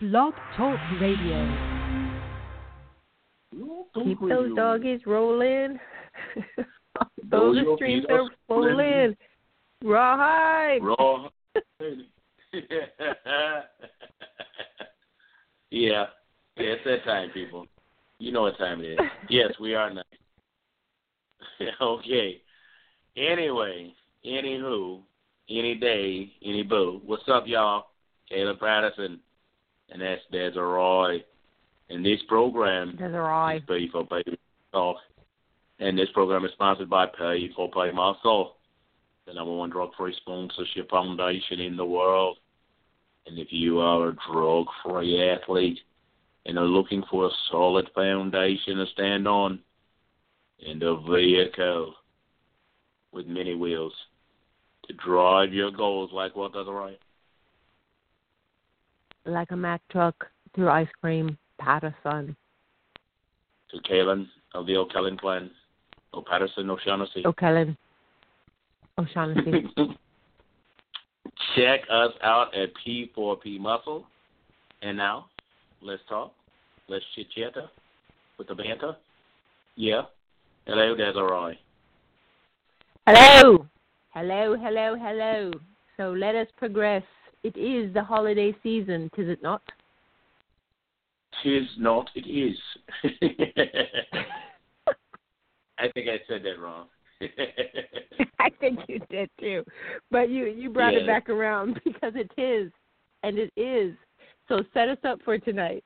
Blog 0.00 0.32
Talk 0.56 0.78
Radio. 1.00 1.42
Keep 4.04 4.20
those 4.28 4.54
doggies 4.54 5.00
rolling. 5.06 5.76
those 7.28 7.56
streams 7.74 8.06
are 8.08 8.30
rolling. 8.48 9.16
Rawhide. 9.82 10.84
Raw. 10.84 11.28
yeah. 12.52 12.60
Yeah, 15.72 16.04
it's 16.56 16.84
that 16.84 17.02
time, 17.04 17.30
people. 17.30 17.66
You 18.20 18.30
know 18.30 18.42
what 18.42 18.56
time 18.56 18.80
it 18.82 18.92
is. 18.92 18.98
Yes, 19.28 19.50
we 19.60 19.74
are 19.74 19.92
nice. 19.92 20.04
okay. 21.82 22.40
Anyway, 23.16 23.92
anywho, 24.24 25.00
any 25.50 25.74
day, 25.74 26.30
any 26.44 26.62
boo. 26.62 27.00
What's 27.04 27.28
up, 27.28 27.48
y'all? 27.48 27.86
Caleb 28.28 28.60
Patterson, 28.60 29.18
and 29.90 30.02
that's 30.02 30.22
Desiree. 30.30 31.24
And 31.90 32.04
this 32.04 32.20
program 32.28 32.96
Desiree. 32.96 33.58
is 33.58 33.62
Pay 33.66 33.88
for 33.90 34.06
Pay 34.06 34.36
Talk. 34.72 34.96
And 35.80 35.98
this 35.98 36.08
program 36.12 36.44
is 36.44 36.52
sponsored 36.52 36.90
by 36.90 37.06
Pay 37.06 37.50
for 37.54 37.70
Pay 37.70 37.92
Muscle, 37.92 38.56
the 39.26 39.34
number 39.34 39.54
one 39.54 39.70
drug-free 39.70 40.14
sponsorship 40.16 40.90
foundation 40.90 41.60
in 41.60 41.76
the 41.76 41.84
world. 41.84 42.38
And 43.26 43.38
if 43.38 43.48
you 43.50 43.78
are 43.78 44.08
a 44.08 44.16
drug-free 44.30 45.30
athlete 45.30 45.78
and 46.46 46.58
are 46.58 46.64
looking 46.64 47.02
for 47.10 47.26
a 47.26 47.30
solid 47.50 47.88
foundation 47.94 48.76
to 48.76 48.86
stand 48.92 49.28
on, 49.28 49.60
and 50.66 50.82
a 50.82 50.96
vehicle 51.08 51.94
with 53.12 53.26
many 53.26 53.54
wheels 53.54 53.92
to 54.86 54.94
drive 54.94 55.52
your 55.52 55.70
goals 55.70 56.10
like 56.12 56.34
what 56.34 56.52
does 56.52 56.66
right? 56.68 56.98
Like 59.28 59.50
a 59.50 59.56
Mack 59.56 59.82
truck 59.90 60.26
through 60.54 60.70
ice 60.70 60.88
cream, 61.02 61.36
Patterson. 61.60 62.34
To 63.70 63.78
Kaelin 63.82 64.26
of 64.54 64.66
the 64.66 64.76
O'Kellen 64.76 65.18
clan. 65.18 65.50
O'Patterson, 66.14 66.70
O'Shaughnessy. 66.70 67.26
O'Kellen. 67.26 67.76
O'Shaughnessy. 68.96 69.68
Check 71.54 71.80
us 71.90 72.12
out 72.22 72.56
at 72.56 72.70
P4P 72.86 73.60
Muscle. 73.60 74.06
And 74.80 74.96
now, 74.96 75.26
let's 75.82 76.02
talk. 76.08 76.32
Let's 76.88 77.04
chit 77.14 77.26
chat 77.36 77.52
with 78.38 78.48
the 78.48 78.54
banter. 78.54 78.96
Yeah. 79.76 80.02
Hello, 80.66 80.94
Desiree. 80.94 81.58
Hello. 83.06 83.66
Hello, 84.14 84.56
hello, 84.56 84.96
hello. 84.98 85.50
So 85.98 86.12
let 86.12 86.34
us 86.34 86.46
progress. 86.56 87.02
It 87.48 87.56
is 87.58 87.94
the 87.94 88.04
holiday 88.04 88.54
season, 88.62 89.10
tis 89.16 89.26
it 89.26 89.42
not? 89.42 89.62
Tis 91.42 91.64
not, 91.78 92.10
it 92.14 92.28
is. 92.28 92.58
I 95.78 95.88
think 95.94 96.08
I 96.08 96.20
said 96.28 96.42
that 96.44 96.60
wrong. 96.60 96.88
I 98.38 98.50
think 98.60 98.80
you 98.86 99.00
did 99.08 99.30
too. 99.40 99.64
But 100.10 100.28
you 100.28 100.44
you 100.44 100.68
brought 100.68 100.92
Yeah. 100.92 101.00
it 101.00 101.06
back 101.06 101.30
around 101.30 101.80
because 101.84 102.12
it 102.14 102.30
is 102.36 102.70
and 103.22 103.38
it 103.38 103.50
is. 103.56 103.94
So 104.46 104.62
set 104.74 104.90
us 104.90 104.98
up 105.04 105.22
for 105.24 105.38
tonight. 105.38 105.84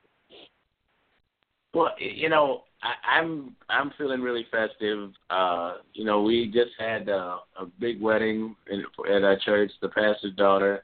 Well, 1.73 1.91
you 1.97 2.27
know, 2.27 2.63
I, 2.81 3.19
I'm 3.19 3.55
I'm 3.69 3.91
feeling 3.97 4.19
really 4.19 4.47
festive. 4.51 5.11
Uh, 5.29 5.75
you 5.93 6.03
know, 6.03 6.21
we 6.23 6.47
just 6.47 6.71
had 6.77 7.07
uh, 7.07 7.37
a 7.57 7.67
big 7.79 8.01
wedding 8.01 8.53
in, 8.69 8.83
at 9.09 9.23
our 9.23 9.37
church. 9.39 9.71
The 9.81 9.87
pastor's 9.87 10.35
daughter 10.35 10.83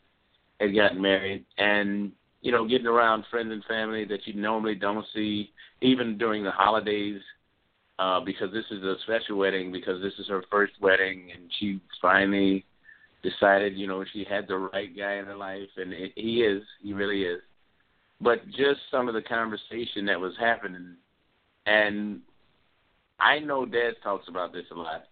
had 0.59 0.75
gotten 0.75 1.01
married, 1.01 1.45
and 1.57 2.11
you 2.41 2.51
know, 2.51 2.67
getting 2.67 2.87
around 2.87 3.25
friends 3.29 3.51
and 3.51 3.63
family 3.65 4.05
that 4.05 4.25
you 4.25 4.33
normally 4.33 4.75
don't 4.75 5.05
see, 5.13 5.51
even 5.81 6.17
during 6.17 6.43
the 6.43 6.51
holidays, 6.51 7.21
uh, 7.97 8.19
because 8.21 8.51
this 8.53 8.65
is 8.71 8.81
a 8.81 8.95
special 9.03 9.37
wedding 9.37 9.71
because 9.71 10.01
this 10.01 10.13
is 10.19 10.27
her 10.27 10.43
first 10.49 10.73
wedding, 10.81 11.29
and 11.33 11.51
she 11.59 11.81
finally 12.01 12.65
decided, 13.23 13.77
you 13.77 13.87
know, 13.87 14.05
she 14.13 14.25
had 14.29 14.47
the 14.47 14.55
right 14.55 14.95
guy 14.95 15.15
in 15.15 15.25
her 15.25 15.35
life, 15.35 15.67
and 15.75 15.91
it, 15.91 16.13
he 16.15 16.41
is, 16.41 16.63
he 16.81 16.93
really 16.93 17.23
is 17.23 17.41
but 18.21 18.45
just 18.47 18.81
some 18.91 19.07
of 19.07 19.13
the 19.13 19.21
conversation 19.21 20.05
that 20.05 20.19
was 20.19 20.33
happening 20.37 20.95
and 21.65 22.21
I 23.19 23.39
know 23.39 23.65
Dad 23.65 23.95
talks 24.03 24.27
about 24.27 24.53
this 24.53 24.65
a 24.71 24.75
lot. 24.75 25.03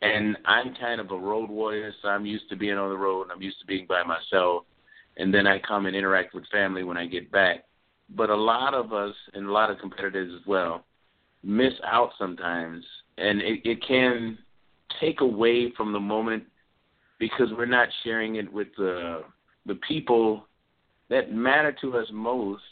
And 0.00 0.36
I'm 0.44 0.74
kind 0.76 1.00
of 1.00 1.10
a 1.10 1.18
road 1.18 1.50
warrior, 1.50 1.92
so 2.00 2.08
I'm 2.08 2.24
used 2.24 2.48
to 2.50 2.56
being 2.56 2.76
on 2.76 2.90
the 2.90 2.96
road 2.96 3.22
and 3.22 3.32
I'm 3.32 3.42
used 3.42 3.58
to 3.60 3.66
being 3.66 3.86
by 3.88 4.02
myself. 4.04 4.64
And 5.18 5.34
then 5.34 5.46
I 5.46 5.58
come 5.58 5.86
and 5.86 5.96
interact 5.96 6.34
with 6.34 6.44
family 6.50 6.84
when 6.84 6.96
I 6.96 7.06
get 7.06 7.30
back. 7.30 7.64
But 8.14 8.30
a 8.30 8.36
lot 8.36 8.72
of 8.72 8.92
us 8.92 9.14
and 9.34 9.46
a 9.46 9.52
lot 9.52 9.70
of 9.70 9.78
competitors 9.78 10.32
as 10.40 10.46
well 10.46 10.84
miss 11.42 11.74
out 11.84 12.10
sometimes 12.18 12.84
and 13.18 13.40
it, 13.42 13.60
it 13.64 13.78
can 13.86 14.38
take 15.00 15.20
away 15.20 15.72
from 15.76 15.92
the 15.92 16.00
moment 16.00 16.44
because 17.18 17.48
we're 17.56 17.66
not 17.66 17.88
sharing 18.04 18.36
it 18.36 18.50
with 18.50 18.68
the 18.76 19.22
the 19.66 19.74
people 19.86 20.46
that 21.10 21.32
matter 21.32 21.76
to 21.80 21.96
us 21.98 22.06
most 22.12 22.62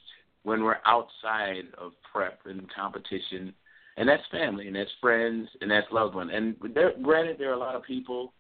when 0.45 0.63
we're 0.63 0.79
outside 0.87 1.65
of 1.77 1.93
prep 2.11 2.39
and 2.47 2.73
competition, 2.73 3.53
and 3.97 4.09
that's 4.09 4.23
family, 4.31 4.69
and 4.69 4.77
that's 4.77 4.91
friends, 5.01 5.49
and 5.61 5.71
that's 5.71 5.87
loved 5.91 6.15
one. 6.15 6.31
And 6.31 6.55
there, 6.73 6.93
granted, 7.03 7.37
there 7.39 7.51
are 7.51 7.55
a 7.55 7.59
lot 7.59 7.75
of 7.75 7.83
people 7.83 8.33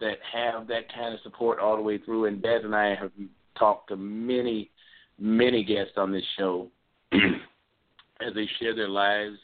that 0.00 0.16
have 0.32 0.66
that 0.68 0.92
kind 0.92 1.14
of 1.14 1.20
support 1.22 1.58
all 1.58 1.76
the 1.76 1.82
way 1.82 1.98
through. 1.98 2.24
And 2.24 2.42
Dad 2.42 2.62
and 2.64 2.74
I 2.74 2.94
have 2.94 3.12
talked 3.58 3.88
to 3.88 3.96
many, 3.96 4.70
many 5.18 5.64
guests 5.64 5.94
on 5.96 6.12
this 6.12 6.24
show 6.38 6.68
as 7.12 8.34
they 8.34 8.48
share 8.60 8.74
their 8.74 8.88
lives 8.88 9.36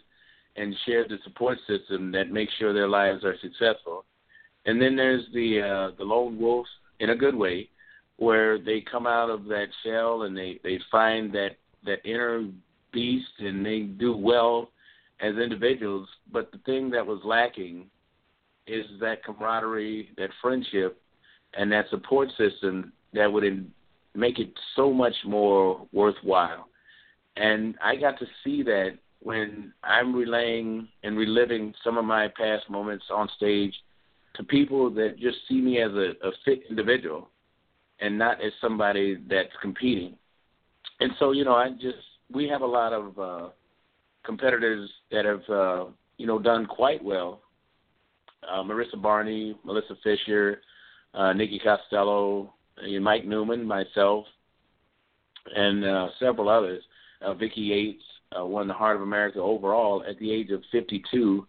and 0.56 0.74
share 0.86 1.06
the 1.06 1.19
support 1.24 1.58
system 1.66 2.10
that 2.12 2.30
makes 2.30 2.52
sure 2.58 2.72
their 2.72 2.88
lives 2.88 3.24
are 3.24 3.36
successful. 3.41 4.04
And 4.66 4.80
then 4.80 4.96
there's 4.96 5.24
the 5.32 5.60
uh, 5.62 5.96
the 5.96 6.04
lone 6.04 6.38
wolves 6.38 6.69
in 7.00 7.10
a 7.10 7.16
good 7.16 7.34
way 7.34 7.69
where 8.16 8.58
they 8.58 8.80
come 8.80 9.06
out 9.06 9.30
of 9.30 9.44
that 9.44 9.69
shell 9.84 10.22
and 10.22 10.36
they 10.36 10.60
they 10.62 10.78
find 10.90 11.32
that 11.32 11.52
that 11.84 12.04
inner 12.04 12.44
beast 12.92 13.28
and 13.38 13.64
they 13.64 13.80
do 13.80 14.16
well 14.16 14.70
as 15.20 15.36
individuals 15.36 16.08
but 16.32 16.50
the 16.52 16.58
thing 16.58 16.90
that 16.90 17.06
was 17.06 17.20
lacking 17.25 17.86
is 18.66 18.84
that 19.00 19.25
camaraderie 19.25 20.10
that 20.16 20.30
friendship 20.42 21.00
and 21.54 21.70
that 21.70 21.88
support 21.90 22.28
system 22.36 22.92
that 23.12 23.30
would 23.32 23.44
in, 23.44 23.70
make 24.14 24.38
it 24.38 24.50
so 24.76 24.92
much 24.92 25.14
more 25.24 25.86
worthwhile 25.92 26.69
and 27.36 27.74
i 27.82 27.94
got 27.96 28.19
to 28.19 28.26
see 28.44 28.62
that 28.62 28.91
when 29.20 29.72
i'm 29.84 30.14
relaying 30.14 30.88
and 31.02 31.16
reliving 31.16 31.72
some 31.84 31.98
of 31.98 32.04
my 32.04 32.28
past 32.36 32.69
moments 32.70 33.04
on 33.12 33.28
stage 33.36 33.74
to 34.34 34.44
people 34.44 34.88
that 34.91 35.19
just 35.19 35.36
see 35.48 35.60
me 35.60 35.82
as 35.82 35.91
a, 35.92 36.12
a 36.26 36.30
fit 36.44 36.62
individual 36.70 37.28
and 38.00 38.16
not 38.16 38.42
as 38.42 38.52
somebody 38.60 39.19
that's 39.28 39.52
competing. 39.60 40.14
And 41.00 41.12
so, 41.19 41.32
you 41.32 41.44
know, 41.44 41.54
I 41.54 41.70
just 41.70 41.98
we 42.32 42.48
have 42.48 42.62
a 42.62 42.66
lot 42.66 42.92
of 42.92 43.19
uh, 43.19 43.48
competitors 44.25 44.88
that 45.10 45.25
have 45.25 45.42
uh, 45.48 45.84
you 46.16 46.26
know 46.26 46.38
done 46.38 46.66
quite 46.66 47.02
well. 47.02 47.42
Uh, 48.48 48.62
Marissa 48.62 49.00
Barney, 49.00 49.56
Melissa 49.64 49.96
Fisher, 50.02 50.60
uh, 51.14 51.32
Nikki 51.32 51.58
Costello, 51.58 52.54
Mike 53.00 53.25
Newman, 53.25 53.65
myself, 53.65 54.25
and 55.55 55.84
uh, 55.84 56.09
several 56.19 56.49
others. 56.49 56.83
Uh, 57.21 57.34
Vicky 57.34 57.61
Yates 57.61 58.03
uh, 58.39 58.44
won 58.44 58.69
the 58.69 58.75
Heart 58.75 58.97
of 58.97 59.03
America 59.03 59.41
overall 59.41 60.05
at 60.09 60.19
the 60.19 60.31
age 60.31 60.50
of 60.50 60.62
52. 60.72 61.47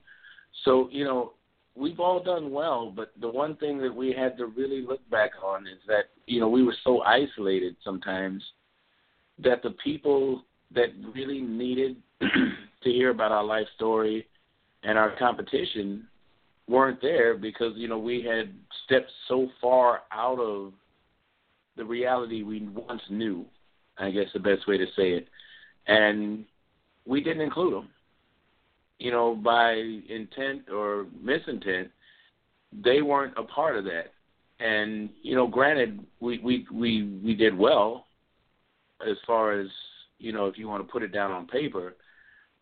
So, 0.65 0.89
you 0.91 1.03
know, 1.03 1.33
we've 1.79 1.99
all 1.99 2.21
done 2.21 2.51
well, 2.51 2.91
but 2.93 3.11
the 3.21 3.29
one 3.29 3.55
thing 3.55 3.79
that 3.79 3.93
we 3.93 4.11
had 4.11 4.37
to 4.37 4.47
really 4.47 4.81
look 4.81 5.07
back 5.09 5.31
on 5.43 5.65
is 5.65 5.79
that 5.87 6.05
you 6.25 6.39
know 6.39 6.49
we 6.49 6.63
were 6.63 6.75
so 6.83 7.01
isolated 7.03 7.75
sometimes 7.83 8.43
that 9.41 9.63
the 9.63 9.71
people 9.83 10.43
that 10.73 10.89
really 11.15 11.39
needed 11.39 11.95
to 12.19 12.89
hear 12.89 13.09
about 13.09 13.31
our 13.31 13.43
life 13.43 13.67
story 13.75 14.27
and 14.83 14.97
our 14.97 15.17
competition 15.17 16.05
weren't 16.67 17.01
there 17.01 17.35
because 17.35 17.73
you 17.75 17.87
know 17.87 17.97
we 17.97 18.21
had 18.21 18.53
stepped 18.85 19.11
so 19.27 19.47
far 19.61 20.01
out 20.11 20.39
of 20.39 20.73
the 21.79 21.85
reality 21.85 22.43
we 22.43 22.67
once 22.67 23.01
knew. 23.09 23.45
I 23.97 24.11
guess 24.11 24.27
the 24.33 24.39
best 24.39 24.67
way 24.67 24.77
to 24.77 24.85
say 24.95 25.13
it, 25.13 25.27
and 25.87 26.45
we 27.05 27.21
didn't 27.21 27.41
include 27.41 27.73
them 27.73 27.89
you 28.99 29.11
know, 29.11 29.33
by 29.33 29.73
intent 30.09 30.69
or 30.69 31.07
misintent, 31.23 31.89
they 32.83 33.01
weren't 33.01 33.33
a 33.37 33.43
part 33.43 33.77
of 33.77 33.85
that. 33.85 34.13
And 34.59 35.09
you 35.23 35.35
know, 35.35 35.47
granted, 35.47 36.05
we 36.19 36.37
we 36.39 36.67
we 36.71 37.19
we 37.23 37.33
did 37.33 37.57
well 37.57 38.05
as 39.09 39.15
far 39.25 39.57
as 39.59 39.67
you 40.19 40.33
know, 40.33 40.47
if 40.47 40.57
you 40.57 40.67
want 40.67 40.85
to 40.85 40.91
put 40.91 41.01
it 41.01 41.13
down 41.13 41.31
on 41.31 41.47
paper. 41.47 41.95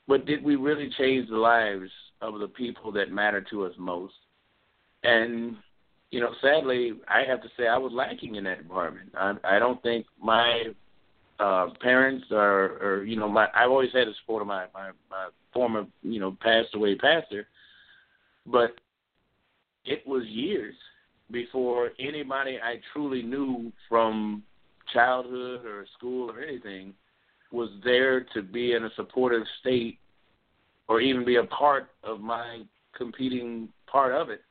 But 0.08 0.26
did 0.26 0.44
we 0.44 0.56
really 0.56 0.90
change 0.98 1.28
the 1.28 1.38
lives 1.38 1.90
of 2.22 2.40
the 2.40 2.48
people 2.48 2.92
that 2.94 3.12
matter 3.12 3.42
to 3.50 3.66
us 3.66 3.74
most? 3.78 4.14
And 5.04 5.58
you 6.12 6.20
know, 6.20 6.32
sadly, 6.42 6.94
I 7.08 7.24
have 7.28 7.42
to 7.42 7.50
say 7.58 7.68
I 7.68 7.78
was 7.78 7.92
lacking 7.94 8.36
in 8.36 8.46
that 8.46 8.64
department. 8.64 9.10
I, 9.18 9.34
I 9.44 9.60
don't 9.60 9.82
think 9.84 10.06
my 10.22 10.66
uh 11.40 11.68
parents 11.82 12.26
or 12.32 12.80
or 12.82 13.04
you 13.04 13.16
know 13.16 13.30
my 13.30 13.48
I've 13.54 13.70
always 13.70 13.92
had 13.94 14.08
the 14.08 14.14
support 14.22 14.42
of 14.42 14.48
my 14.48 14.66
my 14.74 14.90
my 15.10 15.30
former 15.54 15.86
you 16.02 16.20
know 16.20 16.36
passed 16.42 16.74
away 16.74 16.96
pastor, 16.96 17.48
but 18.46 18.72
it 19.86 20.06
was 20.08 20.24
years 20.26 20.76
before 21.32 21.92
anybody 22.00 22.58
I 22.64 22.80
truly 22.94 23.22
knew 23.22 23.72
from 23.90 24.44
childhood 24.94 25.66
or 25.66 25.86
school 25.98 26.32
or 26.32 26.42
anything 26.42 26.94
was 27.52 27.70
there 27.84 28.22
to 28.34 28.42
be 28.42 28.74
in 28.74 28.86
a 28.86 28.90
supportive 28.96 29.44
state 29.62 30.00
or 30.88 31.02
even 31.02 31.26
be 31.26 31.36
a 31.36 31.44
part 31.44 31.90
of 32.04 32.20
my 32.20 32.62
competing 32.96 33.70
part 33.92 34.14
of 34.14 34.30
it. 34.30 34.42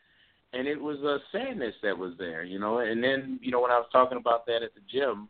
And 0.57 0.67
it 0.67 0.81
was 0.81 0.99
a 1.01 1.19
sadness 1.33 1.75
that 1.83 1.97
was 1.97 2.13
there, 2.19 2.45
you 2.45 2.59
know. 2.59 2.79
And 2.79 3.03
then, 3.03 3.39
you 3.43 3.51
know, 3.51 3.61
when 3.61 3.71
I 3.71 3.79
was 3.79 3.89
talking 3.93 4.17
about 4.17 4.47
that 4.47 4.63
at 4.63 4.75
the 4.75 4.81
gym, 4.91 5.29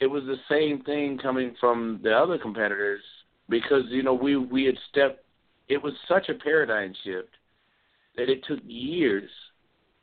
it 0.00 0.06
was 0.06 0.24
the 0.24 0.36
same 0.48 0.82
thing 0.82 1.18
coming 1.18 1.54
from 1.60 2.00
the 2.02 2.12
other 2.12 2.36
competitors 2.36 3.02
because, 3.48 3.84
you 3.88 4.02
know, 4.02 4.14
we 4.14 4.36
we 4.36 4.64
had 4.64 4.76
stepped 4.90 5.24
it 5.68 5.82
was 5.82 5.94
such 6.08 6.28
a 6.28 6.34
paradigm 6.34 6.92
shift 7.04 7.28
that 8.16 8.28
it 8.28 8.44
took 8.46 8.58
years 8.66 9.30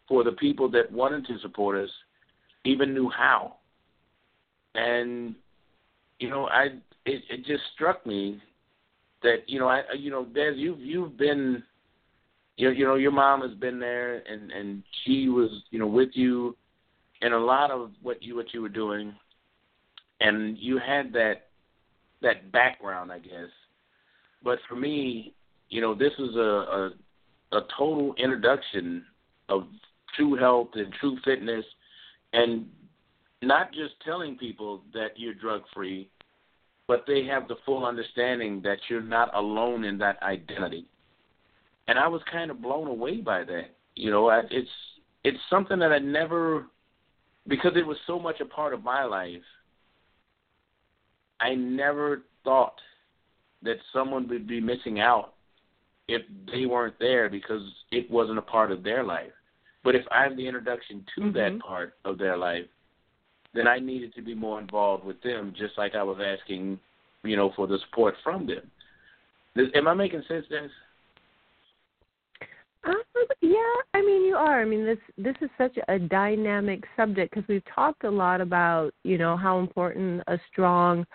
for 0.08 0.24
the 0.24 0.32
people 0.32 0.70
that 0.72 0.92
wanted 0.92 1.28
to 1.28 1.38
support 1.40 1.78
us 1.78 1.90
even 2.64 2.94
knew 2.94 3.10
how. 3.10 3.58
And 4.74 5.36
you 6.20 6.30
know, 6.30 6.48
I 6.48 6.68
it, 7.06 7.22
it 7.30 7.46
just 7.46 7.64
struck 7.76 8.06
me 8.06 8.42
that 9.24 9.48
you 9.48 9.60
know 9.60 9.68
I 9.68 9.82
you 9.98 10.10
know 10.10 10.26
Des 10.26 10.54
you've 10.56 10.80
you've 10.80 11.18
been 11.18 11.62
you 12.58 12.72
you 12.72 12.86
know 12.86 12.96
your 12.96 13.12
mom 13.12 13.42
has 13.42 13.54
been 13.58 13.80
there 13.80 14.24
and 14.30 14.52
and 14.52 14.84
she 15.04 15.30
was 15.30 15.50
you 15.70 15.80
know 15.80 15.88
with 15.88 16.10
you 16.14 16.56
in 17.22 17.34
a 17.34 17.40
lot 17.40 17.72
of 17.72 17.92
what 18.02 18.22
you 18.22 18.36
what 18.36 18.54
you 18.54 18.62
were 18.62 18.70
doing 18.70 19.14
and 20.20 20.58
you 20.58 20.78
had 20.78 21.14
that 21.14 21.48
that 22.22 22.52
background 22.52 23.12
I 23.12 23.20
guess 23.20 23.50
but 24.44 24.60
for 24.68 24.76
me 24.76 25.34
you 25.70 25.82
know 25.82 25.96
this 25.96 26.14
is 26.20 26.36
a 26.36 26.40
a, 26.40 26.92
a 27.54 27.62
total 27.78 28.14
introduction 28.18 29.06
of 29.50 29.64
true 30.16 30.36
health 30.36 30.70
and 30.74 30.92
true 31.00 31.18
fitness 31.24 31.66
and 32.34 32.66
not 33.42 33.72
just 33.72 33.94
telling 34.04 34.36
people 34.36 34.82
that 34.94 35.10
you're 35.16 35.34
drug 35.34 35.62
free 35.74 36.10
but 36.88 37.04
they 37.06 37.26
have 37.26 37.48
the 37.48 37.58
full 37.66 37.86
understanding 37.86 38.62
that 38.64 38.78
you're 38.90 39.02
not 39.02 39.36
alone 39.36 39.84
in 39.84 39.98
that 39.98 40.22
identity. 40.24 40.88
And 41.88 41.98
I 41.98 42.08
was 42.08 42.22
kind 42.32 42.52
of 42.52 42.62
blown 42.62 42.88
away 42.88 43.18
by 43.18 43.44
that. 43.44 43.76
You 43.96 44.12
know, 44.12 44.30
I, 44.30 44.42
it's 44.52 44.70
it's 45.24 45.40
something 45.50 45.80
that 45.80 45.92
I 45.92 46.00
never 46.00 46.66
because 47.48 47.72
it 47.76 47.86
was 47.86 47.98
so 48.06 48.20
much 48.20 48.40
a 48.40 48.46
part 48.46 48.74
of 48.74 48.84
my 48.84 49.04
life. 49.04 49.42
I 51.40 51.56
never 51.56 52.24
thought 52.44 52.80
that 53.64 53.78
someone 53.94 54.28
would 54.28 54.48
be 54.48 54.60
missing 54.60 55.00
out 55.00 55.34
if 56.08 56.22
they 56.52 56.66
weren't 56.66 56.98
there 57.00 57.30
because 57.30 57.62
it 57.92 58.10
wasn't 58.10 58.38
a 58.38 58.44
part 58.44 58.72
of 58.72 58.84
their 58.84 59.04
life. 59.04 59.32
But 59.84 59.96
if 59.96 60.04
I'm 60.12 60.36
the 60.36 60.48
introduction 60.48 61.06
to 61.16 61.22
mm-hmm. 61.22 61.38
that 61.38 61.60
part 61.60 61.94
of 62.06 62.18
their 62.18 62.38
life, 62.38 62.66
then 63.54 63.68
I 63.68 63.80
needed 63.80 64.14
to 64.16 64.22
be 64.22 64.36
more 64.36 64.60
involved 64.60 65.06
with 65.06 65.22
them, 65.22 65.54
just 65.58 65.78
like 65.78 65.96
I 65.96 66.04
was 66.04 66.18
asking, 66.24 66.80
you 67.24 67.36
know, 67.36 67.52
for 67.56 67.68
the 67.68 67.78
support 67.86 68.16
from 68.24 68.48
them. 68.48 68.70
Am 69.74 69.88
I 69.88 69.94
making 69.94 70.24
sense, 70.28 70.46
Dennis? 70.50 70.72
Uh, 72.88 72.94
yeah, 73.42 73.58
I 73.94 74.02
mean 74.02 74.24
you 74.24 74.36
are. 74.36 74.62
I 74.62 74.66
mean 74.66 74.86
this 74.86 74.98
this 75.18 75.36
is 75.42 75.50
such 75.58 75.78
a 75.88 76.00
dynamic 76.00 76.84
subject 76.96 77.34
because 77.34 77.48
we've 77.48 77.64
talked 77.74 78.04
a 78.04 78.10
lot 78.10 78.42
about 78.42 78.92
you 79.04 79.18
know 79.18 79.36
how 79.36 79.60
important 79.60 80.24
a 80.28 80.40
strong 80.52 81.06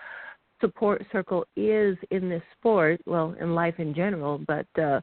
support 0.61 1.05
circle 1.11 1.45
is 1.57 1.97
in 2.11 2.29
this 2.29 2.43
sport, 2.57 3.01
well, 3.07 3.35
in 3.41 3.55
life 3.55 3.75
in 3.79 3.95
general, 3.95 4.39
but 4.47 4.67
uh 4.79 5.01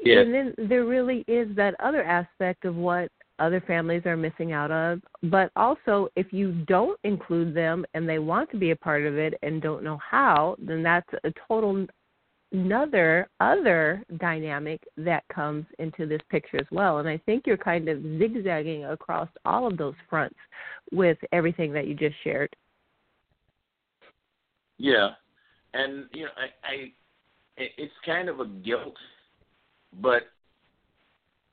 yeah. 0.00 0.20
and 0.20 0.34
then 0.34 0.54
there 0.68 0.84
really 0.84 1.24
is 1.26 1.48
that 1.56 1.74
other 1.80 2.02
aspect 2.02 2.64
of 2.64 2.76
what 2.76 3.10
other 3.38 3.60
families 3.60 4.02
are 4.04 4.16
missing 4.16 4.52
out 4.52 4.70
of. 4.70 5.00
But 5.24 5.50
also, 5.56 6.08
if 6.16 6.32
you 6.32 6.52
don't 6.66 6.98
include 7.04 7.54
them 7.54 7.84
and 7.94 8.08
they 8.08 8.18
want 8.18 8.50
to 8.50 8.56
be 8.56 8.72
a 8.72 8.76
part 8.76 9.04
of 9.04 9.16
it 9.16 9.34
and 9.42 9.62
don't 9.62 9.84
know 9.84 9.98
how, 9.98 10.56
then 10.58 10.82
that's 10.82 11.08
a 11.24 11.32
total 11.46 11.86
another 12.52 13.28
other 13.40 14.02
dynamic 14.18 14.82
that 14.96 15.24
comes 15.28 15.66
into 15.78 16.06
this 16.06 16.20
picture 16.30 16.58
as 16.58 16.66
well. 16.70 16.98
And 16.98 17.08
I 17.08 17.18
think 17.18 17.46
you're 17.46 17.56
kind 17.56 17.88
of 17.88 18.02
zigzagging 18.18 18.86
across 18.86 19.28
all 19.44 19.66
of 19.66 19.76
those 19.76 19.94
fronts 20.08 20.38
with 20.92 21.18
everything 21.32 21.72
that 21.72 21.86
you 21.86 21.94
just 21.94 22.16
shared. 22.24 22.54
Yeah, 24.78 25.10
and 25.74 26.06
you 26.12 26.24
know, 26.24 26.30
I, 26.36 26.68
I 26.68 26.92
it's 27.56 27.92
kind 28.06 28.28
of 28.28 28.40
a 28.40 28.46
guilt, 28.46 28.94
but 30.00 30.22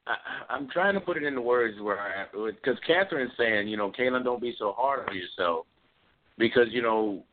I, 0.05 0.15
I'm 0.53 0.69
trying 0.69 0.93
to 0.93 0.99
put 0.99 1.17
it 1.17 1.23
into 1.23 1.41
words 1.41 1.81
where 1.81 2.27
because 2.31 2.77
Catherine's 2.85 3.31
saying, 3.37 3.67
you 3.67 3.77
know, 3.77 3.91
Kaelin, 3.91 4.23
don't 4.23 4.41
be 4.41 4.55
so 4.59 4.73
hard 4.77 5.09
on 5.09 5.15
yourself 5.15 5.65
because 6.37 6.67
you 6.69 6.83
know 6.83 7.23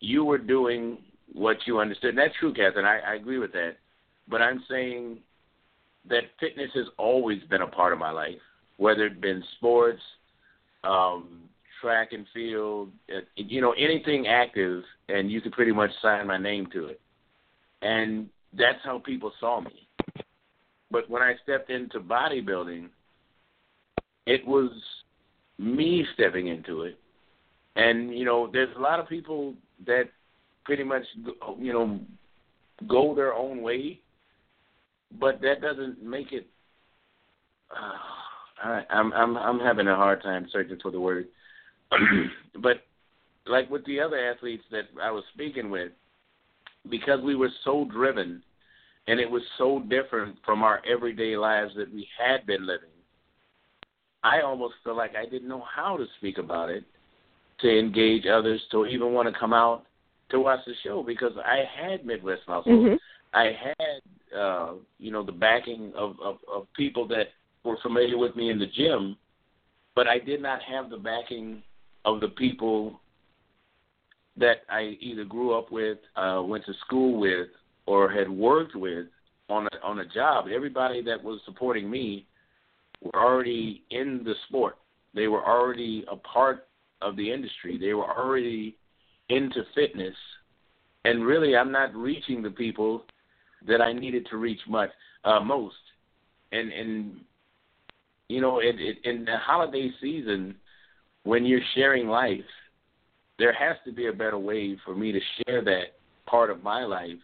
you 0.00 0.24
were 0.24 0.38
doing 0.38 0.98
what 1.32 1.56
you 1.66 1.78
understood. 1.78 2.10
And 2.10 2.18
that's 2.18 2.34
true, 2.38 2.52
Catherine. 2.52 2.84
I, 2.84 3.00
I 3.12 3.14
agree 3.14 3.38
with 3.38 3.52
that. 3.52 3.76
But 4.28 4.42
I'm 4.42 4.62
saying 4.68 5.18
that 6.08 6.22
fitness 6.38 6.70
has 6.74 6.86
always 6.98 7.42
been 7.44 7.62
a 7.62 7.66
part 7.66 7.92
of 7.92 7.98
my 7.98 8.10
life, 8.10 8.40
whether 8.76 9.06
it 9.06 9.20
been 9.20 9.42
sports, 9.56 10.00
um, 10.84 11.42
track 11.80 12.12
and 12.12 12.26
field, 12.32 12.90
uh, 13.14 13.20
you 13.36 13.60
know, 13.60 13.72
anything 13.72 14.26
active, 14.26 14.82
and 15.08 15.30
you 15.30 15.40
could 15.40 15.52
pretty 15.52 15.72
much 15.72 15.90
sign 16.02 16.26
my 16.26 16.38
name 16.38 16.68
to 16.72 16.86
it. 16.86 17.00
And 17.82 18.28
that's 18.56 18.78
how 18.84 18.98
people 18.98 19.32
saw 19.40 19.60
me. 19.60 19.88
But 20.90 21.08
when 21.08 21.22
I 21.22 21.34
stepped 21.42 21.70
into 21.70 22.00
bodybuilding, 22.00 22.88
it 24.26 24.46
was 24.46 24.70
me 25.58 26.04
stepping 26.14 26.48
into 26.48 26.82
it. 26.82 26.98
And 27.76 28.16
you 28.16 28.24
know, 28.24 28.48
there's 28.52 28.74
a 28.76 28.80
lot 28.80 29.00
of 29.00 29.08
people 29.08 29.54
that 29.86 30.04
pretty 30.64 30.84
much 30.84 31.02
you 31.58 31.72
know 31.72 32.00
go 32.88 33.14
their 33.14 33.34
own 33.34 33.62
way, 33.62 34.00
but 35.18 35.40
that 35.42 35.60
doesn't 35.60 36.02
make 36.02 36.32
it. 36.32 36.46
Uh, 37.70 38.66
I, 38.68 38.82
I'm 38.90 39.12
I'm 39.12 39.36
I'm 39.36 39.58
having 39.60 39.88
a 39.88 39.96
hard 39.96 40.22
time 40.22 40.48
searching 40.52 40.78
for 40.80 40.90
the 40.90 41.00
word, 41.00 41.26
but 42.62 42.78
like 43.46 43.70
with 43.70 43.84
the 43.86 44.00
other 44.00 44.18
athletes 44.18 44.64
that 44.70 44.84
I 45.02 45.10
was 45.10 45.24
speaking 45.34 45.70
with, 45.70 45.92
because 46.88 47.20
we 47.22 47.36
were 47.36 47.50
so 47.64 47.86
driven 47.90 48.42
and 49.06 49.18
it 49.18 49.30
was 49.30 49.42
so 49.58 49.82
different 49.88 50.36
from 50.44 50.62
our 50.62 50.80
everyday 50.90 51.36
lives 51.36 51.72
that 51.76 51.92
we 51.92 52.06
had 52.18 52.46
been 52.46 52.66
living. 52.66 52.88
I 54.22 54.42
almost 54.42 54.74
feel 54.84 54.96
like 54.96 55.16
I 55.16 55.28
didn't 55.28 55.48
know 55.48 55.64
how 55.74 55.96
to 55.96 56.04
speak 56.18 56.38
about 56.38 56.68
it, 56.70 56.84
to 57.60 57.78
engage 57.78 58.26
others, 58.26 58.60
to 58.70 58.86
even 58.86 59.12
want 59.12 59.32
to 59.32 59.38
come 59.38 59.52
out 59.52 59.86
to 60.30 60.40
watch 60.40 60.60
the 60.66 60.74
show 60.82 61.02
because 61.02 61.32
I 61.44 61.64
had 61.80 62.04
Midwest 62.04 62.42
Muscle. 62.48 62.72
Mm-hmm. 62.72 62.94
I 63.32 63.52
had, 63.64 64.38
uh, 64.38 64.72
you 64.98 65.10
know, 65.10 65.24
the 65.24 65.32
backing 65.32 65.92
of, 65.96 66.16
of, 66.22 66.38
of 66.52 66.66
people 66.74 67.06
that 67.08 67.28
were 67.64 67.76
familiar 67.82 68.18
with 68.18 68.34
me 68.36 68.50
in 68.50 68.58
the 68.58 68.66
gym, 68.66 69.16
but 69.94 70.06
I 70.06 70.18
did 70.18 70.42
not 70.42 70.60
have 70.62 70.90
the 70.90 70.96
backing 70.96 71.62
of 72.04 72.20
the 72.20 72.28
people 72.28 73.00
that 74.36 74.58
I 74.68 74.96
either 75.00 75.24
grew 75.24 75.56
up 75.56 75.70
with, 75.70 75.98
uh, 76.16 76.42
went 76.44 76.64
to 76.66 76.72
school 76.86 77.20
with, 77.20 77.48
or 77.86 78.10
had 78.10 78.30
worked 78.30 78.74
with 78.74 79.06
on 79.48 79.66
a, 79.66 79.86
on 79.86 79.98
a 79.98 80.06
job, 80.06 80.46
everybody 80.52 81.02
that 81.02 81.22
was 81.22 81.40
supporting 81.44 81.90
me 81.90 82.26
were 83.02 83.16
already 83.16 83.82
in 83.90 84.22
the 84.24 84.34
sport. 84.48 84.76
They 85.14 85.26
were 85.26 85.44
already 85.44 86.04
a 86.10 86.16
part 86.16 86.68
of 87.02 87.16
the 87.16 87.32
industry. 87.32 87.78
They 87.78 87.92
were 87.94 88.04
already 88.04 88.76
into 89.30 89.62
fitness, 89.74 90.14
and 91.04 91.24
really, 91.24 91.56
I'm 91.56 91.72
not 91.72 91.94
reaching 91.94 92.42
the 92.42 92.50
people 92.50 93.04
that 93.66 93.80
I 93.80 93.92
needed 93.92 94.26
to 94.30 94.36
reach 94.36 94.60
much 94.68 94.90
uh, 95.24 95.40
most. 95.40 95.76
And 96.52 96.72
and 96.72 97.20
you 98.28 98.40
know, 98.40 98.60
it, 98.60 98.76
it, 98.78 98.98
in 99.04 99.24
the 99.24 99.36
holiday 99.38 99.90
season, 100.00 100.54
when 101.24 101.44
you're 101.44 101.60
sharing 101.74 102.06
life, 102.06 102.40
there 103.38 103.52
has 103.52 103.76
to 103.84 103.92
be 103.92 104.06
a 104.06 104.12
better 104.12 104.38
way 104.38 104.78
for 104.84 104.94
me 104.94 105.12
to 105.12 105.20
share 105.44 105.62
that 105.64 105.96
part 106.26 106.50
of 106.50 106.62
my 106.62 106.84
life 106.84 107.18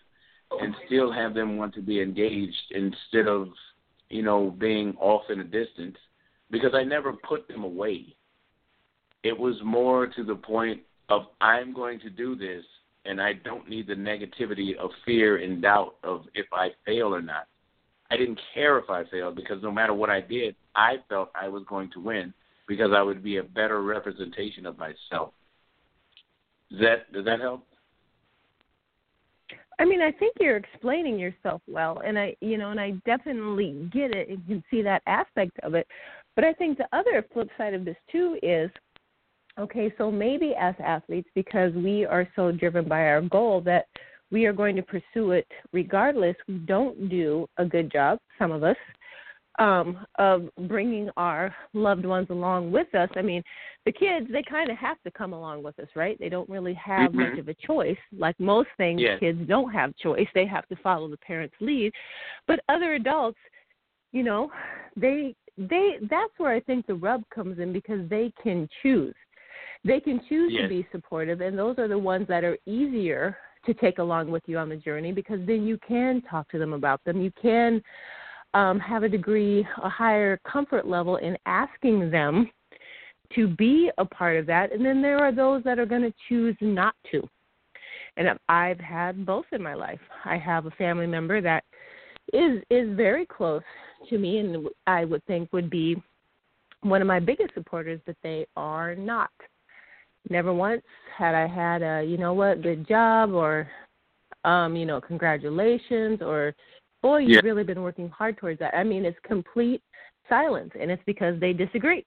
and 0.61 0.75
still 0.87 1.13
have 1.13 1.35
them 1.35 1.57
want 1.57 1.75
to 1.75 1.83
be 1.83 2.01
engaged 2.01 2.73
instead 2.73 3.29
of 3.29 3.49
you 4.09 4.23
know 4.23 4.55
being 4.59 4.97
off 4.99 5.23
in 5.29 5.41
a 5.41 5.45
distance 5.45 5.97
because 6.51 6.73
I 6.75 6.85
never 6.85 7.13
put 7.13 7.49
them 7.49 7.65
away. 7.65 8.15
It 9.23 9.37
was 9.37 9.57
more 9.65 10.07
to 10.07 10.25
the 10.25 10.37
point 10.37 10.81
of 11.09 11.23
I'm 11.41 11.73
going 11.73 12.01
to 12.01 12.11
do 12.11 12.35
this 12.37 12.65
and 13.05 13.21
I 13.21 13.35
don't 13.35 13.69
need 13.69 13.87
the 13.87 13.95
negativity 13.95 14.77
of 14.77 14.91
fear 15.05 15.37
and 15.37 15.63
doubt 15.63 15.95
of 16.03 16.25
if 16.35 16.47
I 16.53 16.71
fail 16.85 17.15
or 17.15 17.23
not. 17.23 17.47
I 18.11 18.17
didn't 18.17 18.41
care 18.55 18.79
if 18.79 18.91
I 18.91 19.05
failed 19.11 19.37
because 19.37 19.63
no 19.63 19.71
matter 19.71 19.95
what 19.95 20.11
I 20.11 20.21
did, 20.21 20.55
I 20.75 20.97
felt 21.09 21.31
I 21.35 21.49
was 21.49 21.65
going 21.69 21.91
to 21.93 22.01
win 22.01 22.33
because 22.69 22.91
I 22.95 23.03
would 23.03 23.23
be 23.23 23.37
a 23.37 23.43
better 23.43 23.83
representation 23.83 24.67
of 24.67 24.79
myself. 24.79 25.33
Does 26.71 26.81
that 26.81 27.13
does 27.13 27.25
that 27.25 27.41
help? 27.41 27.65
I 29.79 29.85
mean, 29.85 30.01
I 30.01 30.11
think 30.11 30.35
you're 30.41 30.57
explaining 30.57 31.19
yourself 31.19 31.61
well, 31.69 32.01
and 32.05 32.19
I, 32.19 32.35
you 32.41 32.57
know, 32.57 32.71
and 32.71 32.81
I 32.81 32.93
definitely 33.05 33.91
get 33.93 34.15
it 34.15 34.31
and 34.31 34.47
can 34.47 34.65
see 34.71 34.81
that 34.83 35.03
aspect 35.07 35.53
of 35.63 35.75
it. 35.75 35.87
But 36.35 36.45
I 36.45 36.55
think 36.55 36.79
the 36.79 36.89
other 36.93 37.25
flip 37.33 37.49
side 37.59 37.75
of 37.75 37.85
this 37.85 37.97
too 38.11 38.39
is, 38.43 38.71
okay, 39.59 39.93
so 39.99 40.11
maybe 40.11 40.55
as 40.59 40.75
athletes, 40.85 41.29
because 41.35 41.73
we 41.75 42.05
are 42.05 42.29
so 42.37 42.53
driven 42.53 42.89
by 42.89 43.07
our 43.07 43.23
goal 43.23 43.61
that 43.63 43.87
we 44.31 44.47
are 44.47 44.53
going 44.53 44.77
to 44.77 44.83
pursue 44.83 45.33
it 45.33 45.47
regardless. 45.73 46.37
We 46.49 46.55
don't 46.59 47.09
do 47.09 47.47
a 47.59 47.65
good 47.65 47.91
job, 47.93 48.19
some 48.39 48.53
of 48.53 48.63
us, 48.63 48.77
um, 49.59 50.05
of 50.19 50.49
bringing 50.69 51.09
our 51.17 51.55
loved 51.73 52.05
ones 52.05 52.27
along 52.31 52.73
with 52.73 52.93
us. 52.95 53.09
I 53.17 53.23
mean, 53.23 53.43
the 53.85 53.93
kids 53.93 54.27
they 54.31 54.43
kind 54.43 54.71
of 54.71 54.77
have 54.77 55.01
to 55.05 55.11
come 55.11 55.33
along 55.33 55.63
with 55.63 55.79
us, 55.79 55.89
right? 55.95 56.19
They 56.19 56.29
don't 56.29 56.49
really 56.49 56.75
have 56.75 57.13
mm-hmm. 57.13 57.31
much 57.31 57.39
of 57.39 57.49
a 57.49 57.55
choice. 57.55 57.97
Like 58.17 58.39
most 58.39 58.69
things, 58.77 59.01
yes. 59.01 59.21
kids 59.21 59.39
don't 59.49 59.73
have 59.73 59.97
choice. 59.97 60.27
They 60.35 60.47
have 60.47 60.67
to 60.69 60.77
follow 60.83 61.09
the 61.09 61.17
parents' 61.19 61.55
lead. 61.61 61.93
But 62.47 62.61
other 62.69 62.95
adults, 62.95 63.39
you 64.13 64.25
know, 64.25 64.51
they 64.97 65.35
they 65.57 65.95
that's 66.11 66.33
where 66.37 66.53
I 66.53 66.61
think 66.61 66.87
the 66.87 66.95
rub 66.95 67.23
comes 67.35 67.59
in 67.59 67.73
because 67.73 68.09
they 68.11 68.33
can 68.43 68.69
choose. 68.83 69.15
They 69.85 70.01
can 70.01 70.21
choose 70.29 70.53
yes. 70.53 70.63
to 70.63 70.69
be 70.69 70.87
supportive, 70.93 71.41
and 71.41 71.59
those 71.59 71.79
are 71.79 71.89
the 71.89 71.99
ones 71.99 72.27
that 72.29 72.45
are 72.45 72.59
easier 72.67 73.37
to 73.67 73.75
take 73.75 73.99
along 73.99 74.31
with 74.31 74.43
you 74.47 74.59
on 74.59 74.69
the 74.69 74.77
journey 74.77 75.13
because 75.13 75.41
then 75.47 75.67
you 75.67 75.79
can 75.87 76.23
talk 76.23 76.49
to 76.51 76.59
them 76.59 76.73
about 76.73 77.05
them. 77.05 77.21
You 77.21 77.33
can 77.41 77.83
um, 78.55 78.79
have 78.81 79.03
a 79.03 79.09
degree, 79.09 79.67
a 79.83 79.89
higher 79.89 80.39
comfort 80.51 80.87
level 80.87 81.17
in 81.17 81.37
asking 81.47 82.11
them 82.11 82.51
to 83.35 83.49
be 83.49 83.91
a 83.99 84.05
part 84.05 84.37
of 84.37 84.47
that. 84.47 84.73
And 84.73 84.85
then 84.85 85.03
there 85.03 85.19
are 85.19 85.33
those 85.33 85.65
that 85.65 85.79
are 85.79 85.87
going 85.87 86.03
to 86.03 86.15
choose 86.29 86.57
not 86.61 86.95
to. 87.11 87.29
And 88.17 88.29
I've 88.49 88.81
had 88.81 89.27
both 89.27 89.45
in 89.53 89.63
my 89.63 89.75
life. 89.75 90.01
I 90.25 90.39
have 90.39 90.67
a 90.67 90.71
family 90.73 91.07
member 91.07 91.41
that 91.41 91.65
is 92.33 92.63
is 92.71 92.97
very 92.97 93.27
close 93.27 93.63
to 94.09 94.19
me, 94.19 94.39
and 94.39 94.69
I 94.87 95.05
would 95.05 95.25
think 95.27 95.53
would 95.53 95.71
be 95.71 96.03
one 96.81 97.01
of 97.01 97.07
my 97.07 97.21
biggest 97.21 97.55
supporters, 97.55 98.01
but 98.07 98.17
they 98.23 98.47
are 98.57 98.95
not. 98.95 99.31
Never 100.29 100.53
once 100.53 100.83
had 101.17 101.35
I 101.35 101.47
had 101.47 101.83
a 101.83 102.05
you 102.05 102.17
know 102.17 102.33
what 102.35 102.63
good 102.63 102.87
job 102.89 103.33
or 103.33 103.69
um 104.45 104.77
you 104.77 104.87
know 104.87 105.01
congratulations 105.01 106.21
or 106.21 106.55
boy, 107.03 107.19
you've 107.19 107.31
yeah. 107.31 107.41
really 107.45 107.63
been 107.63 107.83
working 107.83 108.09
hard 108.09 108.37
towards 108.37 108.59
that. 108.59 108.75
I 108.75 108.83
mean, 108.83 109.05
it's 109.05 109.19
complete 109.23 109.81
silence, 110.29 110.73
and 110.79 110.91
it's 110.91 111.03
because 111.07 111.39
they 111.39 111.53
disagree. 111.53 112.05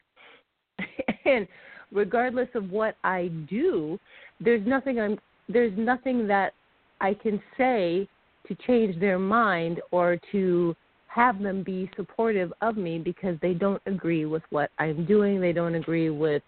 and 1.26 1.48
regardless 1.92 2.50
of 2.54 2.70
what 2.70 2.96
I 3.04 3.30
do, 3.50 3.98
there's 4.40 4.66
nothing 4.68 5.00
I'm 5.00 5.18
there's 5.48 5.74
nothing 5.78 6.28
that 6.28 6.54
I 7.02 7.14
can 7.14 7.42
say 7.58 8.08
to 8.48 8.56
change 8.68 9.00
their 9.00 9.20
mind 9.20 9.82
or 9.92 10.20
to 10.32 10.76
have 11.08 11.42
them 11.42 11.64
be 11.64 11.90
supportive 11.96 12.54
of 12.62 12.78
me 12.78 13.00
because 13.00 13.36
they 13.42 13.54
don't 13.54 13.82
agree 13.88 14.26
with 14.26 14.44
what 14.52 14.70
I'm 14.78 15.06
doing. 15.06 15.42
They 15.42 15.54
don't 15.54 15.76
agree 15.76 16.10
with 16.10 16.44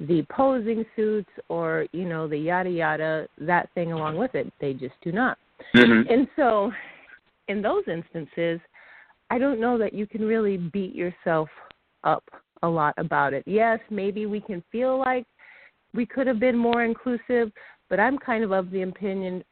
the 0.00 0.24
posing 0.30 0.84
suits 0.96 1.30
or, 1.48 1.86
you 1.92 2.04
know, 2.04 2.26
the 2.28 2.36
yada 2.36 2.70
yada, 2.70 3.28
that 3.38 3.68
thing 3.74 3.92
along 3.92 4.16
with 4.16 4.34
it. 4.34 4.52
They 4.60 4.72
just 4.72 4.94
do 5.02 5.12
not. 5.12 5.38
Mm-hmm. 5.74 6.12
And 6.12 6.28
so 6.36 6.72
in 7.48 7.62
those 7.62 7.84
instances, 7.86 8.60
I 9.30 9.38
don't 9.38 9.60
know 9.60 9.78
that 9.78 9.94
you 9.94 10.06
can 10.06 10.22
really 10.22 10.56
beat 10.56 10.94
yourself 10.94 11.48
up 12.02 12.24
a 12.62 12.68
lot 12.68 12.94
about 12.98 13.32
it. 13.32 13.42
Yes, 13.46 13.78
maybe 13.90 14.26
we 14.26 14.40
can 14.40 14.62
feel 14.70 14.98
like 14.98 15.26
we 15.94 16.06
could 16.06 16.26
have 16.26 16.40
been 16.40 16.56
more 16.56 16.84
inclusive, 16.84 17.52
but 17.88 18.00
I'm 18.00 18.18
kind 18.18 18.42
of 18.42 18.52
of 18.52 18.70
the 18.70 18.82
opinion 18.82 19.44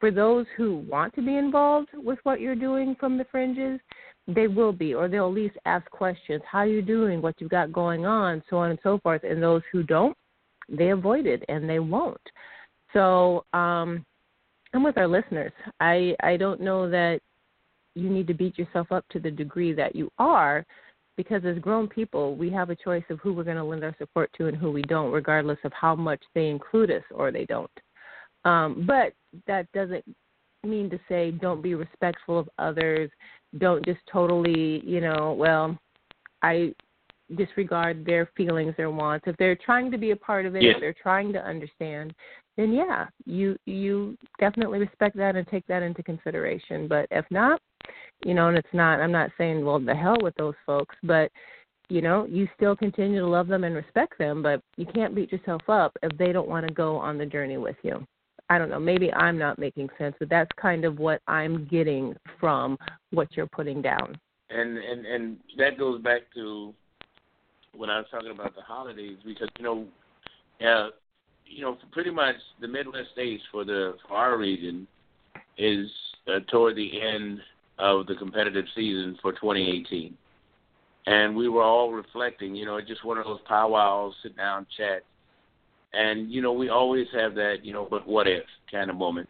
for 0.00 0.10
those 0.10 0.46
who 0.56 0.78
want 0.88 1.14
to 1.14 1.22
be 1.22 1.36
involved 1.36 1.90
with 1.94 2.18
what 2.22 2.40
you're 2.40 2.56
doing 2.56 2.96
from 2.98 3.18
the 3.18 3.26
fringes, 3.30 3.78
they 4.26 4.48
will 4.48 4.72
be, 4.72 4.94
or 4.94 5.08
they'll 5.08 5.28
at 5.28 5.34
least 5.34 5.56
ask 5.66 5.88
questions. 5.90 6.42
How 6.50 6.62
you 6.62 6.82
doing? 6.82 7.20
What 7.20 7.36
you've 7.38 7.50
got 7.50 7.72
going 7.72 8.06
on? 8.06 8.42
So 8.48 8.56
on 8.56 8.70
and 8.70 8.78
so 8.82 8.98
forth. 8.98 9.22
And 9.24 9.42
those 9.42 9.62
who 9.70 9.82
don't, 9.82 10.16
they 10.68 10.90
avoid 10.90 11.26
it 11.26 11.44
and 11.48 11.68
they 11.68 11.78
won't. 11.78 12.20
So, 12.92 13.44
um, 13.52 14.04
and 14.72 14.84
with 14.84 14.96
our 14.98 15.08
listeners, 15.08 15.52
I 15.80 16.14
I 16.22 16.36
don't 16.36 16.60
know 16.60 16.88
that 16.90 17.20
you 17.94 18.08
need 18.08 18.26
to 18.28 18.34
beat 18.34 18.58
yourself 18.58 18.92
up 18.92 19.04
to 19.10 19.18
the 19.18 19.30
degree 19.30 19.72
that 19.72 19.96
you 19.96 20.10
are 20.18 20.64
because 21.16 21.44
as 21.44 21.58
grown 21.58 21.88
people 21.88 22.36
we 22.36 22.50
have 22.50 22.70
a 22.70 22.76
choice 22.76 23.02
of 23.10 23.18
who 23.18 23.32
we're 23.32 23.44
going 23.44 23.56
to 23.56 23.64
lend 23.64 23.82
our 23.82 23.94
support 23.98 24.30
to 24.36 24.46
and 24.46 24.56
who 24.56 24.70
we 24.70 24.82
don't 24.82 25.10
regardless 25.10 25.58
of 25.64 25.72
how 25.72 25.94
much 25.94 26.22
they 26.34 26.48
include 26.48 26.90
us 26.90 27.02
or 27.12 27.32
they 27.32 27.44
don't 27.46 27.70
um, 28.44 28.84
but 28.86 29.12
that 29.46 29.70
doesn't 29.72 30.04
mean 30.64 30.90
to 30.90 30.98
say 31.08 31.30
don't 31.30 31.62
be 31.62 31.74
respectful 31.74 32.38
of 32.38 32.48
others 32.58 33.10
don't 33.58 33.84
just 33.84 34.00
totally 34.10 34.82
you 34.84 35.00
know 35.00 35.34
well 35.38 35.76
i 36.42 36.72
disregard 37.36 38.04
their 38.04 38.28
feelings 38.36 38.74
their 38.76 38.90
wants 38.90 39.24
if 39.26 39.36
they're 39.38 39.56
trying 39.64 39.90
to 39.90 39.96
be 39.96 40.10
a 40.10 40.16
part 40.16 40.44
of 40.44 40.54
it 40.54 40.62
yes. 40.62 40.74
if 40.74 40.80
they're 40.80 40.94
trying 41.02 41.32
to 41.32 41.38
understand 41.38 42.12
then 42.56 42.72
yeah 42.72 43.06
you 43.24 43.56
you 43.64 44.18
definitely 44.38 44.78
respect 44.78 45.16
that 45.16 45.36
and 45.36 45.46
take 45.46 45.66
that 45.66 45.82
into 45.82 46.02
consideration 46.02 46.86
but 46.86 47.06
if 47.10 47.24
not 47.30 47.60
you 48.24 48.34
know, 48.34 48.48
and 48.48 48.58
it's 48.58 48.68
not, 48.72 49.00
I'm 49.00 49.12
not 49.12 49.30
saying, 49.38 49.64
well, 49.64 49.78
the 49.78 49.94
hell 49.94 50.16
with 50.22 50.34
those 50.36 50.54
folks, 50.66 50.94
but, 51.02 51.30
you 51.88 52.02
know, 52.02 52.26
you 52.26 52.48
still 52.54 52.76
continue 52.76 53.20
to 53.20 53.26
love 53.26 53.48
them 53.48 53.64
and 53.64 53.74
respect 53.74 54.18
them, 54.18 54.42
but 54.42 54.60
you 54.76 54.86
can't 54.94 55.14
beat 55.14 55.32
yourself 55.32 55.62
up 55.68 55.96
if 56.02 56.16
they 56.18 56.32
don't 56.32 56.48
want 56.48 56.66
to 56.66 56.74
go 56.74 56.96
on 56.96 57.18
the 57.18 57.26
journey 57.26 57.56
with 57.56 57.76
you. 57.82 58.04
I 58.50 58.58
don't 58.58 58.68
know, 58.68 58.80
maybe 58.80 59.12
I'm 59.12 59.38
not 59.38 59.58
making 59.58 59.88
sense, 59.96 60.16
but 60.18 60.28
that's 60.28 60.50
kind 60.60 60.84
of 60.84 60.98
what 60.98 61.22
I'm 61.28 61.66
getting 61.66 62.14
from 62.40 62.76
what 63.12 63.28
you're 63.36 63.46
putting 63.46 63.80
down. 63.80 64.18
And 64.50 64.76
and 64.76 65.06
and 65.06 65.36
that 65.56 65.78
goes 65.78 66.02
back 66.02 66.22
to 66.34 66.74
when 67.76 67.88
I 67.88 67.98
was 67.98 68.06
talking 68.10 68.32
about 68.32 68.56
the 68.56 68.62
holidays 68.62 69.18
because 69.24 69.48
you 69.58 69.64
know, 69.64 69.86
uh, 70.66 70.88
you 71.46 71.62
know, 71.62 71.78
pretty 71.92 72.10
much 72.10 72.34
the 72.60 72.66
Midwest 72.66 73.12
states 73.12 73.42
for 73.52 73.64
the 73.64 73.96
for 74.06 74.14
our 74.16 74.36
region 74.36 74.88
is 75.56 75.88
uh, 76.26 76.40
toward 76.50 76.76
the 76.76 77.00
end 77.00 77.38
of 77.78 78.06
the 78.06 78.16
competitive 78.16 78.64
season 78.74 79.16
for 79.22 79.32
2018. 79.32 80.16
And 81.06 81.34
we 81.34 81.48
were 81.48 81.62
all 81.62 81.92
reflecting, 81.92 82.54
you 82.54 82.66
know, 82.66 82.80
just 82.80 83.04
one 83.04 83.16
of 83.16 83.24
those 83.24 83.40
powwows, 83.46 84.14
sit 84.22 84.36
down, 84.36 84.66
chat. 84.76 85.02
And, 85.92 86.30
you 86.30 86.40
know, 86.40 86.52
we 86.52 86.68
always 86.68 87.06
have 87.14 87.34
that, 87.34 87.56
you 87.64 87.72
know, 87.72 87.86
but 87.90 88.06
what 88.06 88.28
if 88.28 88.44
kind 88.70 88.90
of 88.90 88.96
moment. 88.96 89.28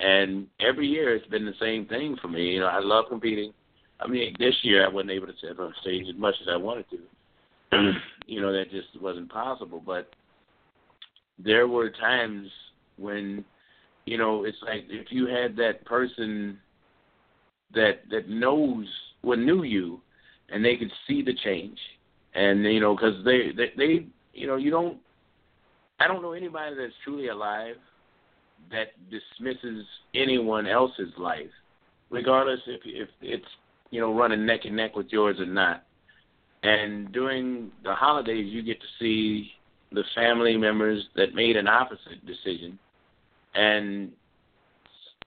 And 0.00 0.46
every 0.60 0.86
year 0.86 1.14
it's 1.14 1.26
been 1.28 1.46
the 1.46 1.54
same 1.60 1.86
thing 1.86 2.16
for 2.20 2.28
me. 2.28 2.50
You 2.50 2.60
know, 2.60 2.66
I 2.66 2.80
love 2.80 3.06
competing. 3.08 3.52
I 4.00 4.08
mean, 4.08 4.34
this 4.38 4.54
year 4.62 4.84
I 4.84 4.88
wasn't 4.88 5.12
able 5.12 5.28
to 5.28 5.32
sit 5.40 5.58
on 5.58 5.72
stage 5.80 6.06
as 6.08 6.18
much 6.18 6.34
as 6.42 6.48
I 6.50 6.56
wanted 6.56 6.86
to. 6.90 7.92
you 8.26 8.40
know, 8.40 8.52
that 8.52 8.70
just 8.70 8.88
wasn't 9.00 9.30
possible. 9.30 9.82
But 9.84 10.10
there 11.38 11.68
were 11.68 11.90
times 11.90 12.48
when, 12.98 13.44
you 14.04 14.18
know, 14.18 14.44
it's 14.44 14.58
like 14.62 14.84
if 14.88 15.06
you 15.10 15.26
had 15.26 15.56
that 15.56 15.84
person 15.84 16.58
that 17.74 18.00
that 18.10 18.28
knows 18.28 18.86
what 19.22 19.38
knew 19.38 19.62
you, 19.62 20.00
and 20.50 20.64
they 20.64 20.76
could 20.76 20.90
see 21.06 21.22
the 21.22 21.34
change, 21.44 21.78
and 22.34 22.64
you 22.64 22.80
know 22.80 22.94
because 22.94 23.24
they, 23.24 23.50
they 23.56 23.72
they 23.76 24.06
you 24.34 24.46
know 24.46 24.56
you 24.56 24.70
don't 24.70 24.98
I 26.02 26.08
don't 26.08 26.22
know 26.22 26.32
anybody 26.32 26.74
that's 26.76 26.94
truly 27.04 27.28
alive 27.28 27.76
that 28.70 28.88
dismisses 29.10 29.84
anyone 30.14 30.66
else's 30.66 31.12
life, 31.18 31.50
regardless 32.10 32.60
if 32.66 32.80
if 32.84 33.08
it's 33.20 33.46
you 33.90 34.00
know 34.00 34.12
running 34.14 34.46
neck 34.46 34.60
and 34.64 34.76
neck 34.76 34.96
with 34.96 35.06
yours 35.10 35.38
or 35.38 35.46
not. 35.46 35.84
And 36.62 37.12
during 37.12 37.70
the 37.84 37.94
holidays, 37.94 38.52
you 38.52 38.62
get 38.62 38.80
to 38.80 38.86
see 38.98 39.50
the 39.90 40.04
family 40.14 40.56
members 40.56 41.04
that 41.16 41.34
made 41.34 41.56
an 41.56 41.68
opposite 41.68 42.24
decision, 42.26 42.78
and 43.54 44.12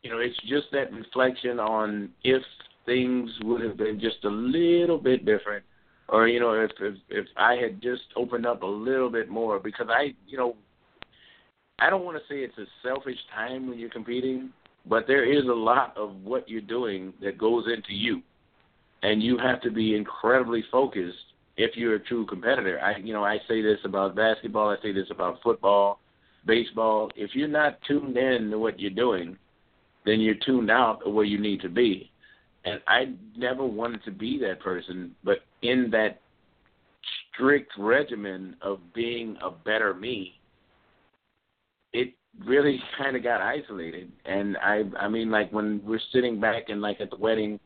you 0.05 0.12
know, 0.12 0.20
it's 0.20 0.39
just 0.41 0.67
that 0.72 0.94
reflection 0.94 1.60
on 1.60 2.10
if 2.24 2.44
things 2.86 3.32
would 3.44 3.62
have 3.62 3.75
been 3.75 4.00
just 4.00 4.24
a 4.24 4.29
little 4.29 5.00
bit 5.00 5.25
different, 5.25 5.65
or 6.09 6.27
you 6.27 6.39
know, 6.39 6.53
if 6.53 6.71
if, 6.79 6.95
if 7.09 7.25
I 7.38 7.55
had 7.55 7.81
just 7.81 8.03
opened 8.15 8.45
up 8.45 8.63
a 8.63 8.67
little 8.67 9.09
bit 9.09 9.29
more, 9.29 9.59
because 9.59 9.88
I, 9.89 10.13
you 10.27 10.38
know, 10.38 10.55
I 11.79 11.89
don't 11.89 12.05
want 12.05 12.17
to 12.17 12.24
say 12.33 12.39
it's 12.39 12.57
a 12.57 12.65
selfish 12.83 13.17
time 13.33 13.67
when 13.67 13.79
you're 13.79 13.89
competing, 13.89 14.51
but 14.85 15.05
there 15.07 15.25
is 15.25 15.45
a 15.45 15.53
lot 15.53 15.95
of 15.97 16.15
what 16.24 16.50
you're 16.50 16.62
doing 16.62 17.13
that 17.21 17.38
goes 17.38 17.65
into 17.67 17.93
you, 17.93 18.21
and 19.03 19.21
you 19.21 19.38
have 19.38 19.62
to 19.62 19.71
be 19.71 19.95
incredibly 19.95 20.63
focused 20.71 21.17
if 21.57 21.75
you're 21.75 21.95
a 21.95 22.00
true 22.00 22.25
competitor. 22.25 22.79
I, 22.81 22.97
you 22.97 23.13
know, 23.13 23.24
I 23.24 23.38
say 23.47 23.62
this 23.62 23.79
about 23.83 24.15
basketball, 24.15 24.69
I 24.69 24.81
say 24.81 24.91
this 24.91 25.07
about 25.09 25.41
football, 25.41 26.00
baseball. 26.45 27.12
If 27.15 27.31
you're 27.33 27.47
not 27.47 27.79
tuned 27.88 28.17
in 28.17 28.51
to 28.51 28.59
what 28.59 28.79
you're 28.79 28.91
doing 28.91 29.38
then 30.05 30.19
you're 30.19 30.35
tuned 30.35 30.71
out 30.71 31.01
of 31.05 31.13
where 31.13 31.25
you 31.25 31.39
need 31.39 31.62
to 31.62 31.69
be. 31.69 32.12
And 32.65 32.81
I 32.88 33.13
never 33.38 33.63
wanted 33.65 34.03
to 34.05 34.12
be 34.12 34.39
that 34.39 34.60
person, 34.60 35.15
but 35.24 35.38
in 35.62 35.89
that 35.91 36.22
strict 37.34 37.72
regimen 37.77 38.55
of 38.62 38.79
being 38.93 39.38
a 39.43 39.51
better 39.51 39.93
me, 39.93 40.34
it 41.93 42.13
really 42.43 42.81
kind 42.98 43.15
of 43.15 43.24
got 43.24 43.41
isolated. 43.41 44.12
And 44.25 44.57
I, 44.57 44.84
I 45.00 45.07
mean, 45.07 45.29
like 45.29 45.51
when 45.51 45.81
we're 45.86 46.00
sitting 46.12 46.39
back 46.39 46.69
and 46.69 46.81
like 46.81 47.00
at 47.01 47.12
the 47.12 47.17
wedding, 47.17 47.60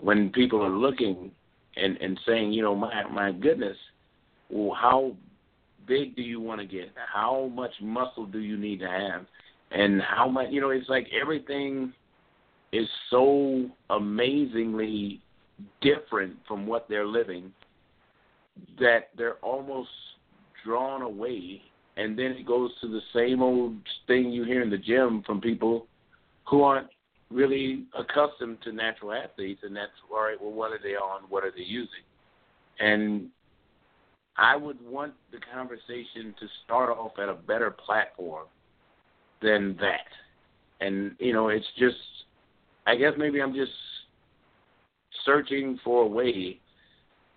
when 0.00 0.30
people 0.30 0.62
are 0.64 0.70
looking 0.70 1.30
and 1.76 1.96
and 1.98 2.18
saying, 2.26 2.52
you 2.52 2.62
know, 2.62 2.74
my 2.74 3.04
my 3.12 3.32
goodness, 3.32 3.76
well, 4.48 4.74
how 4.74 5.12
big 5.86 6.16
do 6.16 6.22
you 6.22 6.40
want 6.40 6.60
to 6.60 6.66
get? 6.66 6.90
How 7.12 7.50
much 7.54 7.72
muscle 7.80 8.26
do 8.26 8.38
you 8.38 8.56
need 8.56 8.80
to 8.80 8.88
have? 8.88 9.26
And 9.70 10.02
how 10.02 10.28
much, 10.28 10.48
you 10.50 10.60
know, 10.60 10.70
it's 10.70 10.88
like 10.88 11.06
everything 11.20 11.92
is 12.72 12.88
so 13.10 13.68
amazingly 13.90 15.20
different 15.80 16.36
from 16.46 16.66
what 16.66 16.88
they're 16.88 17.06
living 17.06 17.52
that 18.78 19.08
they're 19.16 19.36
almost 19.36 19.90
drawn 20.64 21.02
away. 21.02 21.62
And 21.96 22.18
then 22.18 22.32
it 22.32 22.46
goes 22.46 22.70
to 22.80 22.88
the 22.88 23.00
same 23.14 23.42
old 23.42 23.76
thing 24.06 24.30
you 24.30 24.44
hear 24.44 24.62
in 24.62 24.70
the 24.70 24.78
gym 24.78 25.22
from 25.26 25.40
people 25.40 25.86
who 26.48 26.62
aren't 26.62 26.88
really 27.30 27.84
accustomed 27.98 28.58
to 28.62 28.72
natural 28.72 29.12
athletes 29.12 29.60
and 29.62 29.74
that's 29.74 29.92
all 30.12 30.20
right 30.20 30.40
well 30.40 30.50
what 30.50 30.72
are 30.72 30.80
they 30.82 30.94
on? 30.94 31.22
What 31.28 31.44
are 31.44 31.52
they 31.52 31.62
using? 31.62 32.04
And 32.80 33.28
i 34.36 34.56
would 34.56 34.80
want 34.84 35.12
the 35.32 35.38
conversation 35.52 36.34
to 36.40 36.46
start 36.64 36.90
off 36.90 37.12
at 37.22 37.28
a 37.28 37.34
better 37.34 37.70
platform 37.70 38.46
than 39.42 39.76
that. 39.80 40.06
And 40.84 41.14
you 41.18 41.32
know 41.32 41.48
it's 41.48 41.66
just 41.78 41.96
i 42.90 42.96
guess 42.96 43.12
maybe 43.16 43.40
i'm 43.40 43.54
just 43.54 43.72
searching 45.24 45.78
for 45.84 46.02
a 46.02 46.06
way 46.06 46.58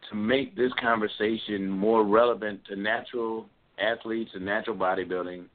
to 0.10 0.16
make 0.16 0.56
this 0.56 0.72
conversation 0.80 1.70
more 1.70 2.04
relevant 2.04 2.60
to 2.66 2.76
natural 2.76 3.48
athletes 3.80 4.32
and 4.34 4.46
natural 4.46 4.76
bodybuilding 4.76 5.46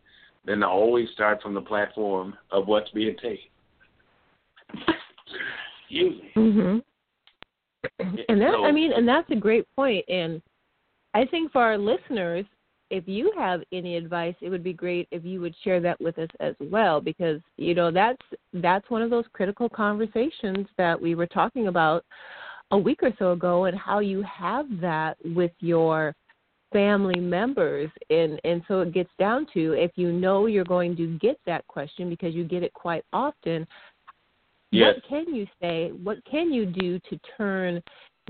than 0.45 0.61
to 0.61 0.67
always 0.67 1.09
start 1.15 1.43
from 1.43 1.55
the 1.55 1.61
platform 1.61 2.37
of 2.51 2.67
what's 2.67 2.91
being 2.91 3.15
taken. 3.17 3.51
Usually. 5.89 6.31
Mhm. 6.35 6.83
And 8.29 8.41
that 8.41 8.53
So- 8.53 8.65
I 8.65 8.73
mean, 8.73 8.93
and 8.93 9.07
that's 9.07 9.31
a 9.31 9.37
great 9.37 9.65
point. 9.77 10.05
And 10.09 10.43
I 11.15 11.25
think 11.27 11.53
for 11.53 11.63
our 11.63 11.79
listeners, 11.79 12.47
if 12.91 13.07
you 13.07 13.33
have 13.37 13.63
any 13.73 13.97
advice, 13.97 14.35
it 14.41 14.49
would 14.49 14.65
be 14.65 14.73
great 14.73 15.09
if 15.11 15.25
you 15.25 15.41
would 15.41 15.55
share 15.63 15.81
that 15.81 16.01
with 16.01 16.19
us 16.19 16.29
as 16.41 16.55
well, 16.61 17.01
because 17.01 17.41
you 17.57 17.75
know 17.75 17.91
that's 17.91 18.23
that's 18.55 18.89
one 18.91 19.03
of 19.03 19.11
those 19.11 19.27
critical 19.33 19.69
conversations 19.69 20.67
that 20.77 21.01
we 21.01 21.15
were 21.15 21.27
talking 21.27 21.69
about 21.69 22.05
a 22.71 22.79
week 22.79 23.03
or 23.03 23.13
so 23.19 23.33
ago, 23.33 23.65
and 23.65 23.79
how 23.79 23.99
you 23.99 24.23
have 24.23 24.67
that 24.81 25.17
with 25.25 25.53
your 25.61 26.15
family 26.73 27.19
members 27.19 27.91
and 28.11 28.39
and 28.45 28.63
so 28.69 28.81
it 28.81 28.93
gets 28.93 29.09
down 29.19 29.47
to 29.55 29.73
if 29.73 29.91
you 29.95 30.13
know 30.13 30.45
you're 30.45 30.65
going 30.65 30.95
to 30.95 31.17
get 31.19 31.41
that 31.47 31.67
question 31.67 32.11
because 32.11 32.35
you 32.35 32.45
get 32.45 32.63
it 32.63 32.73
quite 32.75 33.05
often 33.13 33.67
Yes. 34.71 34.97
what 34.97 35.09
can 35.09 35.35
you 35.35 35.47
say 35.63 35.93
what 36.03 36.23
can 36.31 36.53
you 36.53 36.67
do 36.67 36.99
to 37.09 37.19
turn 37.39 37.83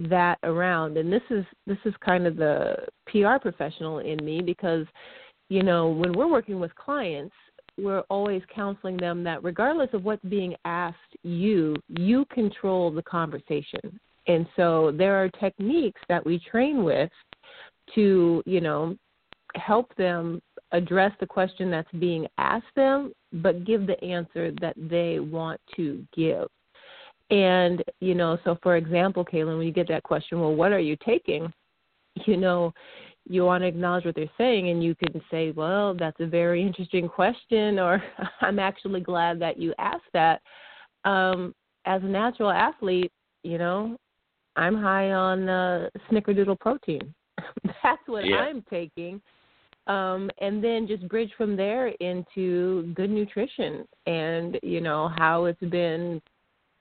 that 0.09 0.38
around. 0.43 0.97
And 0.97 1.12
this 1.12 1.23
is 1.31 1.45
this 1.67 1.78
is 1.85 1.95
kind 2.05 2.26
of 2.26 2.37
the 2.37 2.76
PR 3.07 3.38
professional 3.40 3.99
in 3.99 4.25
me 4.25 4.40
because 4.40 4.87
you 5.49 5.62
know 5.62 5.88
when 5.88 6.12
we're 6.12 6.31
working 6.31 6.61
with 6.61 6.75
clients 6.75 7.35
we're 7.76 8.02
always 8.11 8.43
counseling 8.52 8.97
them 8.97 9.23
that 9.23 9.43
regardless 9.45 9.88
of 9.93 10.05
what's 10.05 10.25
being 10.25 10.55
asked 10.64 10.97
you 11.23 11.76
you 11.88 12.25
control 12.26 12.90
the 12.90 13.02
conversation. 13.02 13.99
And 14.26 14.47
so 14.57 14.93
there 14.97 15.23
are 15.23 15.28
techniques 15.40 16.00
that 16.09 16.25
we 16.25 16.38
train 16.38 16.85
with 16.85 17.11
to 17.95 18.43
you 18.47 18.61
know 18.61 18.97
help 19.55 19.95
them 19.97 20.40
address 20.73 21.12
the 21.19 21.26
question 21.26 21.71
that's 21.71 21.90
being 21.99 22.26
asked 22.37 22.67
them 22.76 23.12
but 23.33 23.64
give 23.64 23.87
the 23.87 24.02
answer 24.05 24.52
that 24.61 24.75
they 24.76 25.19
want 25.19 25.59
to 25.75 26.07
give 26.14 26.47
and 27.30 27.82
you 28.00 28.14
know 28.14 28.38
so 28.45 28.58
for 28.62 28.76
example 28.76 29.25
kaelin 29.25 29.58
when 29.58 29.67
you 29.67 29.73
get 29.73 29.88
that 29.88 30.02
question 30.02 30.41
well 30.41 30.54
what 30.54 30.73
are 30.73 30.80
you 30.80 30.97
taking 31.04 31.52
you 32.26 32.36
know 32.36 32.73
you 33.30 33.45
want 33.45 33.62
to 33.62 33.69
acknowledge 33.69 34.06
what 34.06 34.14
they're 34.14 34.30
saying 34.38 34.71
and 34.71 34.82
you 34.82 34.95
can 34.95 35.21
say 35.30 35.50
well 35.50 35.95
that's 35.95 36.19
a 36.21 36.26
very 36.26 36.62
interesting 36.62 37.08
question 37.08 37.78
or 37.78 38.02
i'm 38.41 38.58
actually 38.58 39.00
glad 39.00 39.38
that 39.38 39.58
you 39.58 39.75
asked 39.78 40.12
that 40.12 40.41
um 41.04 41.54
as 41.84 42.02
a 42.02 42.06
natural 42.06 42.50
athlete 42.50 43.12
you 43.43 43.58
know 43.58 43.97
i'm 44.56 44.75
high 44.75 45.12
on 45.12 45.49
uh 45.49 45.88
snickerdoodle 46.10 46.58
protein 46.58 47.14
that's 47.82 48.02
what 48.06 48.25
Yeah. 48.25 48.36
I'm 48.36 48.62
taking. 48.69 49.21
Um, 49.86 50.30
and 50.38 50.62
then 50.62 50.86
just 50.86 51.08
bridge 51.08 51.30
from 51.36 51.56
there 51.56 51.88
into 52.00 52.93
good 52.95 53.10
nutrition 53.10 53.86
and, 54.06 54.58
you 54.62 54.80
know, 54.82 55.10
how 55.17 55.47
it's 55.47 55.60
been 55.60 56.21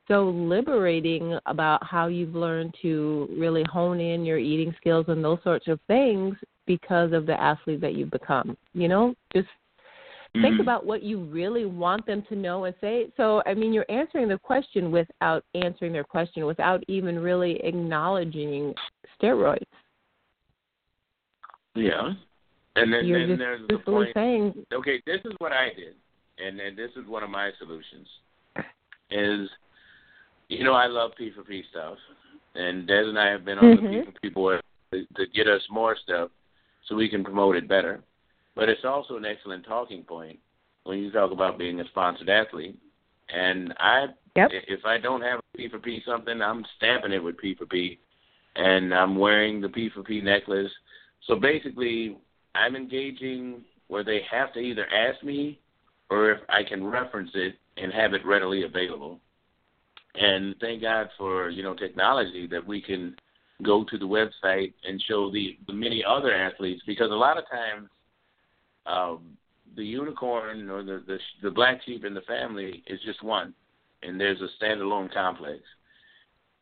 so 0.08 0.30
liberating 0.30 1.38
about 1.46 1.84
how 1.84 2.08
you've 2.08 2.36
learned 2.36 2.76
to 2.82 3.28
really 3.38 3.64
hone 3.70 4.00
in 4.00 4.26
your 4.26 4.38
eating 4.38 4.74
skills 4.80 5.06
and 5.10 5.24
those 5.24 5.40
sorts 5.44 5.68
of 5.68 5.80
things 5.88 6.36
because 6.66 7.12
of 7.14 7.26
the 7.26 7.40
athlete 7.40 7.82
that 7.82 7.96
you've 7.96 8.12
become. 8.12 8.58
You 8.74 8.88
know, 8.88 9.16
just 9.34 9.48
think 10.42 10.58
Mhm. 10.58 10.62
about 10.62 10.86
what 10.86 11.04
you 11.04 11.20
really 11.20 11.66
want 11.66 12.06
them 12.06 12.22
to 12.24 12.36
know 12.36 12.66
and 12.66 12.76
say. 12.80 13.12
So, 13.18 13.42
I 13.46 13.54
mean, 13.54 13.74
you're 13.74 13.86
answering 13.90 14.28
the 14.28 14.38
question 14.38 14.92
without 14.92 15.44
answering 15.56 15.92
their 15.92 16.04
question, 16.04 16.46
without 16.46 16.84
even 16.88 17.20
really 17.20 17.60
acknowledging 17.64 18.76
steroids. 19.20 19.64
Yeah. 21.76 22.14
And 22.76 22.94
then, 22.94 23.06
You're 23.08 23.20
then 23.20 23.30
just 23.30 23.40
there's 23.40 23.68
the 23.68 23.80
point. 23.80 24.14
saying, 24.14 24.66
Okay, 24.72 25.02
this 25.06 25.20
is 25.26 25.34
what 25.40 25.52
I 25.52 25.74
did, 25.74 25.96
and 26.38 26.60
and 26.60 26.78
this 26.78 26.92
is 26.96 27.08
one 27.08 27.24
of 27.24 27.30
my 27.30 27.52
solutions. 27.58 28.08
Is 29.10 29.50
you 30.50 30.64
know 30.64 30.74
I 30.74 30.88
love 30.88 31.12
P 31.18 31.32
for 31.36 31.44
P 31.44 31.64
stuff, 31.72 31.98
and 32.56 32.88
Des 32.88 32.94
and 32.94 33.20
I 33.20 33.30
have 33.30 33.46
been 33.46 33.60
on 33.60 33.76
the 33.76 33.82
mm-hmm. 33.82 34.06
P 34.06 34.06
for 34.06 34.20
P 34.22 34.30
board 34.30 34.62
to, 34.92 35.06
to 35.16 35.28
get 35.34 35.48
us 35.48 35.62
more 35.70 35.96
stuff 36.04 36.30
so 36.88 36.96
we 36.96 37.10
can 37.10 37.24
promote 37.24 37.56
it 37.56 37.68
better. 37.68 38.02
But 38.56 38.70
it's 38.70 38.86
also 38.86 39.18
an 39.18 39.26
excellent 39.26 39.66
talking 39.66 40.04
point 40.04 40.40
when 40.84 41.00
you 41.00 41.12
talk 41.12 41.32
about 41.32 41.60
being 41.60 41.80
a 41.80 41.86
sponsored 41.86 42.30
athlete. 42.30 42.80
And 43.30 43.74
I, 43.78 44.08
Yep. 44.36 44.52
if 44.68 44.86
I 44.86 45.00
don't 45.00 45.22
have 45.22 45.40
a 45.40 45.58
P 45.58 45.68
for 45.68 45.80
P 45.80 46.02
something, 46.06 46.42
I'm 46.42 46.64
stamping 46.78 47.12
it 47.12 47.24
with 47.24 47.38
P 47.40 47.56
for 47.56 47.66
P, 47.66 48.00
and 48.56 48.94
I'm 48.94 49.18
wearing 49.18 49.60
the 49.60 49.70
P 49.70 49.90
for 49.90 50.04
P 50.04 50.22
necklace. 50.22 50.72
So 51.26 51.36
basically, 51.36 52.18
I'm 52.54 52.76
engaging 52.76 53.64
where 53.88 54.04
they 54.04 54.22
have 54.30 54.54
to 54.54 54.60
either 54.60 54.88
ask 54.94 55.24
me 55.24 55.60
or 56.10 56.32
if 56.32 56.40
I 56.50 56.64
can 56.64 56.86
reference 56.86 57.32
it 57.34 57.56
and 57.78 57.92
have 57.92 58.14
it 58.14 58.26
readily 58.26 58.64
available. 58.64 59.20
And 60.20 60.56
thank 60.60 60.82
God 60.82 61.10
for 61.18 61.50
you 61.50 61.64
know 61.64 61.76
technology 61.76 62.48
that 62.48 62.66
we 62.66 62.82
can 62.82 63.16
go 63.64 63.84
to 63.84 63.98
the 63.98 64.06
website 64.06 64.74
and 64.88 65.02
show 65.08 65.32
the, 65.32 65.58
the 65.68 65.74
many 65.74 66.04
other 66.08 66.34
athletes 66.34 66.82
because 66.86 67.10
a 67.10 67.16
lot 67.16 67.38
of 67.38 67.44
times 67.50 67.90
um, 68.86 69.38
the 69.76 69.84
unicorn 69.84 70.70
or 70.70 70.84
the, 70.84 71.04
the 71.08 71.18
the 71.44 71.52
black 71.52 71.82
sheep 71.86 72.06
in 72.06 72.14
the 72.14 72.22
family 72.22 72.84
is 72.88 73.00
just 73.06 73.24
one, 73.24 73.54
and 74.04 74.20
there's 74.20 74.42
a 74.42 74.64
standalone 74.64 75.12
complex. 75.14 75.62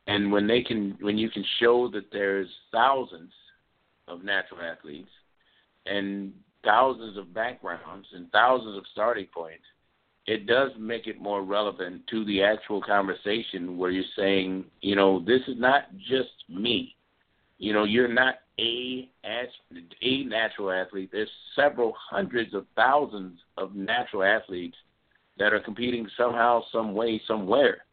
And 0.08 0.32
when 0.32 0.46
they 0.46 0.62
can, 0.62 0.98
when 1.02 1.18
you 1.18 1.30
can 1.30 1.44
show 1.60 1.89
that 1.91 2.12
there's 2.12 2.48
thousands 2.72 3.32
of 4.08 4.24
natural 4.24 4.62
athletes 4.62 5.10
and 5.88 6.32
thousands 6.63 7.18
of 7.18 7.34
backgrounds 7.34 8.08
and 8.13 8.32
thousands 8.32 8.78
of 8.78 8.84
starting 8.91 9.28
points, 9.34 9.63
it 10.28 10.48
does 10.48 10.72
make 10.80 11.08
it 11.08 11.22
more 11.22 11.44
relevant 11.44 12.02
to 12.08 12.26
the 12.26 12.42
actual 12.42 12.82
conversation 12.82 13.78
where 13.78 13.92
you're 13.92 14.04
saying, 14.18 14.66
you 14.82 14.96
know, 14.96 15.20
this 15.20 15.42
is 15.48 15.60
not 15.60 15.84
just 15.98 16.30
me. 16.50 16.96
You 17.58 17.74
know, 17.74 17.84
you're 17.84 18.12
not 18.12 18.36
a 18.60 19.10
a 20.02 20.24
natural 20.24 20.72
athlete. 20.72 21.10
There's 21.12 21.30
several 21.56 21.94
hundreds 22.10 22.54
of 22.54 22.66
thousands 22.76 23.40
of 23.58 23.76
natural 23.76 24.24
athletes 24.24 24.78
that 25.38 25.54
are 25.54 25.60
competing 25.60 26.08
somehow, 26.18 26.62
some 26.72 26.94
way, 26.94 27.22
somewhere. 27.28 27.86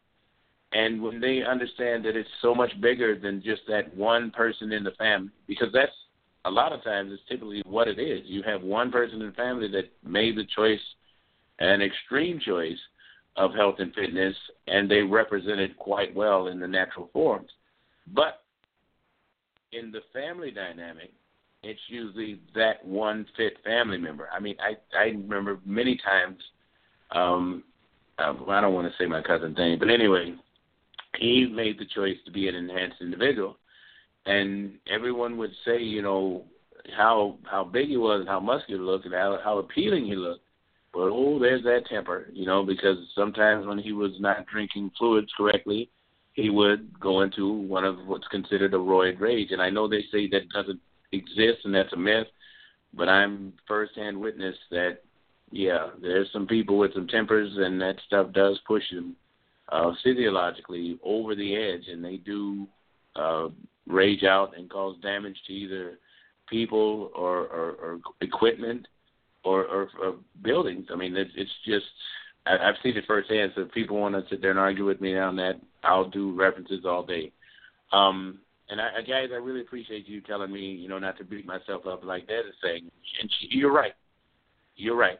And 0.71 1.01
when 1.01 1.21
they 1.21 1.43
understand 1.43 2.03
that 2.05 2.15
it's 2.15 2.29
so 2.41 2.55
much 2.55 2.71
bigger 2.81 3.17
than 3.19 3.43
just 3.43 3.61
that 3.67 3.95
one 3.95 4.31
person 4.31 4.71
in 4.71 4.83
the 4.83 4.91
family, 4.91 5.29
because 5.47 5.67
that's 5.71 5.91
a 6.45 6.51
lot 6.51 6.73
of 6.73 6.83
times 6.83 7.11
it's 7.13 7.21
typically 7.29 7.61
what 7.65 7.87
it 7.87 7.99
is. 7.99 8.21
You 8.25 8.41
have 8.43 8.63
one 8.63 8.91
person 8.91 9.21
in 9.21 9.27
the 9.27 9.33
family 9.33 9.69
that 9.69 9.91
made 10.03 10.35
the 10.35 10.45
choice, 10.55 10.79
an 11.59 11.81
extreme 11.81 12.39
choice 12.39 12.77
of 13.35 13.53
health 13.53 13.75
and 13.79 13.93
fitness, 13.93 14.35
and 14.67 14.89
they 14.89 15.01
represent 15.01 15.59
it 15.59 15.77
quite 15.77 16.13
well 16.15 16.47
in 16.47 16.59
the 16.59 16.67
natural 16.67 17.09
forms. 17.13 17.49
But 18.13 18.41
in 19.71 19.91
the 19.91 20.01
family 20.13 20.51
dynamic, 20.51 21.11
it's 21.63 21.79
usually 21.87 22.39
that 22.55 22.85
one 22.85 23.25
fit 23.37 23.53
family 23.63 23.97
member. 23.97 24.27
I 24.31 24.39
mean, 24.39 24.55
I 24.59 24.75
I 24.97 25.05
remember 25.05 25.59
many 25.65 25.97
times. 25.97 26.37
Um, 27.11 27.63
uh, 28.19 28.33
I 28.47 28.61
don't 28.61 28.73
want 28.73 28.87
to 28.91 28.93
say 28.97 29.07
my 29.07 29.21
cousin's 29.21 29.57
name, 29.57 29.79
but 29.79 29.89
anyway, 29.89 30.35
he 31.17 31.47
made 31.51 31.79
the 31.79 31.85
choice 31.85 32.17
to 32.25 32.31
be 32.31 32.47
an 32.47 32.55
enhanced 32.55 32.97
individual, 33.01 33.57
and 34.25 34.73
everyone 34.87 35.37
would 35.37 35.51
say, 35.65 35.79
you 35.79 36.01
know, 36.01 36.43
how 36.95 37.37
how 37.43 37.63
big 37.63 37.87
he 37.87 37.97
was, 37.97 38.19
and 38.21 38.29
how 38.29 38.39
muscular 38.39 38.79
he 38.79 38.85
looked, 38.85 39.05
and 39.05 39.13
how 39.13 39.39
how 39.43 39.57
appealing 39.57 40.05
he 40.05 40.15
looked. 40.15 40.42
But 40.93 41.09
oh, 41.11 41.39
there's 41.39 41.63
that 41.63 41.87
temper, 41.89 42.27
you 42.33 42.45
know, 42.45 42.63
because 42.63 42.97
sometimes 43.15 43.65
when 43.65 43.79
he 43.79 43.91
was 43.91 44.11
not 44.19 44.45
drinking 44.45 44.91
fluids 44.97 45.31
correctly, 45.35 45.89
he 46.33 46.49
would 46.49 46.99
go 46.99 47.21
into 47.21 47.51
one 47.51 47.83
of 47.83 47.97
what's 48.05 48.27
considered 48.27 48.73
a 48.73 48.77
roid 48.77 49.19
rage. 49.19 49.49
And 49.51 49.61
I 49.61 49.71
know 49.71 49.87
they 49.87 50.03
say 50.11 50.29
that 50.29 50.49
doesn't 50.49 50.79
exist 51.11 51.65
and 51.65 51.73
that's 51.73 51.93
a 51.93 51.97
myth, 51.97 52.27
but 52.93 53.09
I'm 53.09 53.53
firsthand 53.67 54.19
witness 54.19 54.55
that, 54.69 54.99
yeah, 55.51 55.89
there's 55.99 56.31
some 56.31 56.45
people 56.45 56.77
with 56.77 56.93
some 56.93 57.07
tempers 57.07 57.51
and 57.57 57.81
that 57.81 57.95
stuff 58.05 58.31
does 58.31 58.59
push 58.67 58.83
them 58.91 59.15
uh, 59.71 59.91
physiologically 60.03 60.99
over 61.03 61.35
the 61.35 61.55
edge, 61.55 61.87
and 61.87 62.03
they 62.03 62.17
do 62.17 62.67
uh, 63.15 63.47
rage 63.87 64.23
out 64.23 64.57
and 64.57 64.69
cause 64.69 64.95
damage 65.01 65.37
to 65.47 65.53
either 65.53 65.99
people 66.49 67.11
or, 67.15 67.47
or, 67.47 67.71
or 67.81 67.99
equipment 68.21 68.87
or, 69.43 69.65
or, 69.65 69.89
or 70.01 70.15
buildings. 70.41 70.87
I 70.91 70.95
mean, 70.95 71.15
it's, 71.15 71.31
it's 71.35 71.51
just 71.65 71.85
I've 72.45 72.75
seen 72.83 72.97
it 72.97 73.05
firsthand. 73.07 73.53
So 73.55 73.61
if 73.61 73.71
people 73.71 73.99
want 73.99 74.15
to 74.15 74.23
sit 74.29 74.41
there 74.41 74.51
and 74.51 74.59
argue 74.59 74.85
with 74.85 74.99
me 74.99 75.17
on 75.17 75.35
that, 75.37 75.61
I'll 75.83 76.09
do 76.09 76.33
references 76.33 76.85
all 76.85 77.05
day. 77.05 77.31
Um, 77.91 78.39
and 78.69 78.81
I, 78.81 79.01
guys, 79.01 79.29
I 79.31 79.35
really 79.35 79.61
appreciate 79.61 80.07
you 80.07 80.21
telling 80.21 80.51
me, 80.51 80.59
you 80.59 80.89
know, 80.89 80.99
not 80.99 81.17
to 81.17 81.23
beat 81.23 81.45
myself 81.45 81.85
up 81.85 82.03
like 82.03 82.27
that 82.27 82.39
and 82.39 82.53
saying, 82.61 82.91
and 83.21 83.29
she, 83.39 83.57
you're 83.57 83.71
right, 83.71 83.93
you're 84.75 84.97
right. 84.97 85.19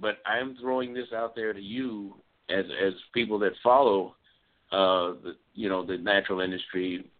But 0.00 0.18
I'm 0.26 0.56
throwing 0.60 0.94
this 0.94 1.08
out 1.14 1.34
there 1.34 1.52
to 1.52 1.60
you 1.60 2.14
as 2.48 2.64
as 2.84 2.92
people 3.12 3.38
that 3.40 3.52
follow, 3.62 4.14
uh, 4.70 5.18
the 5.22 5.36
you 5.54 5.68
know, 5.68 5.84
the 5.84 5.98
natural 5.98 6.40
industry. 6.40 7.10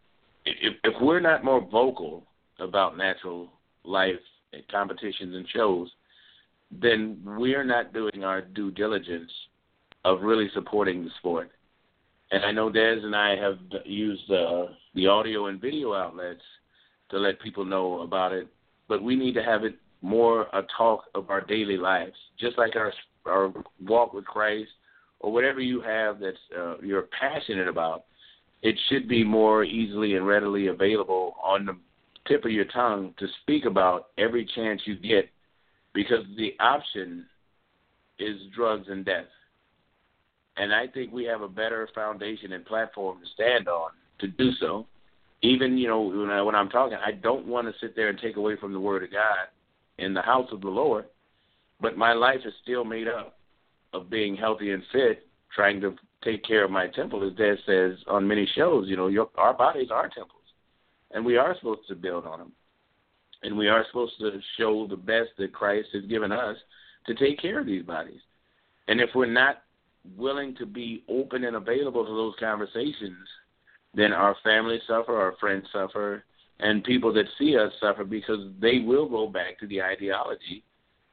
If 0.45 0.75
if 0.85 0.95
we're 1.01 1.21
not 1.21 1.45
more 1.45 1.61
vocal 1.61 2.25
about 2.61 2.97
natural 2.97 3.51
life 3.85 4.14
competitions 4.71 5.35
and 5.35 5.47
shows, 5.55 5.91
then 6.71 7.19
we're 7.25 7.65
not 7.65 7.93
doing 7.93 8.25
our 8.25 8.43
due 8.43 8.71
diligence 8.71 9.31
of 10.05 10.23
really 10.23 10.49
supporting 10.55 11.05
the 11.05 11.11
sport. 11.19 11.51
And 12.31 12.45
I 12.45 12.53
know 12.53 12.71
Des 12.71 13.01
and 13.03 13.17
I 13.17 13.37
have 13.37 13.59
used 13.85 14.31
uh, 14.31 14.67
the 14.95 15.07
audio 15.07 15.47
and 15.47 15.61
video 15.61 15.95
outlets 15.95 16.43
to 17.11 17.19
let 17.19 17.41
people 17.41 17.65
know 17.65 18.01
about 18.01 18.33
it, 18.33 18.49
but 18.87 19.03
we 19.03 19.17
need 19.17 19.33
to 19.35 19.43
have 19.43 19.65
it 19.65 19.77
more 20.03 20.43
a 20.53 20.63
talk 20.77 21.05
of 21.15 21.31
our 21.31 21.41
daily 21.41 21.77
lives, 21.77 22.17
just 22.39 22.59
like 22.59 22.77
our 22.77 22.93
our 23.27 23.53
walk 23.87 24.13
with 24.15 24.25
Christ 24.25 24.71
or 25.21 25.33
whatever 25.33 25.61
you 25.61 25.81
have 25.81 26.19
that 26.21 26.35
uh, 26.57 26.77
you're 26.83 27.09
passionate 27.19 27.69
about. 27.69 28.05
It 28.63 28.77
should 28.89 29.09
be 29.09 29.25
more 29.25 29.65
easily 29.65 30.17
and 30.17 30.27
readily 30.27 30.69
available 30.69 31.37
on 31.43 31.67
the 31.67 31.77
tip 32.27 32.45
of 32.45 32.51
your 32.51 32.65
tongue 32.67 33.15
to 33.19 33.27
speak 33.43 33.65
about 33.65 34.09
every 34.19 34.49
chance 34.55 34.83
you 34.85 34.97
get 34.97 35.31
because 35.94 36.24
the 36.37 36.55
option 36.61 37.27
is 38.18 38.37
drugs 38.55 38.87
and 38.88 39.05
death. 39.05 39.24
And 40.57 40.74
I 40.74 40.87
think 40.88 41.12
we 41.12 41.24
have 41.24 41.42
a 41.42 41.48
better 41.48 41.88
foundation 41.94 42.53
and 42.53 42.64
platform 42.64 43.18
to 43.20 43.27
stand 43.35 43.68
on 43.68 43.90
to 44.20 44.27
do 44.27 44.51
so. 44.61 44.87
Even, 45.42 45.79
you 45.79 45.87
know, 45.87 46.01
when, 46.01 46.31
I, 46.31 46.42
when 46.42 46.57
I'm 46.57 46.68
talking, 46.68 46.98
I 47.05 47.12
don't 47.12 47.46
want 47.46 47.68
to 47.68 47.74
sit 47.81 47.94
there 47.94 48.09
and 48.09 48.18
take 48.18 48.37
away 48.37 48.57
from 48.57 48.72
the 48.72 48.81
Word 48.81 49.05
of 49.05 49.12
God 49.12 49.46
in 49.98 50.14
the 50.14 50.22
house 50.22 50.48
of 50.51 50.61
the 50.61 50.68
Lord, 50.68 51.05
but 51.81 51.96
my 51.96 52.12
life 52.12 52.40
is 52.44 52.53
still 52.62 52.85
made 52.85 53.07
up 53.07 53.38
of 53.92 54.11
being 54.11 54.37
healthy 54.37 54.72
and 54.72 54.83
fit, 54.92 55.29
trying 55.55 55.81
to 55.81 55.94
take 56.24 56.44
care 56.44 56.64
of 56.64 56.72
my 56.72 56.88
temple, 56.88 57.24
as 57.24 57.37
Dad 57.37 57.57
says 57.64 57.92
on 58.09 58.27
many 58.27 58.48
shows. 58.57 58.88
You 58.88 58.96
know, 58.96 59.07
your, 59.07 59.31
our 59.37 59.55
bodies 59.55 59.90
are 59.92 60.09
temples 60.09 60.38
and 61.12 61.24
we 61.24 61.37
are 61.37 61.55
supposed 61.57 61.87
to 61.88 61.94
build 61.94 62.27
on 62.27 62.38
them. 62.38 62.53
And 63.42 63.57
we 63.57 63.68
are 63.68 63.85
supposed 63.87 64.18
to 64.18 64.40
show 64.57 64.87
the 64.87 64.96
best 64.96 65.31
that 65.38 65.53
Christ 65.53 65.88
has 65.92 66.05
given 66.05 66.33
us 66.33 66.57
to 67.07 67.14
take 67.14 67.40
care 67.40 67.61
of 67.61 67.66
these 67.66 67.85
bodies. 67.85 68.20
And 68.88 69.01
if 69.01 69.11
we're 69.14 69.27
not 69.27 69.62
willing 70.16 70.55
to 70.57 70.66
be 70.66 71.05
open 71.09 71.44
and 71.44 71.57
available 71.57 72.05
to 72.05 72.11
those 72.11 72.35
conversations, 72.40 73.16
then 73.94 74.12
our 74.12 74.37
families 74.42 74.81
suffer, 74.87 75.16
our 75.16 75.35
friends 75.38 75.66
suffer, 75.72 76.24
and 76.61 76.83
people 76.83 77.12
that 77.12 77.27
see 77.38 77.57
us 77.57 77.72
suffer 77.81 78.05
because 78.05 78.51
they 78.61 78.81
will 78.81 79.09
go 79.09 79.29
back 79.29 79.59
to 79.61 79.66
the 79.66 79.81
ideology 79.81 80.64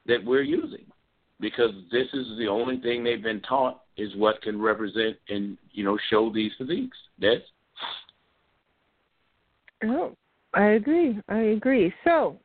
that 0.07 0.23
we're 0.23 0.41
using. 0.41 0.85
Because 1.39 1.71
this 1.91 2.07
is 2.13 2.37
the 2.37 2.47
only 2.47 2.79
thing 2.79 3.03
they've 3.03 3.21
been 3.21 3.41
taught 3.41 3.83
is 3.97 4.15
what 4.15 4.41
can 4.41 4.59
represent 4.59 5.17
and, 5.29 5.57
you 5.71 5.83
know, 5.83 5.97
show 6.09 6.31
these 6.31 6.51
physiques. 6.57 6.97
That's 7.19 7.43
Oh, 9.83 10.15
I 10.55 10.71
agree. 10.71 11.19
I 11.27 11.39
agree. 11.39 11.93
So, 12.03 12.39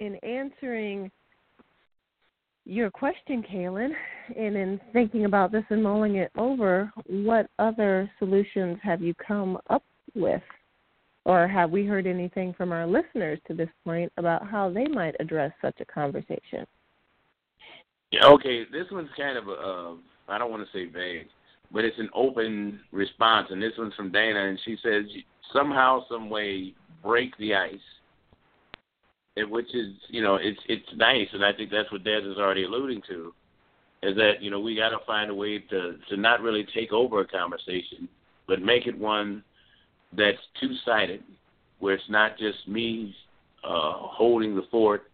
in 0.00 0.16
answering 0.16 1.10
your 2.66 2.90
question, 2.90 3.42
Kaelin, 3.42 3.90
and 4.36 4.56
in 4.56 4.80
thinking 4.92 5.24
about 5.24 5.50
this 5.50 5.64
and 5.70 5.82
mulling 5.82 6.16
it 6.16 6.30
over, 6.36 6.92
what 7.06 7.48
other 7.58 8.10
solutions 8.18 8.78
have 8.82 9.00
you 9.00 9.14
come 9.14 9.58
up 9.70 9.84
with? 10.14 10.42
Or 11.24 11.48
have 11.48 11.70
we 11.70 11.86
heard 11.86 12.06
anything 12.06 12.54
from 12.56 12.70
our 12.70 12.86
listeners 12.86 13.40
to 13.48 13.54
this 13.54 13.70
point 13.84 14.12
about 14.16 14.46
how 14.46 14.70
they 14.70 14.86
might 14.86 15.16
address 15.18 15.52
such 15.60 15.80
a 15.80 15.84
conversation? 15.84 16.66
Yeah, 18.12 18.26
okay, 18.26 18.64
this 18.70 18.86
one's 18.92 19.10
kind 19.16 19.36
of 19.36 19.48
uh, 19.48 19.98
I 20.28 20.38
don't 20.38 20.50
want 20.50 20.66
to 20.66 20.72
say 20.72 20.90
vague, 20.90 21.26
but 21.72 21.84
it's 21.84 21.98
an 21.98 22.10
open 22.14 22.80
response, 22.92 23.48
and 23.50 23.60
this 23.60 23.72
one's 23.78 23.94
from 23.94 24.12
Dana, 24.12 24.48
and 24.48 24.58
she 24.64 24.76
says 24.82 25.04
somehow, 25.52 26.04
some 26.08 26.30
way, 26.30 26.74
break 27.02 27.36
the 27.38 27.54
ice. 27.54 27.74
It, 29.36 29.48
which 29.48 29.74
is, 29.74 29.92
you 30.08 30.22
know, 30.22 30.36
it's 30.36 30.60
it's 30.66 30.88
nice, 30.96 31.28
and 31.32 31.44
I 31.44 31.52
think 31.52 31.70
that's 31.70 31.92
what 31.92 32.04
Des 32.04 32.22
is 32.22 32.38
already 32.38 32.64
alluding 32.64 33.02
to, 33.08 33.34
is 34.02 34.16
that 34.16 34.40
you 34.40 34.50
know 34.50 34.60
we 34.60 34.74
got 34.74 34.90
to 34.90 34.98
find 35.06 35.30
a 35.30 35.34
way 35.34 35.58
to 35.58 35.96
to 36.08 36.16
not 36.16 36.40
really 36.40 36.66
take 36.74 36.92
over 36.92 37.20
a 37.20 37.26
conversation, 37.26 38.08
but 38.48 38.62
make 38.62 38.86
it 38.86 38.96
one 38.96 39.44
that's 40.16 40.38
two 40.58 40.70
sided, 40.86 41.22
where 41.80 41.94
it's 41.94 42.08
not 42.08 42.38
just 42.38 42.66
me 42.66 43.14
uh, 43.62 43.92
holding 43.92 44.56
the 44.56 44.64
fort 44.70 45.10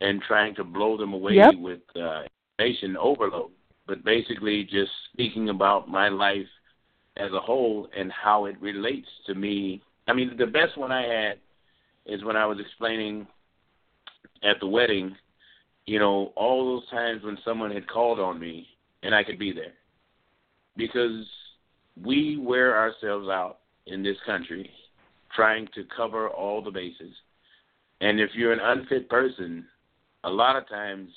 and 0.00 0.22
trying 0.22 0.54
to 0.54 0.64
blow 0.64 0.96
them 0.96 1.12
away 1.12 1.34
yep. 1.34 1.54
with 1.58 1.80
uh, 1.96 2.22
information 2.58 2.96
overload, 2.96 3.50
but 3.86 4.04
basically 4.04 4.64
just 4.64 4.90
speaking 5.12 5.48
about 5.48 5.88
my 5.88 6.08
life 6.08 6.46
as 7.16 7.30
a 7.32 7.40
whole 7.40 7.88
and 7.96 8.10
how 8.10 8.46
it 8.46 8.60
relates 8.60 9.08
to 9.26 9.34
me. 9.34 9.82
I 10.08 10.12
mean, 10.12 10.36
the 10.36 10.46
best 10.46 10.76
one 10.76 10.92
I 10.92 11.02
had 11.02 11.38
is 12.06 12.24
when 12.24 12.36
I 12.36 12.46
was 12.46 12.58
explaining 12.58 13.26
at 14.42 14.58
the 14.60 14.66
wedding, 14.66 15.14
you 15.86 15.98
know, 15.98 16.32
all 16.36 16.64
those 16.66 16.88
times 16.90 17.22
when 17.22 17.38
someone 17.44 17.70
had 17.70 17.88
called 17.88 18.18
on 18.18 18.38
me 18.38 18.66
and 19.02 19.14
I 19.14 19.22
could 19.22 19.38
be 19.38 19.52
there. 19.52 19.74
Because 20.76 21.26
we 22.02 22.38
wear 22.38 22.76
ourselves 22.76 23.28
out 23.28 23.58
in 23.86 24.02
this 24.02 24.16
country 24.26 24.70
trying 25.34 25.68
to 25.74 25.84
cover 25.96 26.28
all 26.28 26.62
the 26.62 26.70
bases. 26.70 27.14
And 28.00 28.20
if 28.20 28.30
you're 28.34 28.52
an 28.52 28.60
unfit 28.60 29.08
person, 29.08 29.64
a 30.24 30.30
lot 30.30 30.56
of 30.56 30.68
times 30.68 31.10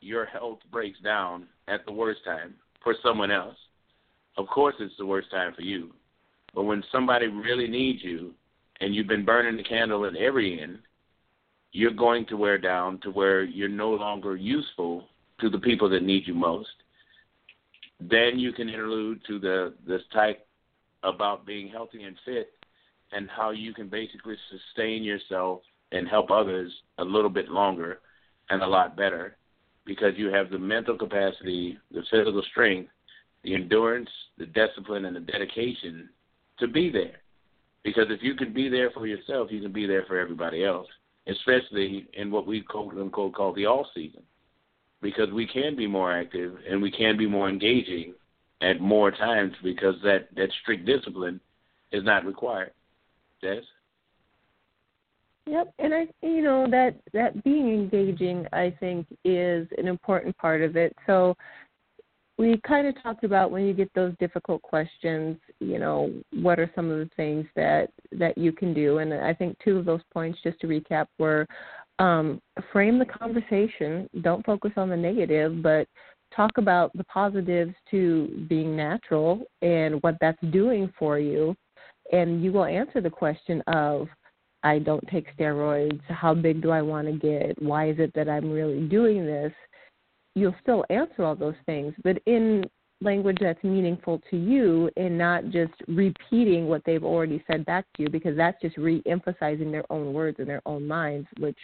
your 0.00 0.26
health 0.26 0.58
breaks 0.70 1.00
down 1.00 1.46
at 1.68 1.84
the 1.86 1.92
worst 1.92 2.20
time 2.24 2.54
for 2.82 2.94
someone 3.02 3.30
else 3.30 3.56
of 4.36 4.46
course 4.48 4.74
it's 4.80 4.94
the 4.98 5.06
worst 5.06 5.30
time 5.30 5.52
for 5.54 5.62
you. 5.62 5.92
But 6.56 6.64
when 6.64 6.82
somebody 6.90 7.26
really 7.26 7.68
needs 7.68 8.02
you 8.02 8.32
and 8.80 8.94
you've 8.94 9.06
been 9.06 9.26
burning 9.26 9.58
the 9.58 9.62
candle 9.62 10.06
at 10.06 10.16
every 10.16 10.60
end, 10.60 10.78
you're 11.72 11.92
going 11.92 12.24
to 12.26 12.36
wear 12.38 12.56
down 12.56 12.98
to 13.00 13.10
where 13.10 13.44
you're 13.44 13.68
no 13.68 13.90
longer 13.90 14.36
useful 14.36 15.04
to 15.40 15.50
the 15.50 15.58
people 15.58 15.90
that 15.90 16.02
need 16.02 16.26
you 16.26 16.32
most. 16.32 16.70
Then 18.00 18.38
you 18.38 18.52
can 18.52 18.70
interlude 18.70 19.20
to 19.26 19.38
the 19.38 19.74
this 19.86 20.00
type 20.14 20.46
about 21.02 21.44
being 21.44 21.68
healthy 21.68 22.04
and 22.04 22.16
fit 22.24 22.48
and 23.12 23.28
how 23.28 23.50
you 23.50 23.74
can 23.74 23.88
basically 23.88 24.36
sustain 24.50 25.02
yourself 25.02 25.60
and 25.92 26.08
help 26.08 26.30
others 26.30 26.72
a 26.98 27.04
little 27.04 27.30
bit 27.30 27.50
longer 27.50 28.00
and 28.48 28.62
a 28.62 28.66
lot 28.66 28.96
better 28.96 29.36
because 29.84 30.14
you 30.16 30.28
have 30.28 30.50
the 30.50 30.58
mental 30.58 30.96
capacity, 30.96 31.78
the 31.92 32.02
physical 32.10 32.42
strength 32.50 32.90
the 33.46 33.54
endurance, 33.54 34.10
the 34.38 34.46
discipline, 34.46 35.04
and 35.04 35.14
the 35.14 35.20
dedication 35.20 36.08
to 36.58 36.68
be 36.68 36.90
there. 36.90 37.20
Because 37.84 38.06
if 38.10 38.22
you 38.22 38.34
can 38.34 38.52
be 38.52 38.68
there 38.68 38.90
for 38.90 39.06
yourself, 39.06 39.48
you 39.50 39.60
can 39.60 39.72
be 39.72 39.86
there 39.86 40.04
for 40.06 40.18
everybody 40.18 40.64
else, 40.64 40.88
especially 41.28 42.06
in 42.14 42.30
what 42.30 42.46
we 42.46 42.60
quote 42.60 42.94
unquote 42.98 43.34
call 43.34 43.52
the 43.52 43.66
all 43.66 43.86
season. 43.94 44.22
Because 45.02 45.30
we 45.32 45.46
can 45.46 45.76
be 45.76 45.86
more 45.86 46.12
active 46.12 46.56
and 46.68 46.82
we 46.82 46.90
can 46.90 47.16
be 47.16 47.26
more 47.26 47.48
engaging 47.48 48.14
at 48.60 48.80
more 48.80 49.10
times 49.10 49.52
because 49.62 49.94
that, 50.02 50.28
that 50.34 50.48
strict 50.62 50.86
discipline 50.86 51.40
is 51.92 52.02
not 52.02 52.24
required. 52.24 52.72
Des? 53.42 53.60
Yep, 55.48 55.74
and 55.78 55.94
I 55.94 56.08
you 56.22 56.42
know 56.42 56.66
that 56.70 56.96
that 57.12 57.44
being 57.44 57.68
engaging 57.72 58.46
I 58.52 58.74
think 58.80 59.06
is 59.24 59.68
an 59.78 59.86
important 59.86 60.36
part 60.38 60.60
of 60.60 60.76
it. 60.76 60.96
So 61.06 61.36
we 62.38 62.60
kind 62.66 62.86
of 62.86 63.00
talked 63.02 63.24
about 63.24 63.50
when 63.50 63.64
you 63.64 63.72
get 63.72 63.90
those 63.94 64.14
difficult 64.20 64.60
questions, 64.62 65.38
you 65.60 65.78
know, 65.78 66.12
what 66.32 66.58
are 66.58 66.70
some 66.74 66.90
of 66.90 66.98
the 66.98 67.10
things 67.16 67.46
that 67.56 67.90
that 68.12 68.36
you 68.36 68.52
can 68.52 68.74
do? 68.74 68.98
And 68.98 69.14
I 69.14 69.32
think 69.32 69.56
two 69.64 69.78
of 69.78 69.84
those 69.84 70.02
points, 70.12 70.38
just 70.42 70.60
to 70.60 70.66
recap, 70.66 71.06
were 71.18 71.46
um, 71.98 72.40
frame 72.72 72.98
the 72.98 73.06
conversation. 73.06 74.08
Don't 74.20 74.44
focus 74.44 74.72
on 74.76 74.90
the 74.90 74.96
negative, 74.96 75.62
but 75.62 75.88
talk 76.34 76.50
about 76.58 76.94
the 76.94 77.04
positives 77.04 77.74
to 77.90 78.44
being 78.48 78.76
natural 78.76 79.44
and 79.62 80.02
what 80.02 80.16
that's 80.20 80.40
doing 80.50 80.92
for 80.98 81.18
you. 81.18 81.56
And 82.12 82.42
you 82.44 82.52
will 82.52 82.66
answer 82.66 83.00
the 83.00 83.10
question 83.10 83.62
of, 83.66 84.08
I 84.62 84.78
don't 84.78 85.06
take 85.08 85.34
steroids. 85.36 86.00
How 86.08 86.34
big 86.34 86.60
do 86.60 86.70
I 86.70 86.82
want 86.82 87.06
to 87.06 87.12
get? 87.12 87.60
Why 87.62 87.88
is 87.90 87.98
it 87.98 88.12
that 88.14 88.28
I'm 88.28 88.50
really 88.50 88.86
doing 88.88 89.24
this? 89.24 89.52
You'll 90.36 90.54
still 90.62 90.84
answer 90.90 91.24
all 91.24 91.34
those 91.34 91.56
things, 91.64 91.94
but 92.04 92.18
in 92.26 92.62
language 93.00 93.38
that's 93.40 93.62
meaningful 93.62 94.20
to 94.30 94.36
you 94.36 94.90
and 94.96 95.18
not 95.18 95.44
just 95.50 95.72
repeating 95.88 96.66
what 96.66 96.82
they've 96.86 97.04
already 97.04 97.42
said 97.46 97.64
back 97.66 97.84
to 97.94 98.02
you 98.02 98.08
because 98.08 98.36
that's 98.36 98.60
just 98.62 98.76
re-emphasizing 98.78 99.70
their 99.70 99.84
own 99.90 100.14
words 100.14 100.38
in 100.38 100.46
their 100.46 100.62
own 100.64 100.86
minds 100.86 101.28
which 101.38 101.58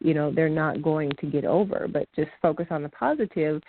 you 0.00 0.12
know 0.12 0.30
they're 0.30 0.48
not 0.48 0.82
going 0.82 1.10
to 1.20 1.26
get 1.26 1.44
over. 1.44 1.86
But 1.90 2.08
just 2.14 2.30
focus 2.42 2.66
on 2.70 2.82
the 2.82 2.88
positive 2.90 3.62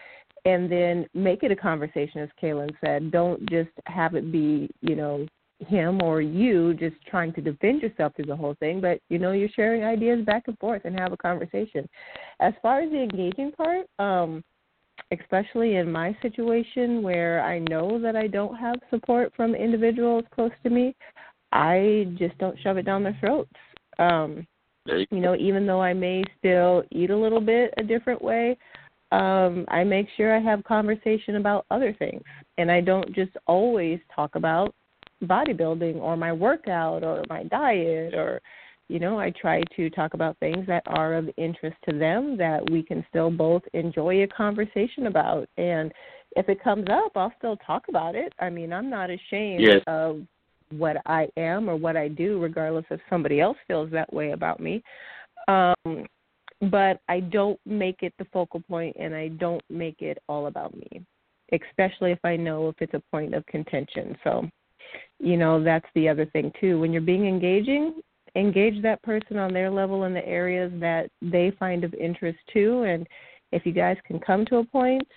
and 0.46 0.72
then 0.72 1.06
make 1.14 1.44
it 1.44 1.52
a 1.52 1.56
conversation 1.56 2.22
as 2.22 2.30
Kaelin 2.42 2.72
said. 2.84 3.12
Don't 3.12 3.48
just 3.50 3.72
have 3.86 4.16
it 4.16 4.32
be 4.32 4.70
you 4.82 4.96
know 4.96 5.26
him 5.60 6.02
or 6.04 6.22
you 6.22 6.74
just 6.74 6.96
trying 7.10 7.32
to 7.34 7.42
defend 7.42 7.82
yourself 7.82 8.14
through 8.16 8.26
the 8.26 8.36
whole 8.36 8.56
thing 8.60 8.82
but 8.82 9.00
you 9.10 9.18
know 9.18 9.32
you're 9.32 9.50
sharing 9.56 9.84
ideas 9.84 10.26
back 10.26 10.44
and 10.48 10.58
forth 10.60 10.82
and 10.86 11.00
have 11.00 11.14
a 11.14 11.18
conversation. 11.18 11.88
As 12.40 12.54
far 12.62 12.82
as 12.82 12.92
the 12.92 13.02
engaging 13.02 13.52
part 13.52 13.88
um 14.00 14.44
especially 15.12 15.76
in 15.76 15.92
my 15.92 16.16
situation 16.22 17.04
where 17.04 17.42
I 17.42 17.60
know 17.60 18.00
that 18.02 18.16
I 18.16 18.28
don't 18.28 18.56
have 18.56 18.76
support 18.90 19.34
from 19.36 19.56
individuals 19.56 20.24
close 20.34 20.52
to 20.64 20.70
me, 20.70 20.96
I 21.52 22.08
just 22.18 22.38
don't 22.38 22.58
shove 22.62 22.78
it 22.78 22.86
down 22.86 23.04
their 23.04 23.18
throats. 23.20 23.52
Um, 24.00 24.48
you 24.88 25.20
know, 25.20 25.36
even 25.36 25.66
though 25.66 25.82
I 25.82 25.94
may 25.94 26.24
still 26.38 26.84
eat 26.92 27.10
a 27.10 27.18
little 27.18 27.42
bit 27.42 27.74
a 27.78 27.84
different 27.84 28.22
way, 28.22 28.58
um, 29.12 29.66
I 29.70 29.84
make 29.84 30.08
sure 30.18 30.36
I 30.36 30.40
have 30.40 30.64
conversation 30.64 31.36
about 31.36 31.66
other 31.72 31.94
things, 31.98 32.22
and 32.58 32.72
I 32.72 32.82
don't 32.82 33.14
just 33.16 33.32
always 33.48 34.00
talk 34.14 34.36
about 34.36 34.74
bodybuilding 35.24 35.96
or 35.96 36.18
my 36.18 36.32
workout 36.32 37.04
or 37.04 37.24
my 37.30 37.44
diet 37.44 38.14
or 38.14 38.42
you 38.88 39.00
know, 39.00 39.20
I 39.20 39.32
try 39.32 39.64
to 39.76 39.90
talk 39.90 40.14
about 40.14 40.38
things 40.40 40.68
that 40.68 40.84
are 40.86 41.16
of 41.16 41.30
interest 41.38 41.76
to 41.90 41.98
them 41.98 42.38
that 42.38 42.70
we 42.70 42.84
can 42.84 43.04
still 43.10 43.32
both 43.32 43.64
enjoy 43.74 44.24
a 44.24 44.28
conversation 44.28 45.08
about. 45.08 45.50
And 45.58 45.92
if 46.36 46.50
it 46.50 46.64
comes 46.64 46.86
up, 46.92 47.14
I'll 47.16 47.34
still 47.38 47.58
talk 47.58 47.86
about 47.90 48.16
it. 48.16 48.32
I 48.40 48.50
mean, 48.50 48.72
I'm 48.72 48.90
not 48.90 49.10
ashamed 49.10 49.62
yes. 49.62 49.82
of 49.88 50.22
what 50.72 50.98
I 51.06 51.28
am 51.38 51.70
or 51.70 51.76
what 51.76 51.98
I 51.98 52.08
do, 52.10 52.40
regardless 52.40 52.86
if 52.92 53.00
somebody 53.10 53.40
else 53.40 53.58
feels 53.68 53.90
that 53.92 54.12
way 54.14 54.32
about 54.32 54.60
me. 54.60 54.84
Um, 55.48 56.06
but 56.72 57.02
I 57.10 57.22
don't 57.22 57.60
make 57.66 57.98
it 58.02 58.14
the 58.18 58.26
focal 58.26 58.62
point 58.62 58.96
and 59.00 59.16
I 59.16 59.30
don't 59.30 59.64
make 59.70 60.02
it 60.02 60.18
all 60.30 60.48
about 60.48 60.76
me, 60.76 61.04
especially 61.52 62.12
if 62.12 62.20
I 62.24 62.36
know 62.36 62.70
if 62.70 62.76
it's 62.80 62.94
a 62.94 63.04
point 63.12 63.34
of 63.34 63.46
contention. 63.48 64.16
So, 64.24 64.50
you 65.20 65.38
know, 65.38 65.64
that's 65.64 65.88
the 65.96 66.10
other 66.10 66.26
thing 66.28 66.52
too. 66.60 66.80
When 66.80 66.92
you're 66.92 67.02
being 67.02 67.28
engaging, 67.28 68.02
engage 68.36 68.82
that 68.84 69.02
person 69.02 69.38
on 69.38 69.54
their 69.54 69.72
level 69.72 70.04
in 70.04 70.14
the 70.14 70.26
areas 70.26 70.72
that 70.80 71.10
they 71.22 71.52
find 71.58 71.84
of 71.84 71.94
interest 71.94 72.40
too. 72.52 72.84
And 72.84 73.08
if 73.52 73.66
you 73.66 73.72
guys 73.72 73.98
can 74.06 74.20
come 74.20 74.46
to 74.48 74.58
a 74.58 74.66
point, 74.66 75.08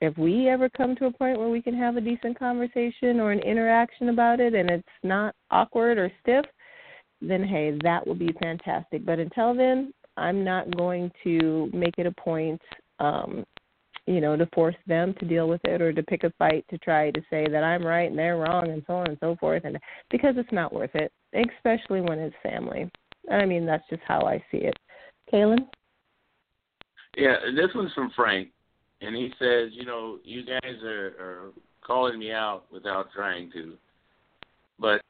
if 0.00 0.16
we 0.18 0.48
ever 0.48 0.68
come 0.68 0.94
to 0.96 1.06
a 1.06 1.12
point 1.12 1.38
where 1.38 1.48
we 1.48 1.62
can 1.62 1.76
have 1.76 1.96
a 1.96 2.02
decent 2.02 2.38
conversation 2.38 3.18
or 3.18 3.32
an 3.32 3.40
interaction 3.40 4.10
about 4.10 4.40
it 4.40 4.54
and 4.54 4.70
it's 4.70 4.88
not 5.02 5.34
awkward 5.50 5.96
or 5.96 6.12
stiff, 6.20 6.44
then 7.22 7.42
hey, 7.42 7.78
that 7.82 8.06
will 8.06 8.14
be 8.14 8.34
fantastic. 8.42 9.06
But 9.06 9.18
until 9.18 9.54
then, 9.54 9.94
I'm 10.18 10.44
not 10.44 10.76
going 10.76 11.10
to 11.24 11.70
make 11.72 11.94
it 11.98 12.06
a 12.06 12.12
point 12.12 12.60
um, 12.98 13.44
you 14.06 14.20
know, 14.20 14.36
to 14.36 14.46
force 14.54 14.76
them 14.86 15.14
to 15.18 15.26
deal 15.26 15.48
with 15.48 15.60
it 15.64 15.82
or 15.82 15.92
to 15.92 16.02
pick 16.04 16.24
a 16.24 16.32
fight 16.38 16.64
to 16.70 16.78
try 16.78 17.10
to 17.10 17.20
say 17.28 17.46
that 17.50 17.64
I'm 17.64 17.84
right 17.84 18.08
and 18.08 18.18
they're 18.18 18.36
wrong 18.36 18.70
and 18.70 18.82
so 18.86 18.94
on 18.94 19.08
and 19.08 19.18
so 19.20 19.36
forth 19.40 19.64
and 19.64 19.78
because 20.10 20.34
it's 20.36 20.52
not 20.52 20.72
worth 20.72 20.94
it, 20.94 21.12
especially 21.34 22.00
when 22.00 22.18
it's 22.18 22.36
family. 22.42 22.90
I 23.30 23.44
mean, 23.44 23.66
that's 23.66 23.88
just 23.90 24.02
how 24.06 24.20
I 24.20 24.42
see 24.50 24.58
it. 24.58 24.76
Kaelin? 25.32 25.66
Yeah, 27.16 27.36
this 27.56 27.70
one's 27.74 27.92
from 27.94 28.12
Frank 28.14 28.48
and 29.00 29.14
he 29.16 29.32
says, 29.38 29.70
you 29.72 29.84
know, 29.84 30.18
you 30.24 30.44
guys 30.44 30.82
are, 30.84 31.14
are 31.18 31.50
calling 31.84 32.18
me 32.18 32.32
out 32.32 32.64
without 32.72 33.08
trying 33.14 33.50
to. 33.52 33.74
But 34.78 35.00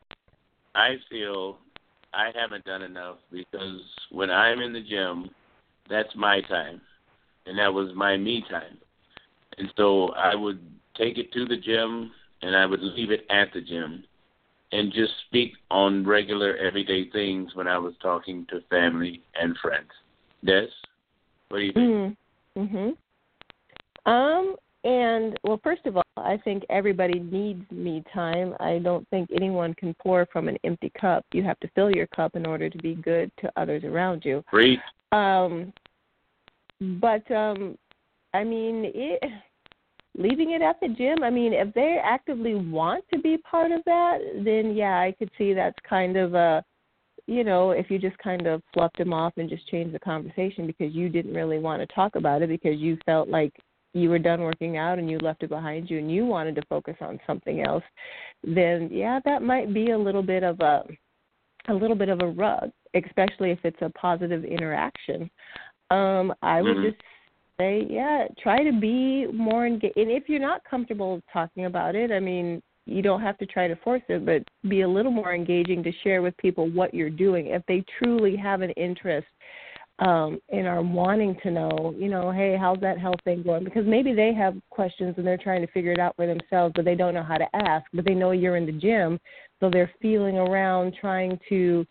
I 0.75 0.97
feel 1.11 1.59
I 2.15 2.31
haven't 2.35 2.65
done 2.65 2.83
enough 2.83 3.17
because 3.31 3.81
when 4.11 4.31
I'm 4.31 4.61
in 4.61 4.73
the 4.73 4.83
gym, 4.83 5.31
that's 5.91 6.15
my 6.17 6.41
time. 6.43 6.81
And 7.47 7.59
that 7.59 7.73
was 7.73 7.95
my 7.95 8.17
me 8.17 8.43
time. 8.51 8.79
And 9.59 9.73
so 9.77 10.11
I 10.11 10.35
would 10.35 10.61
take 10.97 11.19
it 11.19 11.33
to 11.33 11.45
the 11.47 11.57
gym 11.57 12.11
and 12.43 12.57
I 12.57 12.67
would 12.67 12.83
leave 12.83 13.11
it 13.11 13.27
at 13.31 13.53
the 13.53 13.61
gym 13.61 14.05
and 14.73 14.93
just 14.93 15.13
speak 15.27 15.53
on 15.71 16.07
regular 16.07 16.57
everyday 16.57 17.09
things 17.11 17.55
when 17.55 17.69
I 17.69 17.79
was 17.79 17.95
talking 18.03 18.47
to 18.51 18.61
family 18.69 19.23
and 19.41 19.57
friends. 19.63 19.91
Des, 20.45 20.69
what 21.49 21.59
do 21.59 21.65
you 21.65 21.73
think? 21.73 22.17
Mm-hmm. 22.57 24.11
Um 24.11 24.57
and 24.85 25.37
well 25.43 25.61
first 25.63 25.85
of 25.87 25.97
all, 25.97 26.03
I 26.17 26.37
think 26.39 26.65
everybody 26.71 27.19
needs 27.19 27.69
me 27.71 28.03
time. 28.13 28.55
I 28.61 28.79
don't 28.79 29.09
think 29.09 29.29
anyone 29.35 29.75
can 29.75 29.95
pour 29.95 30.27
from 30.33 30.49
an 30.49 30.57
empty 30.65 30.93
cup. 31.01 31.25
You 31.33 31.43
have 31.45 31.59
to 31.61 31.69
fill 31.75 31.91
your 31.91 32.07
cup 32.09 32.37
in 32.37 32.47
order 32.47 32.69
to 32.69 32.79
be 32.79 32.95
good 32.95 33.31
to 33.41 33.53
others 33.57 33.85
around 33.85 34.25
you. 34.25 34.45
Great. 34.51 34.81
Um 35.13 35.73
but 36.81 37.29
um 37.31 37.79
I 38.37 38.45
mean, 38.45 38.93
it, 38.95 39.23
leaving 40.17 40.53
it 40.53 40.63
at 40.63 40.79
the 40.81 40.89
gym. 40.89 41.23
I 41.23 41.31
mean, 41.31 41.53
if 41.53 41.73
they 41.75 41.99
actively 42.03 42.55
want 42.55 43.05
to 43.13 43.21
be 43.21 43.39
part 43.39 43.73
of 43.73 43.83
that, 43.87 44.19
then 44.45 44.75
yeah, 44.75 44.99
I 45.01 45.15
could 45.19 45.31
see 45.37 45.53
that's 45.53 45.77
kind 45.89 46.17
of 46.17 46.35
a, 46.35 46.65
you 47.27 47.45
know, 47.45 47.73
if 47.73 47.91
you 47.91 47.99
just 47.99 48.19
kind 48.19 48.47
of 48.47 48.63
fluffed 48.73 48.99
them 48.99 49.13
off 49.13 49.35
and 49.37 49.49
just 49.49 49.69
changed 49.69 49.95
the 49.95 49.99
conversation 49.99 50.67
because 50.67 50.95
you 50.95 51.09
didn't 51.09 51.35
really 51.35 51.59
want 51.59 51.81
to 51.81 51.95
talk 51.95 52.17
about 52.17 52.43
it 52.43 52.49
because 52.49 52.79
you 52.79 52.97
felt 53.05 53.29
like 53.29 53.53
you 53.95 54.11
were 54.11 54.19
done 54.19 54.43
working 54.43 54.77
out 54.77 54.99
and 54.99 55.11
you 55.11 55.19
left 55.19 55.43
it 55.43 55.49
behind 55.49 55.91
you 55.91 55.99
and 55.99 56.13
you 56.13 56.25
wanted 56.25 56.55
to 56.55 56.63
focus 56.69 56.97
on 57.01 57.19
something 57.27 57.63
else, 57.63 57.85
then 58.45 58.89
yeah, 58.93 59.19
that 59.25 59.43
might 59.43 59.73
be 59.73 59.91
a 59.91 59.99
little 59.99 60.23
bit 60.23 60.43
of 60.43 60.61
a 60.61 60.83
a 61.69 61.75
little 61.75 61.97
bit 61.97 62.09
of 62.09 62.21
a 62.23 62.29
rug, 62.29 62.71
especially 62.95 63.51
if 63.51 63.59
it's 63.65 63.81
a 63.81 63.91
positive 63.91 64.45
interaction. 64.45 65.29
Um, 65.91 66.33
I 66.43 66.63
would 66.63 66.77
mm-hmm. 66.77 66.91
just 66.91 67.03
say, 67.59 67.87
yeah, 67.89 68.27
try 68.43 68.63
to 68.63 68.73
be 68.73 69.27
more 69.33 69.67
engaged. 69.67 69.97
And 69.97 70.11
if 70.11 70.29
you're 70.29 70.41
not 70.41 70.63
comfortable 70.69 71.23
talking 71.33 71.67
about 71.67 71.95
it, 71.95 72.11
I 72.11 72.21
mean, 72.21 72.63
you 72.87 73.03
don't 73.03 73.21
have 73.21 73.37
to 73.39 73.47
try 73.47 73.67
to 73.67 73.77
force 73.77 74.03
it, 74.09 74.25
but 74.25 74.43
be 74.69 74.83
a 74.83 74.89
little 74.89 75.11
more 75.11 75.35
engaging 75.35 75.83
to 75.83 75.93
share 76.05 76.23
with 76.23 76.37
people 76.37 76.71
what 76.71 76.95
you're 76.95 77.11
doing. 77.11 77.49
If 77.49 77.63
they 77.67 77.85
truly 77.99 78.37
have 78.37 78.63
an 78.63 78.71
interest 78.71 79.27
um, 79.99 80.41
and 80.51 80.67
are 80.67 80.83
wanting 80.83 81.37
to 81.43 81.51
know, 81.51 81.95
you 81.99 82.09
know, 82.09 82.31
hey, 82.31 82.57
how's 82.57 82.81
that 82.81 82.99
health 82.99 83.21
thing 83.25 83.43
going? 83.43 83.65
Because 83.65 83.87
maybe 83.87 84.13
they 84.15 84.33
have 84.35 84.55
questions 84.71 85.15
and 85.17 85.27
they're 85.27 85.37
trying 85.37 85.63
to 85.63 85.73
figure 85.73 85.93
it 85.93 85.99
out 85.99 86.15
for 86.17 86.27
themselves, 86.27 86.75
but 86.77 86.85
they 86.85 86.95
don't 86.95 87.15
know 87.15 87.23
how 87.23 87.39
to 87.39 87.57
ask. 87.57 87.87
But 87.93 88.05
they 88.05 88.15
know 88.15 88.31
you're 88.31 88.57
in 88.57 88.67
the 88.67 88.73
gym, 88.73 89.19
so 89.59 89.69
they're 89.71 89.93
feeling 90.01 90.37
around 90.37 90.95
trying 91.01 91.41
to 91.49 91.87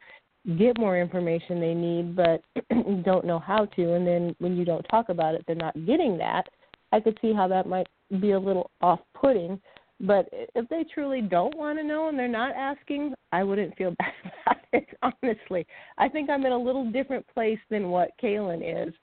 get 0.57 0.77
more 0.77 0.99
information 0.99 1.59
they 1.59 1.73
need 1.73 2.15
but 2.15 2.43
don't 3.03 3.25
know 3.25 3.39
how 3.39 3.65
to 3.65 3.93
and 3.93 4.05
then 4.05 4.35
when 4.39 4.55
you 4.55 4.63
don't 4.63 4.83
talk 4.83 5.09
about 5.09 5.33
it 5.33 5.43
they're 5.47 5.55
not 5.55 5.73
getting 5.85 6.17
that 6.17 6.43
i 6.91 6.99
could 6.99 7.17
see 7.21 7.33
how 7.33 7.47
that 7.47 7.67
might 7.67 7.87
be 8.21 8.31
a 8.31 8.39
little 8.39 8.69
off 8.81 8.99
putting 9.19 9.59
but 10.01 10.27
if 10.31 10.67
they 10.69 10.85
truly 10.93 11.21
don't 11.21 11.57
want 11.57 11.79
to 11.79 11.83
know 11.83 12.09
and 12.09 12.19
they're 12.19 12.27
not 12.27 12.53
asking 12.55 13.13
i 13.31 13.43
wouldn't 13.43 13.75
feel 13.75 13.95
bad 13.99 14.13
about 14.23 14.61
it 14.71 14.87
honestly. 15.01 15.65
I 15.97 16.07
think 16.07 16.29
i'm 16.29 16.45
in 16.45 16.51
a 16.51 16.57
little 16.57 16.91
different 16.91 17.25
place 17.33 17.59
than 17.69 17.89
what 17.89 18.11
kaelin 18.21 18.87
is 18.87 18.93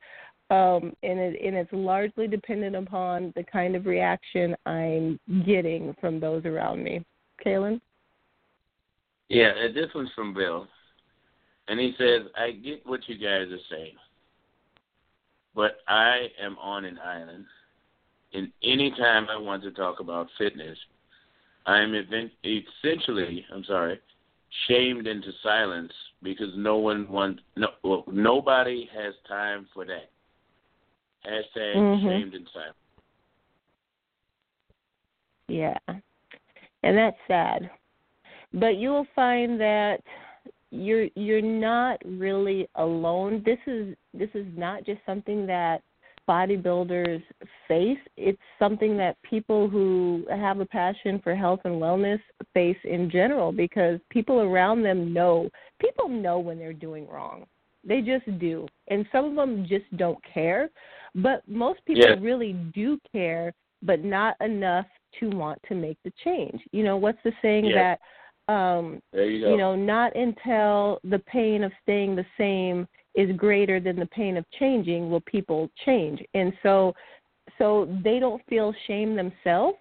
um 0.50 0.92
and 1.02 1.18
it 1.18 1.40
and 1.44 1.56
it's 1.56 1.72
largely 1.72 2.28
dependent 2.28 2.76
upon 2.76 3.32
the 3.34 3.42
kind 3.42 3.74
of 3.74 3.86
reaction 3.86 4.54
i'm 4.66 5.18
getting 5.44 5.94
from 6.00 6.20
those 6.20 6.44
around 6.44 6.84
me. 6.84 7.04
Kaelin? 7.44 7.80
Yeah 9.28 9.52
this 9.74 9.88
one's 9.92 10.10
from 10.14 10.34
bill 10.34 10.68
and 11.68 11.78
he 11.78 11.92
says, 11.98 12.22
I 12.36 12.52
get 12.52 12.86
what 12.86 13.00
you 13.08 13.16
guys 13.16 13.48
are 13.50 13.66
saying, 13.70 13.94
but 15.54 15.78
I 15.88 16.26
am 16.40 16.56
on 16.58 16.84
an 16.84 16.98
island. 16.98 17.44
And 18.34 18.50
any 18.62 18.90
time 18.92 19.26
I 19.30 19.36
want 19.36 19.62
to 19.64 19.70
talk 19.72 20.00
about 20.00 20.26
fitness, 20.38 20.78
I'm 21.66 21.94
event- 21.94 22.32
essentially, 22.44 23.44
I'm 23.52 23.64
sorry, 23.64 24.00
shamed 24.66 25.06
into 25.06 25.30
silence 25.42 25.92
because 26.22 26.50
no 26.56 26.78
one 26.78 27.08
wants, 27.08 27.42
no, 27.56 27.68
well, 27.82 28.04
nobody 28.10 28.88
has 28.94 29.14
time 29.28 29.66
for 29.72 29.84
that. 29.84 30.10
Hashtag 31.26 31.76
mm-hmm. 31.76 32.08
shamed 32.08 32.34
in 32.34 32.46
silence. 32.52 32.76
Yeah, 35.48 35.78
and 36.82 36.96
that's 36.96 37.16
sad. 37.28 37.70
But 38.54 38.76
you 38.76 38.90
will 38.90 39.06
find 39.14 39.60
that 39.60 40.00
you're 40.72 41.08
you're 41.14 41.42
not 41.42 41.98
really 42.04 42.66
alone. 42.76 43.42
This 43.44 43.58
is 43.66 43.94
this 44.14 44.30
is 44.34 44.46
not 44.56 44.84
just 44.84 45.00
something 45.06 45.46
that 45.46 45.82
bodybuilders 46.28 47.22
face. 47.68 47.98
It's 48.16 48.40
something 48.58 48.96
that 48.96 49.16
people 49.22 49.68
who 49.68 50.24
have 50.30 50.60
a 50.60 50.66
passion 50.66 51.20
for 51.22 51.34
health 51.34 51.60
and 51.64 51.74
wellness 51.74 52.20
face 52.54 52.76
in 52.84 53.10
general 53.10 53.52
because 53.52 54.00
people 54.08 54.40
around 54.40 54.82
them 54.82 55.12
know. 55.12 55.50
People 55.80 56.08
know 56.08 56.38
when 56.38 56.58
they're 56.58 56.72
doing 56.72 57.06
wrong. 57.08 57.44
They 57.84 58.00
just 58.00 58.38
do. 58.38 58.66
And 58.88 59.04
some 59.12 59.24
of 59.26 59.34
them 59.34 59.66
just 59.68 59.84
don't 59.96 60.18
care. 60.32 60.70
But 61.14 61.46
most 61.48 61.84
people 61.84 62.06
Yeah. 62.08 62.16
really 62.20 62.52
do 62.72 62.98
care, 63.10 63.52
but 63.82 64.04
not 64.04 64.36
enough 64.40 64.86
to 65.18 65.28
want 65.30 65.60
to 65.64 65.74
make 65.74 65.98
the 66.04 66.12
change. 66.24 66.62
You 66.70 66.84
know, 66.84 66.96
what's 66.96 67.22
the 67.24 67.32
saying 67.42 67.66
Yeah. 67.66 67.74
that 67.74 68.00
um 68.48 69.00
There 69.12 69.28
you 69.28 69.44
go. 69.44 69.50
you 69.50 69.56
know, 69.56 69.74
not 69.76 70.14
until 70.16 71.00
the 71.04 71.20
pain 71.26 71.64
of 71.64 71.72
staying 71.82 72.16
the 72.16 72.26
same 72.36 72.86
is 73.14 73.34
greater 73.36 73.78
than 73.78 73.96
the 73.96 74.06
pain 74.06 74.36
of 74.36 74.44
changing 74.58 75.10
will 75.10 75.20
people 75.22 75.70
change. 75.84 76.22
And 76.34 76.52
so 76.62 76.94
so 77.58 77.88
they 78.02 78.18
don't 78.18 78.42
feel 78.48 78.74
shame 78.86 79.14
themselves, 79.14 79.78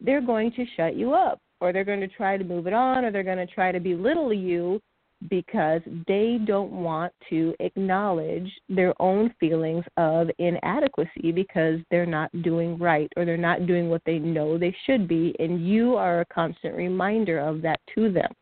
they're 0.00 0.20
going 0.20 0.52
to 0.52 0.64
shut 0.76 0.96
you 0.96 1.12
up 1.12 1.38
or 1.60 1.72
they're 1.72 1.84
going 1.84 2.00
to 2.00 2.08
try 2.08 2.36
to 2.36 2.44
move 2.44 2.66
it 2.66 2.72
on 2.72 3.04
or 3.04 3.10
they're 3.10 3.22
going 3.22 3.46
to 3.46 3.54
try 3.54 3.70
to 3.70 3.80
belittle 3.80 4.32
you 4.32 4.80
because 5.28 5.82
they 6.06 6.38
don't 6.46 6.72
want 6.72 7.12
to 7.28 7.54
acknowledge 7.60 8.50
their 8.68 8.94
own 9.02 9.34
feelings 9.38 9.84
of 9.98 10.30
inadequacy 10.38 11.30
because 11.32 11.78
they're 11.90 12.06
not 12.06 12.30
doing 12.42 12.78
right 12.78 13.12
or 13.16 13.24
they're 13.24 13.36
not 13.36 13.66
doing 13.66 13.90
what 13.90 14.02
they 14.06 14.18
know 14.18 14.56
they 14.56 14.74
should 14.86 15.06
be 15.06 15.34
and 15.38 15.66
you 15.66 15.94
are 15.96 16.20
a 16.20 16.26
constant 16.26 16.74
reminder 16.74 17.38
of 17.38 17.60
that 17.60 17.80
to 17.94 18.10
them. 18.10 18.32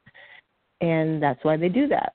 And 0.80 1.20
that's 1.20 1.42
why 1.42 1.56
they 1.56 1.68
do 1.68 1.88
that. 1.88 2.14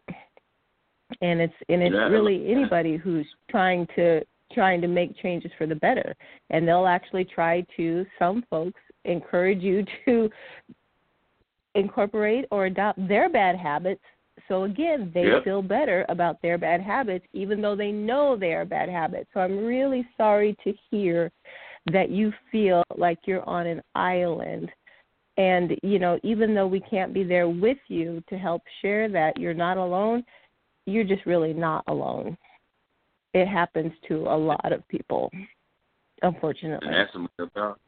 And 1.21 1.41
it's 1.41 1.53
and 1.67 1.83
it's 1.83 1.93
Yeah. 1.93 2.07
really 2.07 2.49
anybody 2.49 2.95
who's 2.95 3.27
trying 3.49 3.85
to 3.95 4.23
trying 4.53 4.79
to 4.81 4.87
make 4.87 5.17
changes 5.17 5.51
for 5.57 5.65
the 5.65 5.75
better. 5.75 6.15
And 6.51 6.65
they'll 6.67 6.87
actually 6.87 7.25
try 7.25 7.65
to 7.75 8.05
some 8.17 8.43
folks 8.49 8.79
encourage 9.03 9.61
you 9.61 9.83
to 10.05 10.31
incorporate 11.75 12.45
or 12.51 12.65
adopt 12.65 13.05
their 13.07 13.29
bad 13.29 13.55
habits 13.55 14.03
so 14.47 14.63
again 14.63 15.11
they 15.13 15.23
Yep. 15.27 15.43
feel 15.43 15.61
better 15.61 16.05
about 16.09 16.41
their 16.41 16.57
bad 16.57 16.81
habits 16.81 17.25
even 17.33 17.61
though 17.61 17.75
they 17.75 17.91
know 17.91 18.35
they 18.35 18.53
are 18.53 18.65
bad 18.65 18.89
habits 18.89 19.29
so 19.33 19.39
i'm 19.39 19.63
really 19.63 20.07
sorry 20.17 20.55
to 20.63 20.73
hear 20.89 21.31
that 21.91 22.09
you 22.09 22.31
feel 22.51 22.83
like 22.95 23.19
you're 23.25 23.47
on 23.47 23.67
an 23.67 23.81
island 23.95 24.69
and 25.37 25.71
you 25.83 25.99
know 25.99 26.19
even 26.23 26.53
though 26.53 26.67
we 26.67 26.79
can't 26.79 27.13
be 27.13 27.23
there 27.23 27.49
with 27.49 27.77
you 27.87 28.23
to 28.29 28.37
help 28.37 28.61
share 28.81 29.09
that 29.09 29.37
you're 29.37 29.53
not 29.53 29.77
alone 29.77 30.23
you're 30.85 31.03
just 31.03 31.25
really 31.25 31.53
not 31.53 31.83
alone 31.87 32.37
it 33.33 33.47
happens 33.47 33.91
to 34.07 34.15
a 34.27 34.37
lot 34.37 34.71
of 34.71 34.87
people 34.87 35.29
unfortunately 36.21 36.89
That's 36.89 37.11
some 37.13 37.29
real 37.37 37.49
talk. 37.49 37.79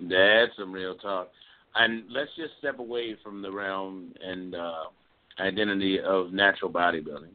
That's 0.00 0.52
some 0.58 0.72
real 0.72 0.96
talk. 0.96 1.30
And 1.76 2.04
let's 2.10 2.30
just 2.36 2.52
step 2.58 2.78
away 2.78 3.16
from 3.22 3.42
the 3.42 3.50
realm 3.50 4.12
and 4.22 4.54
uh, 4.54 4.84
identity 5.40 5.98
of 6.00 6.32
natural 6.32 6.70
bodybuilding, 6.70 7.34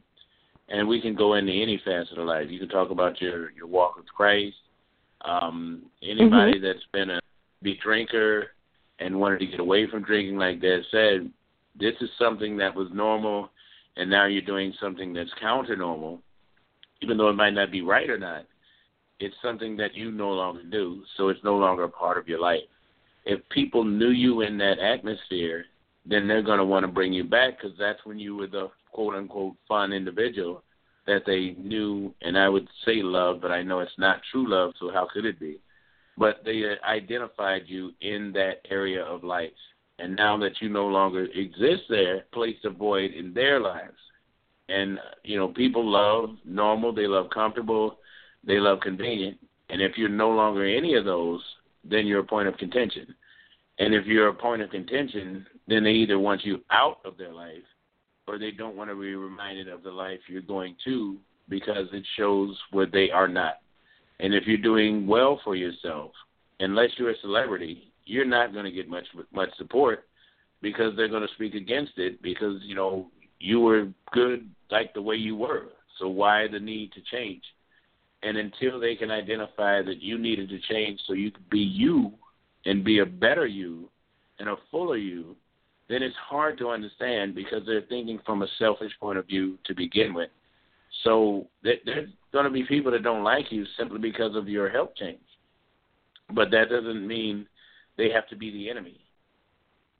and 0.68 0.88
we 0.88 1.00
can 1.00 1.14
go 1.14 1.34
into 1.34 1.52
any 1.52 1.80
facet 1.84 2.18
of 2.18 2.26
life. 2.26 2.46
You 2.48 2.58
can 2.58 2.68
talk 2.68 2.90
about 2.90 3.20
your 3.20 3.50
your 3.52 3.66
walk 3.66 3.96
with 3.96 4.06
Christ. 4.06 4.56
Um, 5.22 5.82
anybody 6.02 6.58
that's 6.58 6.86
been 6.92 7.10
a 7.10 7.20
big 7.62 7.80
drinker 7.80 8.48
and 9.00 9.18
wanted 9.18 9.40
to 9.40 9.46
get 9.46 9.60
away 9.60 9.88
from 9.90 10.02
drinking, 10.02 10.36
like 10.36 10.62
Dad 10.62 10.80
said, 10.90 11.30
this 11.78 11.94
is 12.00 12.08
something 12.18 12.56
that 12.56 12.74
was 12.74 12.88
normal, 12.92 13.50
and 13.96 14.08
now 14.08 14.26
you're 14.26 14.42
doing 14.42 14.72
something 14.80 15.12
that's 15.12 15.30
counter 15.40 15.76
normal, 15.76 16.20
even 17.02 17.18
though 17.18 17.28
it 17.28 17.36
might 17.36 17.54
not 17.54 17.70
be 17.70 17.82
right 17.82 18.08
or 18.08 18.18
not 18.18 18.44
it's 19.20 19.36
something 19.42 19.76
that 19.76 19.94
you 19.94 20.10
no 20.10 20.30
longer 20.30 20.62
do, 20.64 21.02
so 21.16 21.28
it's 21.28 21.44
no 21.44 21.56
longer 21.56 21.84
a 21.84 21.88
part 21.88 22.18
of 22.18 22.26
your 22.26 22.40
life. 22.40 22.60
If 23.26 23.46
people 23.50 23.84
knew 23.84 24.08
you 24.08 24.40
in 24.40 24.56
that 24.58 24.78
atmosphere, 24.78 25.66
then 26.06 26.26
they're 26.26 26.42
going 26.42 26.58
to 26.58 26.64
want 26.64 26.84
to 26.84 26.92
bring 26.92 27.12
you 27.12 27.24
back 27.24 27.60
because 27.60 27.76
that's 27.78 28.04
when 28.04 28.18
you 28.18 28.36
were 28.36 28.46
the 28.46 28.70
quote 28.92 29.14
unquote 29.14 29.56
fun 29.68 29.92
individual 29.92 30.62
that 31.06 31.22
they 31.26 31.56
knew, 31.58 32.14
and 32.22 32.38
I 32.38 32.48
would 32.48 32.68
say 32.84 33.02
love, 33.02 33.40
but 33.40 33.50
I 33.50 33.62
know 33.62 33.80
it's 33.80 33.98
not 33.98 34.20
true 34.30 34.48
love, 34.48 34.72
so 34.78 34.90
how 34.92 35.08
could 35.12 35.24
it 35.24 35.40
be? 35.40 35.58
But 36.16 36.42
they 36.44 36.62
uh, 36.64 36.86
identified 36.86 37.62
you 37.66 37.92
in 38.00 38.32
that 38.34 38.60
area 38.70 39.02
of 39.02 39.24
life. 39.24 39.50
And 39.98 40.16
now 40.16 40.36
that 40.38 40.60
you 40.60 40.68
no 40.68 40.86
longer 40.86 41.24
exist 41.34 41.82
there, 41.88 42.24
place 42.32 42.56
a 42.64 42.70
void 42.70 43.12
in 43.12 43.34
their 43.34 43.60
lives. 43.60 43.98
And, 44.68 44.98
you 45.24 45.36
know, 45.36 45.48
people 45.48 45.84
love 45.84 46.36
normal, 46.44 46.94
they 46.94 47.06
love 47.06 47.28
comfortable, 47.30 47.98
they 48.44 48.58
love 48.58 48.80
convenient. 48.80 49.38
And 49.68 49.82
if 49.82 49.98
you're 49.98 50.08
no 50.08 50.30
longer 50.30 50.64
any 50.64 50.94
of 50.94 51.04
those, 51.04 51.42
then 51.84 52.06
you're 52.06 52.20
a 52.20 52.24
point 52.24 52.48
of 52.48 52.56
contention. 52.56 53.14
And 53.80 53.94
if 53.94 54.06
you're 54.06 54.28
a 54.28 54.34
point 54.34 54.60
of 54.60 54.70
contention, 54.70 55.46
then 55.66 55.82
they 55.82 55.90
either 55.90 56.18
want 56.18 56.44
you 56.44 56.60
out 56.70 56.98
of 57.06 57.16
their 57.16 57.32
life 57.32 57.64
or 58.28 58.38
they 58.38 58.50
don't 58.50 58.76
want 58.76 58.90
to 58.90 58.94
be 58.94 59.14
reminded 59.14 59.68
of 59.68 59.82
the 59.82 59.90
life 59.90 60.20
you're 60.28 60.42
going 60.42 60.76
to 60.84 61.16
because 61.48 61.88
it 61.92 62.04
shows 62.16 62.56
what 62.70 62.92
they 62.92 63.10
are 63.10 63.26
not. 63.26 63.54
And 64.20 64.34
if 64.34 64.46
you're 64.46 64.58
doing 64.58 65.06
well 65.06 65.40
for 65.42 65.56
yourself, 65.56 66.12
unless 66.60 66.90
you're 66.98 67.10
a 67.10 67.18
celebrity, 67.22 67.90
you're 68.04 68.26
not 68.26 68.52
going 68.52 68.66
to 68.66 68.70
get 68.70 68.88
much 68.88 69.06
much 69.32 69.48
support 69.56 70.04
because 70.60 70.94
they're 70.94 71.08
going 71.08 71.26
to 71.26 71.34
speak 71.34 71.54
against 71.54 71.92
it 71.96 72.20
because 72.22 72.60
you 72.62 72.74
know 72.74 73.06
you 73.38 73.60
were 73.60 73.88
good 74.12 74.48
like 74.70 74.92
the 74.92 75.00
way 75.00 75.16
you 75.16 75.36
were. 75.36 75.68
So 75.98 76.06
why 76.08 76.46
the 76.48 76.60
need 76.60 76.92
to 76.92 77.00
change? 77.10 77.42
And 78.22 78.36
until 78.36 78.78
they 78.78 78.94
can 78.94 79.10
identify 79.10 79.80
that 79.82 80.02
you 80.02 80.18
needed 80.18 80.50
to 80.50 80.58
change 80.68 81.00
so 81.06 81.14
you 81.14 81.30
could 81.30 81.48
be 81.48 81.60
you 81.60 82.12
and 82.66 82.84
be 82.84 82.98
a 82.98 83.06
better 83.06 83.46
you 83.46 83.88
and 84.38 84.48
a 84.48 84.56
fuller 84.70 84.96
you, 84.96 85.36
then 85.88 86.02
it's 86.02 86.16
hard 86.16 86.56
to 86.58 86.68
understand 86.68 87.34
because 87.34 87.62
they're 87.66 87.82
thinking 87.82 88.20
from 88.24 88.42
a 88.42 88.48
selfish 88.58 88.92
point 89.00 89.18
of 89.18 89.26
view 89.26 89.58
to 89.64 89.74
begin 89.74 90.14
with. 90.14 90.30
So 91.02 91.48
there- 91.62 91.80
there's 91.84 92.10
going 92.32 92.44
to 92.44 92.50
be 92.50 92.64
people 92.64 92.92
that 92.92 93.02
don't 93.02 93.24
like 93.24 93.50
you 93.50 93.64
simply 93.76 93.98
because 93.98 94.36
of 94.36 94.48
your 94.48 94.68
health 94.68 94.94
change. 94.96 95.24
But 96.32 96.50
that 96.52 96.68
doesn't 96.68 97.06
mean 97.06 97.48
they 97.96 98.10
have 98.10 98.28
to 98.28 98.36
be 98.36 98.50
the 98.50 98.70
enemy. 98.70 99.00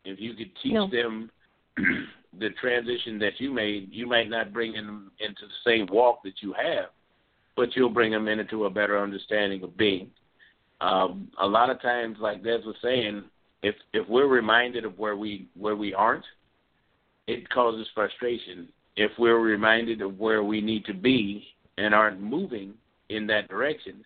If 0.05 0.21
you 0.21 0.35
could 0.35 0.55
teach 0.63 0.73
No. 0.73 0.87
them 0.87 1.31
the 2.39 2.51
transition 2.61 3.19
that 3.19 3.41
you 3.41 3.53
made, 3.53 3.93
you 3.93 4.07
might 4.07 4.29
not 4.29 4.53
bring 4.53 4.73
them 4.73 5.11
into 5.19 5.47
the 5.47 5.53
same 5.65 5.87
walk 5.87 6.23
that 6.23 6.43
you 6.43 6.53
have, 6.53 6.91
but 7.57 7.75
you'll 7.75 7.91
bring 7.91 8.13
them 8.13 8.29
into 8.29 8.67
a 8.67 8.71
better 8.71 8.99
understanding 8.99 9.63
of 9.63 9.77
being. 9.77 10.11
Um, 10.81 11.29
a 11.41 11.47
lot 11.47 11.71
of 11.71 11.81
times, 11.83 12.17
like 12.21 12.43
Des 12.43 12.61
was 12.65 12.77
saying, 12.83 13.25
if 13.63 13.75
if 13.93 14.09
we're 14.09 14.29
reminded 14.29 14.85
of 14.85 14.99
where 14.99 15.17
we 15.17 15.49
where 15.59 15.77
we 15.77 15.93
aren't, 15.93 16.25
it 17.27 17.49
causes 17.51 17.87
frustration. 17.95 18.69
If 18.97 19.13
we're 19.19 19.39
reminded 19.39 20.01
of 20.03 20.19
where 20.19 20.43
we 20.43 20.61
need 20.61 20.85
to 20.87 20.95
be 20.95 21.45
and 21.79 21.95
aren't 21.95 22.21
moving 22.21 22.75
in 23.09 23.27
that 23.29 23.49
direction, 23.49 24.05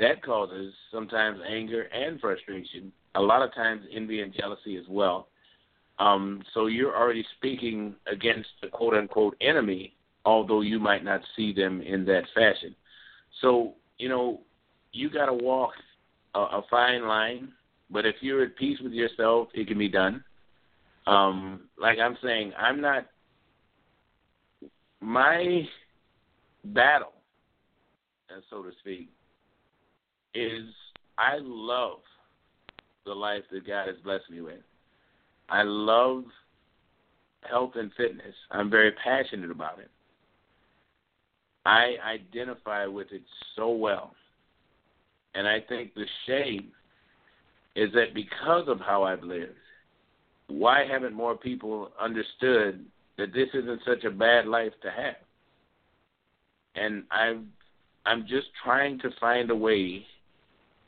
that 0.00 0.22
causes 0.22 0.72
sometimes 0.92 1.40
anger 1.48 1.82
and 1.82 2.20
frustration. 2.20 2.92
A 3.14 3.20
lot 3.20 3.42
of 3.42 3.54
times 3.54 3.82
envy 3.92 4.20
and 4.22 4.34
jealousy 4.34 4.76
as 4.76 4.84
well. 4.88 5.28
Um, 5.98 6.42
so 6.54 6.66
you're 6.66 6.96
already 6.96 7.24
speaking 7.36 7.94
against 8.10 8.48
the 8.62 8.68
quote 8.68 8.94
unquote 8.94 9.36
enemy, 9.40 9.94
although 10.24 10.60
you 10.60 10.78
might 10.78 11.04
not 11.04 11.20
see 11.36 11.52
them 11.52 11.80
in 11.82 12.04
that 12.06 12.24
fashion. 12.34 12.74
So, 13.40 13.74
you 13.98 14.08
know, 14.08 14.40
you 14.92 15.10
got 15.10 15.26
to 15.26 15.34
walk 15.34 15.72
a, 16.34 16.38
a 16.38 16.62
fine 16.70 17.06
line, 17.06 17.52
but 17.90 18.06
if 18.06 18.16
you're 18.20 18.42
at 18.42 18.56
peace 18.56 18.78
with 18.82 18.92
yourself, 18.92 19.48
it 19.54 19.68
can 19.68 19.78
be 19.78 19.88
done. 19.88 20.22
Um, 21.06 21.68
like 21.80 21.98
I'm 21.98 22.18
saying, 22.22 22.52
I'm 22.58 22.80
not 22.80 23.06
my 25.00 25.62
battle, 26.64 27.12
so 28.50 28.62
to 28.62 28.70
speak, 28.80 29.08
is 30.34 30.64
I 31.16 31.38
love 31.40 32.00
the 33.06 33.14
life 33.14 33.44
that 33.50 33.66
God 33.66 33.88
has 33.88 33.96
blessed 34.04 34.30
me 34.30 34.40
with. 34.40 34.60
I 35.48 35.62
love 35.62 36.24
health 37.48 37.72
and 37.76 37.90
fitness. 37.96 38.34
I'm 38.50 38.70
very 38.70 38.92
passionate 38.92 39.50
about 39.50 39.78
it. 39.78 39.90
I 41.64 41.96
identify 42.06 42.86
with 42.86 43.08
it 43.12 43.22
so 43.56 43.70
well. 43.70 44.14
And 45.34 45.46
I 45.48 45.60
think 45.68 45.94
the 45.94 46.06
shame 46.26 46.72
is 47.76 47.92
that 47.92 48.14
because 48.14 48.68
of 48.68 48.80
how 48.80 49.02
I've 49.04 49.22
lived, 49.22 49.52
why 50.48 50.84
haven't 50.90 51.14
more 51.14 51.36
people 51.36 51.90
understood 52.00 52.84
that 53.18 53.32
this 53.32 53.48
isn't 53.54 53.82
such 53.86 54.04
a 54.04 54.10
bad 54.10 54.46
life 54.46 54.72
to 54.82 54.90
have? 54.90 55.16
And 56.74 57.04
I'm 57.10 57.52
I'm 58.06 58.22
just 58.22 58.46
trying 58.64 58.98
to 59.00 59.10
find 59.20 59.50
a 59.50 59.56
way 59.56 60.06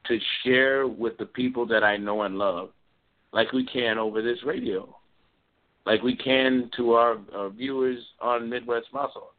to 0.07 0.19
share 0.43 0.89
with 0.89 1.19
the 1.19 1.27
people 1.27 1.67
that 1.67 1.85
I 1.85 1.97
know 1.99 2.23
and 2.23 2.39
love, 2.39 2.71
like 3.33 3.53
we 3.53 3.67
can 3.67 3.99
over 3.99 4.23
this 4.23 4.39
radio. 4.45 4.97
like 5.87 6.03
we 6.03 6.17
can 6.17 6.71
to 6.77 6.93
our, 6.93 7.19
our 7.35 7.51
viewers 7.51 7.99
on 8.21 8.49
Midwest 8.49 8.87
Muscle. 8.93 9.33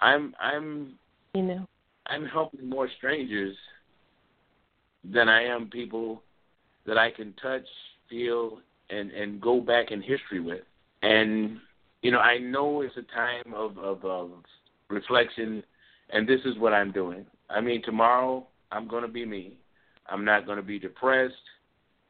I'm 0.00 0.34
I'm 0.40 0.94
you 1.34 1.42
know 1.42 1.66
I'm 2.10 2.26
helping 2.26 2.68
more 2.68 2.88
strangers 2.98 3.56
than 5.04 5.28
I 5.28 5.44
am 5.44 5.68
people 5.70 6.22
that 6.86 6.98
I 6.98 7.10
can 7.10 7.32
touch, 7.34 7.66
feel, 8.08 8.58
and 8.90 9.10
and 9.12 9.40
go 9.40 9.60
back 9.60 9.90
in 9.90 10.02
history 10.02 10.40
with. 10.40 10.62
And 11.02 11.58
you 12.02 12.10
know, 12.10 12.18
I 12.18 12.38
know 12.38 12.82
it's 12.82 12.96
a 12.96 13.14
time 13.14 13.54
of 13.54 13.78
of, 13.78 14.04
of 14.04 14.30
reflection, 14.88 15.62
and 16.10 16.28
this 16.28 16.40
is 16.44 16.58
what 16.58 16.72
I'm 16.72 16.92
doing. 16.92 17.24
I 17.48 17.60
mean, 17.60 17.82
tomorrow 17.82 18.46
I'm 18.72 18.88
going 18.88 19.02
to 19.02 19.08
be 19.08 19.24
me. 19.24 19.54
I'm 20.08 20.24
not 20.24 20.46
going 20.46 20.56
to 20.56 20.62
be 20.62 20.78
depressed. 20.78 21.34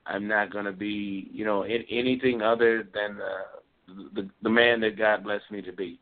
I'm 0.07 0.27
not 0.27 0.51
going 0.51 0.65
to 0.65 0.73
be, 0.73 1.29
you 1.31 1.45
know, 1.45 1.65
in, 1.65 1.85
anything 1.91 2.41
other 2.41 2.89
than 2.95 3.19
the 4.15 4.29
the 4.43 4.51
man 4.51 4.81
that 4.81 4.97
God 4.97 5.25
blessed 5.25 5.51
me 5.51 5.61
to 5.63 5.73
be. 5.73 6.01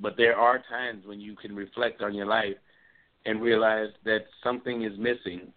But 0.00 0.16
there 0.16 0.36
are 0.36 0.62
times 0.68 1.06
when 1.06 1.20
you 1.20 1.36
can 1.36 1.54
reflect 1.54 2.02
on 2.02 2.14
your 2.14 2.26
life 2.26 2.56
and 3.26 3.40
realize 3.40 3.88
that 4.04 4.26
something 4.42 4.82
is 4.82 4.92
missing, 4.98 5.52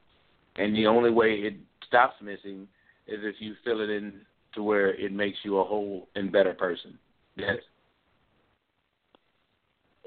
and 0.55 0.75
the 0.75 0.87
only 0.87 1.11
way 1.11 1.33
it 1.33 1.55
stops 1.87 2.15
missing 2.21 2.67
is 3.07 3.19
if 3.23 3.35
you 3.39 3.55
fill 3.63 3.81
it 3.81 3.89
in 3.89 4.13
to 4.53 4.63
where 4.63 4.93
it 4.93 5.11
makes 5.11 5.37
you 5.43 5.57
a 5.57 5.63
whole 5.63 6.07
and 6.15 6.31
better 6.31 6.53
person. 6.53 6.97
Yes. 7.35 7.57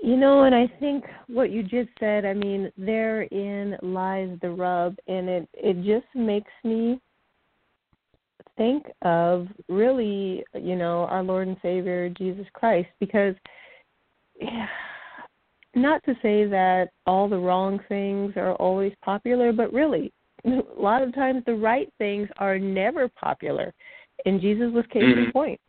You 0.02 0.16
know, 0.16 0.44
and 0.44 0.54
I 0.54 0.66
think 0.80 1.04
what 1.26 1.50
you 1.50 1.62
just 1.62 1.90
said, 1.98 2.24
I 2.24 2.32
mean, 2.32 2.72
therein 2.78 3.76
lies 3.82 4.30
the 4.40 4.50
rub 4.50 4.96
and 5.06 5.28
it 5.28 5.48
it 5.52 5.76
just 5.84 6.06
makes 6.14 6.50
me 6.64 7.00
think 8.56 8.86
of 9.02 9.46
really, 9.68 10.42
you 10.54 10.76
know, 10.76 11.04
our 11.10 11.22
Lord 11.22 11.48
and 11.48 11.56
Savior 11.60 12.08
Jesus 12.10 12.46
Christ 12.54 12.88
because 12.98 13.34
not 15.74 16.02
to 16.04 16.14
say 16.22 16.44
that 16.46 16.88
all 17.06 17.28
the 17.28 17.38
wrong 17.38 17.80
things 17.88 18.32
are 18.36 18.54
always 18.54 18.92
popular, 19.02 19.52
but 19.52 19.72
really 19.72 20.12
a 20.44 20.60
lot 20.76 21.02
of 21.02 21.14
times 21.14 21.42
the 21.46 21.54
right 21.54 21.92
things 21.98 22.28
are 22.38 22.58
never 22.58 23.08
popular. 23.08 23.72
And 24.26 24.40
Jesus 24.40 24.72
was 24.72 24.84
case 24.92 25.02
mm-hmm. 25.02 25.24
in 25.24 25.32
point 25.32 25.60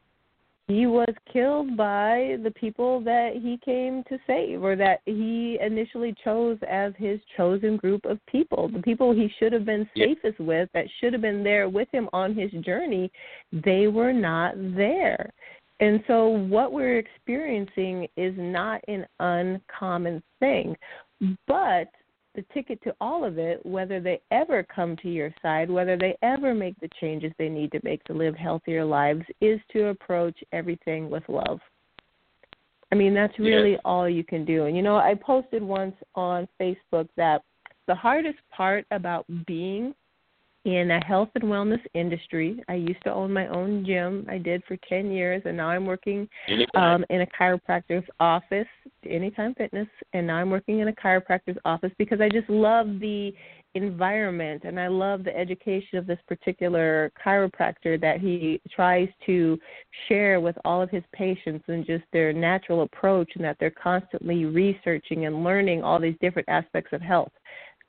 he 0.72 0.86
was 0.86 1.14
killed 1.32 1.76
by 1.76 2.38
the 2.44 2.52
people 2.52 3.02
that 3.02 3.34
he 3.34 3.60
came 3.64 4.04
to 4.06 4.18
save 4.26 4.64
or 4.64 4.76
that 4.76 5.02
he 5.06 5.58
initially 5.62 6.16
chose 6.24 6.58
as 6.70 6.94
his 6.98 7.20
chosen 7.36 7.78
group 7.78 8.06
of 8.06 8.20
people 8.26 8.70
the 8.70 8.82
people 8.82 9.14
he 9.14 9.30
should 9.38 9.52
have 9.52 9.66
been 9.66 9.90
safest 9.98 10.40
with 10.40 10.70
that 10.74 10.86
should 11.00 11.14
have 11.14 11.22
been 11.22 11.44
there 11.44 11.68
with 11.68 11.88
him 11.92 12.08
on 12.14 12.34
his 12.34 12.52
journey 12.64 13.12
they 13.52 13.88
were 13.88 14.14
not 14.14 14.54
there 14.56 15.32
and 15.82 16.02
so 16.08 16.28
what 16.28 16.72
we're 16.72 16.98
experiencing 16.98 18.08
is 18.16 18.34
not 18.38 18.82
an 18.88 19.06
uncommon 19.20 20.24
thing 20.40 20.76
but 21.48 21.90
the 22.36 22.46
ticket 22.54 22.82
to 22.84 22.96
all 23.02 23.26
of 23.26 23.38
it, 23.38 23.66
whether 23.66 24.00
they 24.00 24.22
ever 24.32 24.64
come 24.64 24.96
to 24.98 25.10
your 25.10 25.34
side, 25.42 25.70
whether 25.70 25.98
they 25.98 26.18
ever 26.22 26.54
make 26.54 26.80
the 26.80 26.90
changes 27.00 27.32
they 27.38 27.50
need 27.50 27.72
to 27.74 27.80
make 27.84 28.04
to 28.06 28.14
live 28.14 28.36
healthier 28.36 28.86
lives, 28.86 29.24
is 29.42 29.60
to 29.74 29.88
approach 29.88 30.38
everything 30.54 31.10
with 31.10 31.24
love. 31.28 31.60
I 32.92 32.96
mean, 32.96 33.14
that's 33.14 33.38
really 33.40 33.72
yes. 33.72 33.82
all 33.86 34.08
you 34.10 34.24
can 34.24 34.46
do. 34.46 34.66
And 34.66 34.76
you 34.76 34.82
know, 34.82 34.98
I 34.98 35.16
posted 35.16 35.64
once 35.64 35.96
on 36.16 36.48
Facebook 36.60 37.08
that 37.18 37.42
the 37.88 37.96
hardest 37.96 38.40
part 38.56 38.86
about 38.92 39.26
being 39.46 39.94
in 40.66 40.92
a 40.92 41.04
health 41.04 41.30
and 41.36 41.46
wellness 41.46 41.82
industry. 41.94 42.64
I 42.68 42.76
used 42.76 43.04
to 43.04 43.14
own 43.14 43.34
my 43.34 43.48
own 43.48 43.84
gym. 43.86 44.26
I 44.30 44.38
did 44.38 44.64
for 44.68 44.78
10 44.88 45.12
years, 45.12 45.42
and 45.46 45.58
now 45.58 45.70
I'm 45.70 45.86
working 45.86 46.30
um, 46.76 47.04
in 47.10 47.22
a 47.22 47.28
chiropractor's 47.28 48.08
office, 48.20 48.68
Anytime 49.10 49.56
Fitness, 49.56 49.88
and 50.14 50.28
now 50.28 50.36
I'm 50.36 50.52
working 50.52 50.80
in 50.80 50.88
a 50.88 50.94
chiropractor's 50.94 51.58
office 51.66 51.92
because 51.98 52.22
I 52.22 52.30
just 52.30 52.50
love 52.50 53.00
the 53.00 53.34
environment 53.74 54.64
and 54.66 54.80
I 54.80 54.88
love 54.88 55.24
the 55.24 55.36
education 55.36 55.98
of 55.98 56.06
this 56.06 56.20
particular 56.28 57.12
chiropractor 57.24 58.00
that 58.02 58.20
he 58.20 58.62
tries 58.70 59.08
to 59.26 59.58
share 60.08 60.42
with 60.42 60.58
all 60.66 60.82
of 60.82 60.90
his 60.90 61.04
patients 61.14 61.64
and 61.68 61.86
just 61.86 62.04
their 62.12 62.34
natural 62.34 62.82
approach 62.82 63.32
and 63.36 63.46
that 63.46 63.58
they're 63.60 63.72
constantly 63.72 64.46
researching 64.46 65.26
and 65.26 65.44
learning 65.44 65.84
all 65.84 66.00
these 66.00 66.18
different 66.22 66.50
aspects 66.50 66.92
of 66.92 67.02
health. 67.02 67.32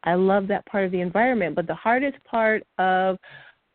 I 0.05 0.15
love 0.15 0.49
that 0.49 0.67
part 0.67 0.85
of 0.85 0.93
the 0.93 1.01
environment. 1.01 1.55
But 1.55 1.67
the 1.67 1.75
hardest 1.75 2.23
part 2.25 2.65
of 2.79 3.19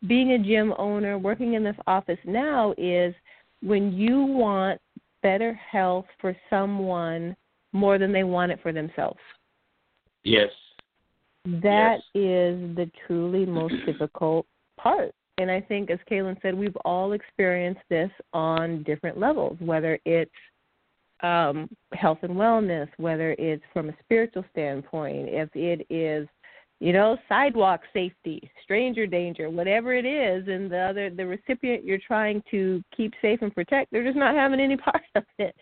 being 0.07 0.33
a 0.33 0.39
gym 0.39 0.73
owner, 0.77 1.17
working 1.17 1.53
in 1.53 1.63
this 1.63 1.75
office 1.87 2.19
now, 2.25 2.73
is 2.77 3.13
when 3.61 3.91
you 3.93 4.21
want 4.21 4.79
better 5.23 5.53
health 5.53 6.05
for 6.21 6.35
someone 6.49 7.35
more 7.73 7.97
than 7.97 8.11
they 8.11 8.23
want 8.23 8.51
it 8.51 8.59
for 8.61 8.71
themselves. 8.71 9.19
Yes. 10.23 10.49
That 11.45 11.99
yes. 12.13 12.23
is 12.23 12.75
the 12.75 12.91
truly 13.05 13.45
most 13.45 13.73
difficult 13.85 14.45
part. 14.77 15.11
And 15.39 15.51
I 15.51 15.61
think, 15.61 15.91
as 15.91 15.99
Kaelin 16.09 16.41
said, 16.41 16.55
we've 16.55 16.75
all 16.77 17.13
experienced 17.13 17.81
this 17.89 18.09
on 18.33 18.83
different 18.83 19.19
levels, 19.19 19.57
whether 19.59 19.99
it's 20.03 20.31
um, 21.21 21.69
health 21.93 22.19
and 22.21 22.33
wellness, 22.33 22.87
whether 22.97 23.35
it's 23.39 23.63
from 23.73 23.89
a 23.89 23.95
spiritual 24.03 24.45
standpoint, 24.51 25.29
if 25.29 25.49
it 25.55 25.85
is, 25.89 26.27
you 26.79 26.93
know, 26.93 27.17
sidewalk 27.27 27.81
safety, 27.91 28.49
stranger 28.63 29.07
danger, 29.07 29.49
whatever 29.49 29.93
it 29.93 30.05
is, 30.05 30.47
and 30.47 30.71
the 30.71 30.77
other 30.77 31.09
the 31.09 31.25
recipient 31.25 31.83
you're 31.83 31.97
trying 32.05 32.43
to 32.51 32.83
keep 32.95 33.13
safe 33.21 33.41
and 33.41 33.53
protect, 33.53 33.91
they're 33.91 34.03
just 34.03 34.17
not 34.17 34.35
having 34.35 34.59
any 34.59 34.77
part 34.89 35.03
of 35.15 35.23
it. 35.39 35.55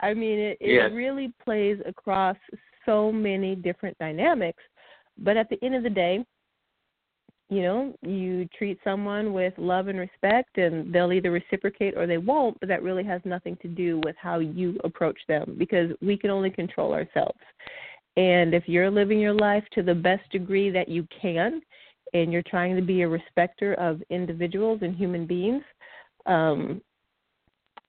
I 0.00 0.14
mean, 0.14 0.38
it, 0.38 0.58
it 0.60 0.74
yes. 0.74 0.90
really 0.92 1.32
plays 1.44 1.78
across 1.86 2.36
so 2.86 3.12
many 3.12 3.54
different 3.54 3.98
dynamics. 3.98 4.62
But 5.18 5.36
at 5.36 5.48
the 5.50 5.58
end 5.62 5.74
of 5.74 5.82
the 5.82 5.90
day, 5.90 6.24
you 7.50 7.62
know, 7.62 7.94
you 8.02 8.48
treat 8.56 8.78
someone 8.84 9.32
with 9.32 9.52
love 9.58 9.88
and 9.88 9.98
respect, 9.98 10.56
and 10.56 10.92
they'll 10.94 11.12
either 11.12 11.32
reciprocate 11.32 11.96
or 11.96 12.06
they 12.06 12.16
won't, 12.18 12.58
but 12.60 12.68
that 12.68 12.82
really 12.82 13.02
has 13.04 13.20
nothing 13.24 13.56
to 13.60 13.68
do 13.68 14.00
with 14.04 14.14
how 14.18 14.38
you 14.38 14.78
approach 14.84 15.18
them 15.26 15.56
because 15.58 15.90
we 16.00 16.16
can 16.16 16.30
only 16.30 16.50
control 16.50 16.92
ourselves. 16.92 17.40
And 18.16 18.54
if 18.54 18.64
you're 18.66 18.90
living 18.90 19.18
your 19.18 19.34
life 19.34 19.64
to 19.72 19.82
the 19.82 19.94
best 19.94 20.30
degree 20.30 20.70
that 20.70 20.88
you 20.88 21.06
can, 21.20 21.60
and 22.12 22.32
you're 22.32 22.42
trying 22.42 22.76
to 22.76 22.82
be 22.82 23.02
a 23.02 23.08
respecter 23.08 23.74
of 23.74 24.02
individuals 24.10 24.80
and 24.82 24.96
human 24.96 25.26
beings, 25.26 25.62
um, 26.26 26.80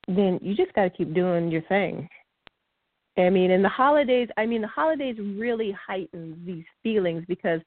then 0.07 0.39
you 0.41 0.55
just 0.55 0.73
got 0.73 0.83
to 0.83 0.89
keep 0.89 1.13
doing 1.13 1.49
your 1.49 1.61
thing. 1.63 2.07
I 3.17 3.29
mean, 3.29 3.51
in 3.51 3.61
the 3.61 3.69
holidays, 3.69 4.29
I 4.37 4.45
mean, 4.45 4.61
the 4.61 4.67
holidays 4.67 5.17
really 5.19 5.75
heighten 5.87 6.41
these 6.45 6.63
feelings 6.81 7.23
because 7.27 7.59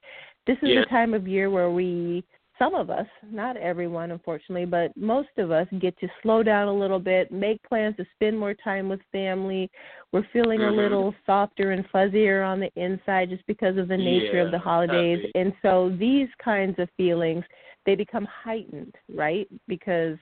this 0.46 0.56
is 0.62 0.70
yeah. 0.70 0.80
the 0.80 0.86
time 0.86 1.14
of 1.14 1.26
year 1.26 1.50
where 1.50 1.70
we, 1.70 2.24
some 2.58 2.74
of 2.74 2.90
us, 2.90 3.06
not 3.30 3.56
everyone, 3.56 4.10
unfortunately, 4.10 4.64
but 4.66 4.96
most 4.96 5.30
of 5.38 5.50
us 5.50 5.66
get 5.80 5.98
to 6.00 6.08
slow 6.22 6.42
down 6.42 6.68
a 6.68 6.72
little 6.72 6.98
bit, 6.98 7.32
make 7.32 7.62
plans 7.62 7.96
to 7.96 8.04
spend 8.14 8.38
more 8.38 8.54
time 8.54 8.88
with 8.88 9.00
family. 9.10 9.70
We're 10.12 10.26
feeling 10.32 10.60
mm-hmm. 10.60 10.78
a 10.78 10.82
little 10.82 11.14
softer 11.26 11.72
and 11.72 11.84
fuzzier 11.92 12.46
on 12.46 12.60
the 12.60 12.70
inside 12.76 13.30
just 13.30 13.46
because 13.46 13.76
of 13.76 13.88
the 13.88 13.96
nature 13.96 14.36
yeah, 14.36 14.44
of 14.44 14.50
the 14.52 14.58
holidays. 14.58 15.18
exactly. 15.18 15.40
And 15.40 15.52
so 15.62 15.96
these 15.98 16.28
kinds 16.42 16.78
of 16.78 16.88
feelings, 16.96 17.44
they 17.86 17.94
become 17.94 18.26
heightened, 18.44 18.94
right? 19.14 19.48
Because 19.66 20.16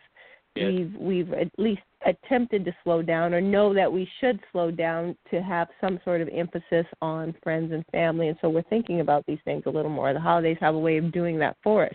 yes. 0.55 0.67
we've 0.67 0.95
we've 0.99 1.33
at 1.33 1.51
least 1.59 1.83
attempted 2.07 2.65
to 2.65 2.75
slow 2.83 3.03
down 3.03 3.33
or 3.33 3.41
know 3.41 3.73
that 3.73 3.91
we 3.91 4.09
should 4.21 4.41
slow 4.51 4.71
down 4.71 5.17
to 5.31 5.41
have 5.41 5.69
some 5.81 6.01
sort 6.05 6.21
of 6.21 6.29
emphasis 6.33 6.87
on 7.01 7.35
friends 7.43 7.73
and 7.73 7.85
family. 7.93 8.29
And 8.29 8.37
so 8.41 8.49
we're 8.49 8.63
thinking 8.63 9.01
about 9.01 9.25
these 9.27 9.39
things 9.45 9.63
a 9.67 9.71
little 9.71 9.91
more. 9.91 10.13
The 10.13 10.21
holidays 10.21 10.59
have 10.61 10.75
a 10.75 10.79
way 10.79 10.97
of 10.97 11.13
doing 11.13 11.39
that 11.39 11.57
for 11.63 11.85
us. 11.87 11.95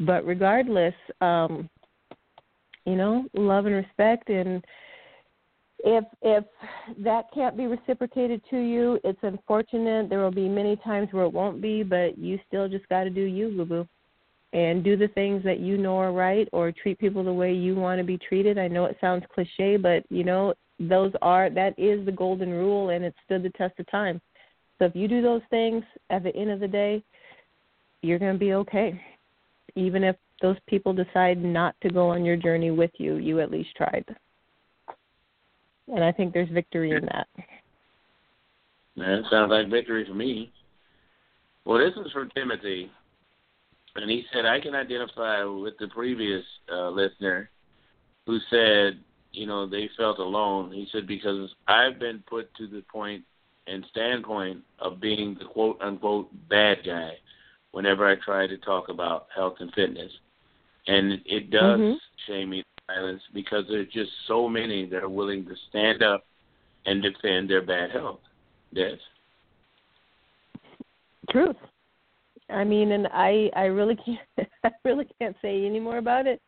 But 0.00 0.26
regardless, 0.26 0.94
um, 1.20 1.68
you 2.84 2.96
know, 2.96 3.26
love 3.34 3.66
and 3.66 3.74
respect 3.74 4.30
and 4.30 4.64
if 5.80 6.04
if 6.22 6.44
that 7.04 7.26
can't 7.34 7.56
be 7.56 7.66
reciprocated 7.66 8.40
to 8.50 8.56
you, 8.56 8.98
it's 9.04 9.18
unfortunate. 9.22 10.08
There 10.08 10.20
will 10.20 10.30
be 10.30 10.48
many 10.48 10.76
times 10.76 11.08
where 11.12 11.24
it 11.24 11.32
won't 11.32 11.60
be, 11.60 11.82
but 11.82 12.16
you 12.16 12.38
still 12.48 12.68
just 12.68 12.88
got 12.88 13.04
to 13.04 13.10
do 13.10 13.20
you, 13.20 13.50
boo 13.50 13.64
boo 13.64 13.88
and 14.52 14.84
do 14.84 14.96
the 14.96 15.08
things 15.08 15.42
that 15.44 15.60
you 15.60 15.76
know 15.76 15.96
are 15.96 16.12
right 16.12 16.48
or 16.52 16.72
treat 16.72 16.98
people 16.98 17.24
the 17.24 17.32
way 17.32 17.52
you 17.52 17.74
want 17.74 17.98
to 17.98 18.04
be 18.04 18.18
treated. 18.18 18.58
I 18.58 18.68
know 18.68 18.84
it 18.84 18.96
sounds 19.00 19.24
cliche, 19.34 19.76
but 19.76 20.04
you 20.08 20.24
know, 20.24 20.54
those 20.78 21.12
are 21.22 21.50
that 21.50 21.78
is 21.78 22.04
the 22.04 22.12
golden 22.12 22.50
rule 22.50 22.90
and 22.90 23.04
it 23.04 23.14
stood 23.24 23.42
the 23.42 23.50
test 23.50 23.78
of 23.78 23.90
time. 23.90 24.20
So 24.78 24.84
if 24.84 24.94
you 24.94 25.08
do 25.08 25.22
those 25.22 25.42
things 25.50 25.82
at 26.10 26.22
the 26.22 26.34
end 26.36 26.50
of 26.50 26.60
the 26.60 26.68
day, 26.68 27.02
you're 28.02 28.18
going 28.18 28.34
to 28.34 28.38
be 28.38 28.52
okay. 28.52 29.00
Even 29.74 30.04
if 30.04 30.16
those 30.42 30.56
people 30.66 30.92
decide 30.92 31.42
not 31.42 31.74
to 31.82 31.90
go 31.90 32.10
on 32.10 32.24
your 32.24 32.36
journey 32.36 32.70
with 32.70 32.90
you, 32.98 33.16
you 33.16 33.40
at 33.40 33.50
least 33.50 33.70
tried. 33.76 34.04
And 35.88 36.04
I 36.04 36.12
think 36.12 36.34
there's 36.34 36.50
victory 36.50 36.92
in 36.92 37.06
that. 37.06 37.26
That 38.96 39.22
sounds 39.30 39.50
like 39.50 39.70
victory 39.70 40.04
for 40.06 40.14
me. 40.14 40.52
Well, 41.64 41.78
this 41.78 41.94
is 42.04 42.12
from 42.12 42.30
Timothy. 42.30 42.90
And 43.96 44.10
he 44.10 44.24
said, 44.32 44.44
I 44.44 44.60
can 44.60 44.74
identify 44.74 45.44
with 45.44 45.78
the 45.78 45.88
previous 45.88 46.44
uh, 46.70 46.90
listener 46.90 47.50
who 48.26 48.38
said, 48.50 49.00
you 49.32 49.46
know, 49.46 49.66
they 49.66 49.88
felt 49.96 50.18
alone. 50.18 50.72
He 50.72 50.88
said 50.92 51.06
because 51.06 51.50
I've 51.68 51.98
been 51.98 52.22
put 52.28 52.54
to 52.56 52.66
the 52.66 52.82
point 52.92 53.24
and 53.66 53.84
standpoint 53.90 54.62
of 54.78 55.00
being 55.00 55.36
the 55.38 55.46
quote 55.46 55.80
unquote 55.80 56.28
bad 56.48 56.78
guy 56.84 57.12
whenever 57.72 58.06
I 58.06 58.14
try 58.16 58.46
to 58.46 58.56
talk 58.58 58.88
about 58.88 59.26
health 59.34 59.56
and 59.60 59.72
fitness. 59.74 60.12
And 60.86 61.20
it 61.26 61.50
does 61.50 61.80
Mhm. 61.80 62.00
shame 62.26 62.50
me 62.50 62.62
silence 62.86 63.22
because 63.32 63.66
there's 63.68 63.88
just 63.88 64.12
so 64.26 64.48
many 64.48 64.86
that 64.86 65.02
are 65.02 65.08
willing 65.08 65.44
to 65.46 65.56
stand 65.68 66.02
up 66.02 66.24
and 66.86 67.02
defend 67.02 67.50
their 67.50 67.62
bad 67.62 67.90
health. 67.90 68.20
Yes. 68.70 69.00
Truth. 71.30 71.56
I 72.50 72.64
mean, 72.64 72.92
and 72.92 73.08
I 73.12 73.50
I 73.54 73.64
really 73.64 73.96
can't 73.96 74.48
I 74.64 74.70
really 74.84 75.06
can't 75.20 75.36
say 75.42 75.66
any 75.66 75.80
more 75.80 75.98
about 75.98 76.26
it 76.26 76.40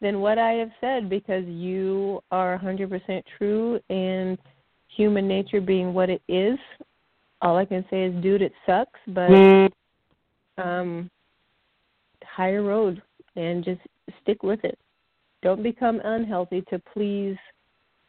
than 0.00 0.20
what 0.20 0.38
I 0.38 0.52
have 0.52 0.70
said 0.80 1.08
because 1.08 1.44
you 1.46 2.22
are 2.30 2.58
100% 2.58 3.22
true 3.38 3.80
and 3.88 4.36
human 4.88 5.26
nature 5.26 5.60
being 5.60 5.94
what 5.94 6.10
it 6.10 6.20
is. 6.28 6.58
All 7.40 7.56
I 7.56 7.64
can 7.64 7.84
say 7.90 8.04
is, 8.04 8.22
dude, 8.22 8.42
it 8.42 8.52
sucks, 8.66 9.00
but 9.08 9.30
um, 10.58 11.10
higher 12.22 12.62
road 12.62 13.02
and 13.36 13.64
just 13.64 13.80
stick 14.22 14.42
with 14.42 14.62
it. 14.64 14.78
Don't 15.42 15.62
become 15.62 16.00
unhealthy 16.04 16.62
to 16.70 16.80
please 16.92 17.36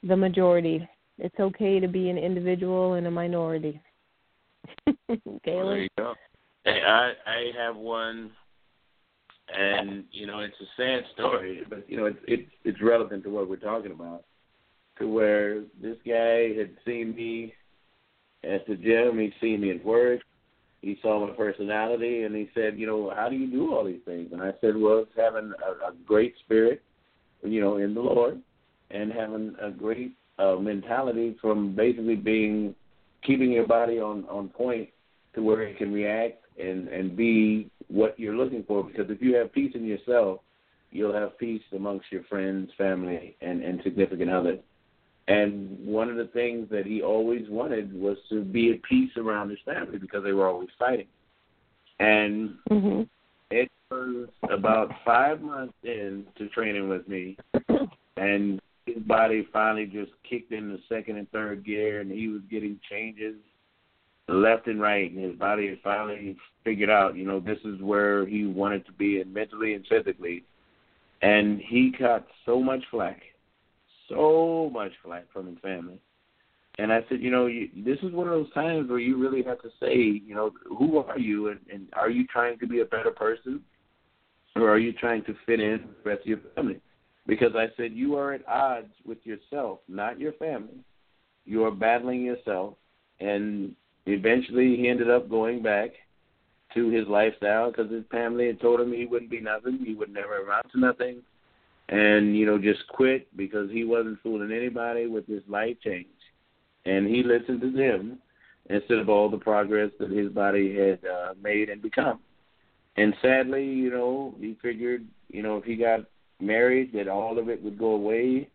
the 0.04 0.16
majority. 0.16 0.88
It's 1.18 1.40
okay 1.40 1.80
to 1.80 1.88
be 1.88 2.10
an 2.10 2.18
individual 2.18 2.94
and 2.94 3.08
a 3.08 3.12
minority. 3.12 3.80
Well, 5.08 5.20
there 5.44 5.64
Galen? 5.64 5.82
you 5.84 5.90
go. 5.98 6.14
Hey, 6.66 6.82
I 6.84 7.12
I 7.28 7.52
have 7.64 7.76
one, 7.76 8.32
and 9.56 10.04
you 10.12 10.26
know 10.26 10.40
it's 10.40 10.56
a 10.60 10.66
sad 10.76 11.04
story, 11.14 11.62
but 11.70 11.88
you 11.88 11.96
know 11.96 12.06
it's 12.06 12.18
it's 12.28 12.52
it's 12.64 12.82
relevant 12.82 13.24
to 13.24 13.30
what 13.30 13.48
we're 13.48 13.58
talking 13.58 13.92
about. 13.92 14.24
To 14.98 15.08
where 15.08 15.62
this 15.80 15.98
guy 16.08 16.58
had 16.58 16.72
seen 16.84 17.14
me 17.16 17.54
at 18.44 18.66
the 18.66 18.76
gym, 18.76 19.20
he'd 19.20 19.34
seen 19.42 19.62
me 19.62 19.72
at 19.72 19.86
work, 19.86 20.22
he 20.82 20.98
saw 21.02 21.28
my 21.28 21.34
personality, 21.34 22.24
and 22.24 22.34
he 22.34 22.50
said, 22.56 22.80
you 22.80 22.88
know, 22.88 23.12
how 23.14 23.28
do 23.28 23.36
you 23.36 23.52
do 23.52 23.76
all 23.76 23.84
these 23.84 24.02
things? 24.06 24.30
And 24.32 24.42
I 24.42 24.52
said, 24.62 24.78
well, 24.78 25.00
it's 25.00 25.12
having 25.18 25.52
a, 25.68 25.90
a 25.90 25.94
great 26.06 26.34
spirit, 26.46 26.82
you 27.44 27.60
know, 27.60 27.78
in 27.78 27.94
the 27.94 28.02
Lord, 28.02 28.40
and 28.90 29.12
having 29.12 29.56
a 29.62 29.70
great 29.70 30.14
uh, 30.40 30.56
mentality 30.56 31.36
from 31.42 31.76
basically 31.76 32.16
being 32.16 32.74
keeping 33.24 33.52
your 33.52 33.68
body 33.68 34.00
on 34.00 34.26
on 34.26 34.50
point 34.50 34.90
to 35.36 35.44
where 35.44 35.62
it 35.62 35.78
can 35.78 35.94
react 35.94 36.45
and 36.60 36.88
and 36.88 37.16
be 37.16 37.70
what 37.88 38.20
you're 38.20 38.36
looking 38.36 38.64
for. 38.64 38.84
Because 38.84 39.10
if 39.10 39.22
you 39.22 39.36
have 39.36 39.54
peace 39.54 39.74
in 39.76 39.86
yourself, 39.86 40.40
you'll 40.92 41.14
have 41.14 41.38
peace 41.38 41.64
amongst 41.74 42.12
your 42.12 42.24
friends, 42.24 42.72
family, 42.78 43.36
and 43.42 43.64
and 43.64 43.82
significant 43.84 44.30
others. 44.30 44.60
And 45.28 45.86
one 45.86 46.10
of 46.10 46.18
the 46.18 46.28
things 46.28 46.70
that 46.70 46.86
he 46.86 47.02
always 47.02 47.50
wanted 47.50 48.00
was 48.00 48.18
to 48.30 48.44
be 48.44 48.72
at 48.72 48.84
peace 48.84 49.12
around 49.18 49.50
his 49.50 49.60
family 49.66 49.98
because 49.98 50.24
they 50.24 50.34
were 50.34 50.48
always 50.48 50.70
fighting. 50.78 51.08
And 52.00 52.58
Mhm. 52.70 53.10
it 53.50 53.72
was 53.90 54.30
about 54.44 54.92
five 55.04 55.42
months 55.42 55.74
into 55.84 56.48
training 56.50 56.90
with 56.90 57.08
me, 57.08 57.38
and 58.18 58.62
his 58.86 59.02
body 59.04 59.44
finally 59.52 59.88
just 59.88 60.12
kicked 60.24 60.52
in 60.52 60.72
the 60.72 60.80
second 60.88 61.18
and 61.18 61.30
third 61.32 61.64
gear, 61.64 62.02
and 62.02 62.12
he 62.12 62.28
was 62.28 62.42
getting 62.44 62.80
changes 62.88 63.36
left 64.28 64.68
and 64.68 64.82
right, 64.82 65.12
and 65.12 65.24
his 65.24 65.36
body 65.36 65.68
had 65.68 65.80
finally 65.84 66.36
figured 66.64 66.90
out, 66.90 67.16
you 67.16 67.26
know, 67.26 67.40
this 67.40 67.60
is 67.64 67.82
where 67.82 68.26
he 68.26 68.46
wanted 68.46 68.86
to 68.88 68.92
be, 68.94 69.22
and 69.22 69.34
mentally 69.34 69.74
and 69.74 69.86
physically. 69.88 70.44
And 71.22 71.60
he 71.60 71.94
got 71.98 72.26
so 72.46 72.60
much 72.60 72.84
flack, 72.92 73.22
so 74.10 74.70
much 74.74 74.92
flack 75.04 75.26
from 75.32 75.48
his 75.48 75.58
family. 75.60 76.00
And 76.78 76.92
I 76.92 77.06
said, 77.08 77.22
you 77.22 77.32
know, 77.32 77.46
you, 77.46 77.70
this 77.76 78.00
is 78.04 78.12
one 78.12 78.28
of 78.28 78.34
those 78.34 78.54
times 78.54 78.90
where 78.90 79.00
you 79.00 79.18
really 79.18 79.44
have 79.44 79.62
to 79.62 79.70
say, 79.80 79.96
you 79.96 80.36
know, 80.36 80.52
who 80.68 80.98
are 80.98 81.18
you, 81.18 81.50
and, 81.50 81.60
and 81.72 81.88
are 81.94 82.10
you 82.10 82.28
trying 82.28 82.60
to 82.60 82.68
be 82.68 82.82
a 82.82 82.86
better 82.86 83.12
person, 83.12 83.62
or 84.56 84.70
are 84.70 84.80
you 84.80 84.92
trying 84.92 85.24
to 85.26 85.36
fit 85.46 85.60
in 85.60 85.84
with 85.88 86.04
the 86.04 86.10
rest 86.10 86.22
of 86.22 86.28
your 86.28 86.40
family? 86.56 86.82
Because 87.28 87.54
I 87.56 87.68
said 87.78 87.94
you 87.94 88.16
are 88.18 88.34
at 88.34 88.48
odds 88.48 88.92
with 89.06 89.20
yourself, 89.24 89.80
not 89.88 90.20
your 90.20 90.34
family. 90.34 90.80
You 91.46 91.64
are 91.64 91.72
battling 91.72 92.22
yourself, 92.22 92.74
and 93.20 93.76
eventually 94.06 94.76
he 94.76 94.88
ended 94.88 95.10
up 95.10 95.30
going 95.30 95.62
back 95.62 95.92
to 96.74 96.90
his 96.90 97.08
lifestyle 97.08 97.72
because 97.72 97.92
his 97.92 98.04
family 98.12 98.48
had 98.48 98.60
told 98.60 98.80
him 98.80 98.92
he 98.92 99.06
wouldn't 99.06 99.32
be 99.32 99.40
nothing, 99.40 99.80
he 99.84 99.94
would 99.94 100.14
never 100.14 100.44
amount 100.44 100.72
to 100.72 100.80
nothing, 100.80 101.22
and 101.90 102.36
you 102.36 102.46
know 102.46 102.58
just 102.58 102.88
quit 102.90 103.28
because 103.38 103.70
he 103.72 103.84
wasn't 103.84 104.20
fooling 104.22 104.52
anybody 104.52 105.08
with 105.08 105.26
his 105.28 105.44
life 105.48 105.78
change, 105.84 106.08
and 106.86 107.08
he 107.08 107.24
listened 107.24 107.62
to 107.62 107.72
them 107.72 108.20
instead 108.70 108.98
of 108.98 109.10
all 109.10 109.30
the 109.30 109.38
progress 109.38 109.92
that 110.00 110.10
his 110.10 110.30
body 110.30 110.76
had 110.76 111.00
uh, 111.06 111.34
made 111.42 111.70
and 111.70 111.82
become. 111.82 112.20
And 112.98 113.14
sadly, 113.22 113.66
you 113.66 113.90
know, 113.90 114.36
he 114.40 114.58
figured, 114.62 115.06
you 115.30 115.44
know, 115.44 115.58
if 115.58 115.66
he 115.66 115.76
got 115.76 116.02
married, 116.40 116.94
that 116.94 117.08
all 117.08 117.38
of 117.38 117.50
it 117.50 117.62
would 117.62 117.78
go 117.78 117.92
away, 117.92 118.50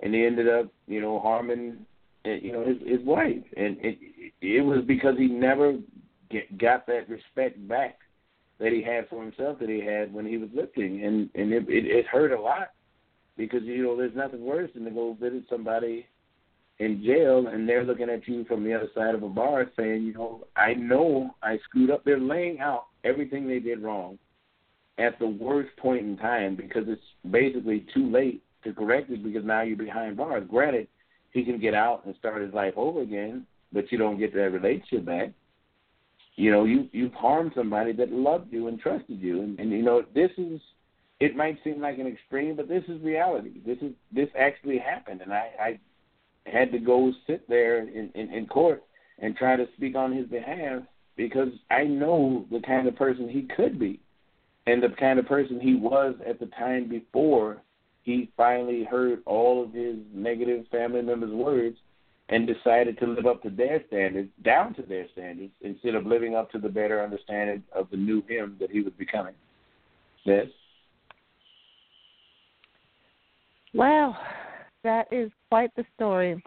and 0.00 0.14
he 0.14 0.24
ended 0.24 0.48
up, 0.48 0.66
you 0.86 1.00
know, 1.00 1.20
harming, 1.20 1.78
uh, 2.26 2.30
you 2.30 2.52
know, 2.52 2.64
his 2.64 2.78
his 2.86 3.04
wife, 3.06 3.42
and 3.56 3.76
it 3.80 3.98
it 4.40 4.64
was 4.64 4.82
because 4.86 5.16
he 5.18 5.26
never 5.26 5.78
get, 6.30 6.56
got 6.58 6.86
that 6.86 7.08
respect 7.08 7.66
back 7.68 7.98
that 8.58 8.72
he 8.72 8.82
had 8.82 9.08
for 9.08 9.22
himself 9.22 9.58
that 9.58 9.68
he 9.68 9.80
had 9.80 10.12
when 10.12 10.26
he 10.26 10.38
was 10.38 10.48
lifting, 10.54 11.04
and 11.04 11.30
and 11.34 11.52
it, 11.52 11.68
it 11.68 11.86
it 11.86 12.06
hurt 12.06 12.32
a 12.32 12.40
lot 12.40 12.70
because 13.36 13.62
you 13.64 13.82
know 13.82 13.96
there's 13.96 14.14
nothing 14.14 14.44
worse 14.44 14.70
than 14.74 14.84
to 14.84 14.90
go 14.90 15.16
visit 15.20 15.44
somebody 15.48 16.06
in 16.78 17.04
jail 17.04 17.46
and 17.46 17.68
they're 17.68 17.84
looking 17.84 18.10
at 18.10 18.26
you 18.26 18.44
from 18.44 18.64
the 18.64 18.74
other 18.74 18.88
side 18.94 19.14
of 19.14 19.22
a 19.22 19.28
bar 19.28 19.70
saying, 19.76 20.02
you 20.02 20.12
know, 20.12 20.44
I 20.56 20.74
know 20.74 21.34
I 21.42 21.58
screwed 21.58 21.90
up. 21.90 22.04
They're 22.04 22.18
laying 22.18 22.60
out 22.60 22.86
everything 23.04 23.46
they 23.46 23.60
did 23.60 23.82
wrong 23.82 24.18
at 24.98 25.18
the 25.18 25.26
worst 25.26 25.76
point 25.76 26.04
in 26.04 26.16
time 26.16 26.56
because 26.56 26.84
it's 26.86 27.02
basically 27.30 27.86
too 27.94 28.10
late 28.10 28.42
to 28.64 28.72
correct 28.72 29.10
it 29.10 29.22
because 29.22 29.44
now 29.44 29.62
you're 29.62 29.76
behind 29.76 30.16
bars. 30.16 30.44
Granted, 30.48 30.88
he 31.34 31.44
can 31.44 31.58
get 31.58 31.74
out 31.74 32.06
and 32.06 32.14
start 32.16 32.40
his 32.40 32.54
life 32.54 32.74
over 32.76 33.02
again, 33.02 33.46
but 33.72 33.92
you 33.92 33.98
don't 33.98 34.18
get 34.18 34.32
that 34.32 34.50
relationship 34.50 35.04
back. 35.04 35.32
You 36.36 36.50
know, 36.50 36.64
you 36.64 36.88
you've 36.92 37.12
harmed 37.12 37.52
somebody 37.54 37.92
that 37.92 38.10
loved 38.10 38.52
you 38.52 38.68
and 38.68 38.80
trusted 38.80 39.20
you, 39.20 39.42
and, 39.42 39.58
and 39.60 39.70
you 39.70 39.82
know 39.82 40.02
this 40.14 40.30
is. 40.38 40.60
It 41.20 41.36
might 41.36 41.58
seem 41.62 41.80
like 41.80 41.98
an 41.98 42.08
extreme, 42.08 42.56
but 42.56 42.68
this 42.68 42.82
is 42.88 43.00
reality. 43.02 43.60
This 43.64 43.78
is 43.82 43.92
this 44.12 44.28
actually 44.36 44.78
happened, 44.78 45.20
and 45.20 45.32
I, 45.32 45.50
I 45.60 45.80
had 46.46 46.72
to 46.72 46.78
go 46.78 47.12
sit 47.26 47.48
there 47.48 47.78
in, 47.78 48.10
in, 48.14 48.32
in 48.32 48.46
court 48.46 48.82
and 49.20 49.36
try 49.36 49.56
to 49.56 49.66
speak 49.76 49.94
on 49.94 50.12
his 50.12 50.26
behalf 50.26 50.82
because 51.16 51.48
I 51.70 51.84
know 51.84 52.46
the 52.50 52.60
kind 52.60 52.88
of 52.88 52.96
person 52.96 53.28
he 53.28 53.48
could 53.56 53.78
be 53.78 54.00
and 54.66 54.82
the 54.82 54.88
kind 54.98 55.18
of 55.18 55.26
person 55.26 55.60
he 55.60 55.74
was 55.74 56.14
at 56.26 56.40
the 56.40 56.46
time 56.46 56.88
before 56.88 57.62
he 58.04 58.30
finally 58.36 58.84
heard 58.84 59.22
all 59.24 59.64
of 59.64 59.72
his 59.72 59.96
negative 60.12 60.66
family 60.70 61.02
members' 61.02 61.32
words 61.32 61.76
and 62.28 62.46
decided 62.46 62.98
to 62.98 63.06
live 63.06 63.26
up 63.26 63.42
to 63.42 63.50
their 63.50 63.82
standards, 63.88 64.28
down 64.44 64.74
to 64.74 64.82
their 64.82 65.06
standards, 65.12 65.50
instead 65.62 65.94
of 65.94 66.06
living 66.06 66.34
up 66.34 66.50
to 66.50 66.58
the 66.58 66.68
better 66.68 67.02
understanding 67.02 67.62
of 67.74 67.88
the 67.90 67.96
new 67.96 68.22
him 68.28 68.56
that 68.60 68.70
he 68.70 68.80
was 68.80 68.92
becoming. 68.98 69.34
Yes? 70.24 70.46
Wow, 73.72 74.16
that 74.84 75.06
is 75.10 75.30
quite 75.50 75.74
the 75.74 75.84
story. 75.94 76.42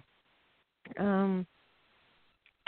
Um, 0.99 1.45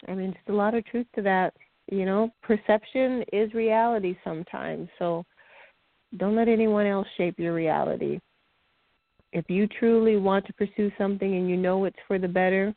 I 0.08 0.14
mean, 0.14 0.34
just 0.34 0.50
a 0.50 0.54
lot 0.54 0.76
of 0.76 0.86
truth 0.86 1.08
to 1.16 1.22
that. 1.22 1.54
You 1.92 2.06
know, 2.06 2.32
perception 2.44 3.24
is 3.34 3.54
reality 3.54 4.18
sometimes. 4.24 4.90
So 5.00 5.26
don't 6.18 6.36
let 6.36 6.48
anyone 6.48 6.86
else 6.86 7.08
shape 7.18 7.40
your 7.40 7.54
reality. 7.54 8.20
If 9.32 9.46
you 9.50 9.68
truly 9.68 10.18
want 10.18 10.46
to 10.48 10.54
pursue 10.54 10.92
something 10.98 11.36
and 11.36 11.50
you 11.50 11.58
know 11.58 11.86
it's 11.86 11.98
for 12.08 12.18
the 12.18 12.28
better, 12.28 12.74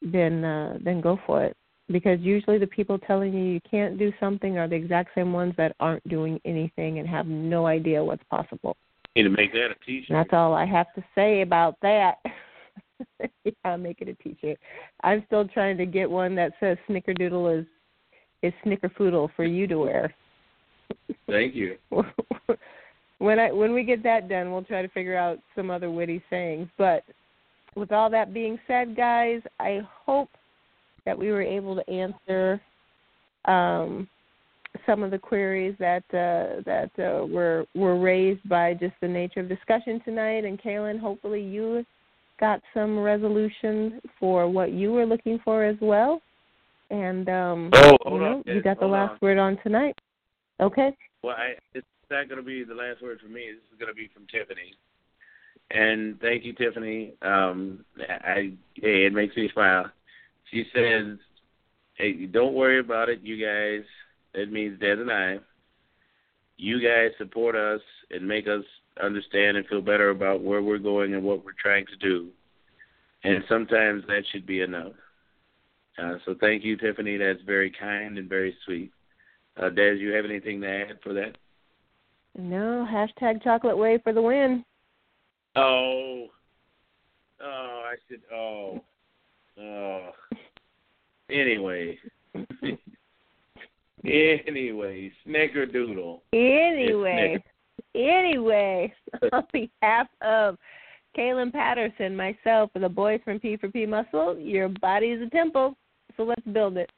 then 0.00 0.44
uh, 0.44 0.78
then 0.82 1.00
go 1.00 1.18
for 1.26 1.44
it. 1.44 1.56
Because 1.88 2.20
usually 2.20 2.58
the 2.58 2.66
people 2.66 2.98
telling 2.98 3.32
you 3.32 3.44
you 3.44 3.60
can't 3.68 3.98
do 3.98 4.12
something 4.20 4.56
are 4.58 4.68
the 4.68 4.76
exact 4.76 5.10
same 5.14 5.32
ones 5.32 5.54
that 5.56 5.74
aren't 5.80 6.06
doing 6.08 6.40
anything 6.44 6.98
and 6.98 7.08
have 7.08 7.26
no 7.26 7.66
idea 7.66 8.02
what's 8.02 8.22
possible. 8.30 8.76
Need 9.16 9.24
to 9.24 9.30
make 9.30 9.52
that 9.52 9.70
a 9.70 9.84
T-shirt. 9.84 10.08
That's 10.10 10.32
all 10.32 10.54
I 10.54 10.64
have 10.64 10.92
to 10.94 11.04
say 11.14 11.42
about 11.42 11.76
that. 11.82 12.18
yeah, 13.44 13.52
I'll 13.64 13.78
make 13.78 14.00
it 14.00 14.08
a 14.08 14.14
t-shirt. 14.14 14.58
I'm 15.02 15.22
still 15.26 15.46
trying 15.48 15.76
to 15.78 15.86
get 15.86 16.10
one 16.10 16.34
that 16.36 16.52
says 16.60 16.76
Snickerdoodle 16.88 17.60
is 17.60 17.66
is 18.42 18.52
Snickerfoodle 18.64 19.30
for 19.36 19.44
you 19.44 19.66
to 19.68 19.78
wear. 19.78 20.14
Thank 21.28 21.54
you. 21.54 21.76
when 23.22 23.38
I 23.38 23.52
when 23.52 23.72
we 23.72 23.84
get 23.84 24.02
that 24.02 24.28
done, 24.28 24.50
we'll 24.50 24.64
try 24.64 24.82
to 24.82 24.88
figure 24.88 25.16
out 25.16 25.38
some 25.54 25.70
other 25.70 25.90
witty 25.90 26.22
sayings. 26.28 26.68
But 26.76 27.04
with 27.76 27.92
all 27.92 28.10
that 28.10 28.34
being 28.34 28.58
said, 28.66 28.96
guys, 28.96 29.40
I 29.60 29.80
hope 30.04 30.28
that 31.06 31.16
we 31.16 31.30
were 31.30 31.42
able 31.42 31.76
to 31.76 31.88
answer 31.88 32.60
um, 33.44 34.08
some 34.86 35.04
of 35.04 35.12
the 35.12 35.18
queries 35.18 35.76
that 35.78 36.02
uh, 36.10 36.62
that 36.66 36.90
uh, 36.98 37.24
were 37.26 37.64
were 37.76 37.98
raised 37.98 38.46
by 38.48 38.74
just 38.74 38.94
the 39.00 39.08
nature 39.08 39.40
of 39.40 39.48
discussion 39.48 40.00
tonight. 40.04 40.44
And 40.44 40.60
Kaelin, 40.60 40.98
hopefully 40.98 41.42
you 41.42 41.86
got 42.40 42.60
some 42.74 42.98
resolution 42.98 44.00
for 44.18 44.48
what 44.48 44.72
you 44.72 44.90
were 44.92 45.06
looking 45.06 45.38
for 45.44 45.64
as 45.64 45.76
well. 45.80 46.20
And 46.90 47.28
um, 47.28 47.70
oh, 47.72 47.96
you 48.06 48.18
know, 48.18 48.42
on, 48.44 48.54
you 48.54 48.60
got 48.62 48.80
the 48.80 48.86
last 48.86 49.12
on. 49.12 49.18
word 49.22 49.38
on 49.38 49.58
tonight. 49.62 49.94
Okay. 50.60 50.90
Well, 51.22 51.36
I, 51.38 51.54
it's 51.72 51.86
not 52.12 52.28
going 52.28 52.40
to 52.40 52.46
be 52.46 52.62
the 52.62 52.74
last 52.74 53.02
word 53.02 53.18
for 53.20 53.28
me. 53.28 53.46
This 53.48 53.64
is 53.72 53.78
going 53.78 53.90
to 53.90 53.94
be 53.94 54.08
from 54.14 54.26
Tiffany. 54.26 54.74
And 55.70 56.20
thank 56.20 56.44
you, 56.44 56.52
Tiffany. 56.52 57.14
Um, 57.22 57.84
I, 57.98 58.52
hey, 58.74 59.06
it 59.06 59.12
makes 59.12 59.34
me 59.36 59.48
smile. 59.52 59.86
She 60.50 60.64
says, 60.74 61.18
"Hey, 61.94 62.26
don't 62.26 62.54
worry 62.54 62.78
about 62.78 63.08
it, 63.08 63.20
you 63.22 63.36
guys. 63.44 63.84
It 64.34 64.52
means 64.52 64.78
Des 64.78 64.92
and 64.92 65.10
I. 65.10 65.38
You 66.58 66.80
guys 66.80 67.10
support 67.18 67.56
us 67.56 67.80
and 68.10 68.28
make 68.28 68.46
us 68.46 68.64
understand 69.02 69.56
and 69.56 69.66
feel 69.66 69.80
better 69.80 70.10
about 70.10 70.42
where 70.42 70.62
we're 70.62 70.78
going 70.78 71.14
and 71.14 71.24
what 71.24 71.44
we're 71.44 71.52
trying 71.60 71.86
to 71.86 71.96
do. 71.96 72.28
And 73.24 73.42
sometimes 73.48 74.04
that 74.08 74.24
should 74.30 74.46
be 74.46 74.60
enough. 74.60 74.92
Uh, 75.98 76.14
so 76.24 76.34
thank 76.40 76.64
you, 76.64 76.76
Tiffany. 76.76 77.16
That's 77.16 77.42
very 77.46 77.70
kind 77.70 78.18
and 78.18 78.28
very 78.28 78.56
sweet. 78.64 78.92
Uh, 79.56 79.70
Des, 79.70 79.94
you 79.94 80.12
have 80.12 80.24
anything 80.24 80.60
to 80.60 80.68
add 80.68 80.98
for 81.02 81.12
that? 81.14 81.36
No, 82.36 82.86
hashtag 82.90 83.42
chocolate 83.42 83.76
wave 83.76 84.00
for 84.02 84.12
the 84.12 84.22
win. 84.22 84.64
Oh, 85.54 86.26
oh, 87.42 87.82
I 87.84 87.94
should. 88.08 88.22
Oh, 88.32 88.80
oh. 89.60 90.10
Anyway, 91.28 91.98
anyway, 94.04 95.12
snickerdoodle. 95.26 96.20
Anyway, 96.32 97.42
anyway, 97.94 98.92
on 99.32 99.44
behalf 99.52 100.08
of 100.22 100.56
Kaelin 101.16 101.52
Patterson, 101.52 102.16
myself, 102.16 102.70
and 102.74 102.84
the 102.84 102.88
boys 102.88 103.20
from 103.24 103.38
P 103.40 103.56
for 103.56 103.68
P 103.68 103.86
Muscle, 103.86 104.38
your 104.38 104.68
body 104.68 105.08
is 105.08 105.22
a 105.22 105.30
temple, 105.30 105.76
so 106.16 106.22
let's 106.24 106.46
build 106.52 106.76
it. 106.76 106.90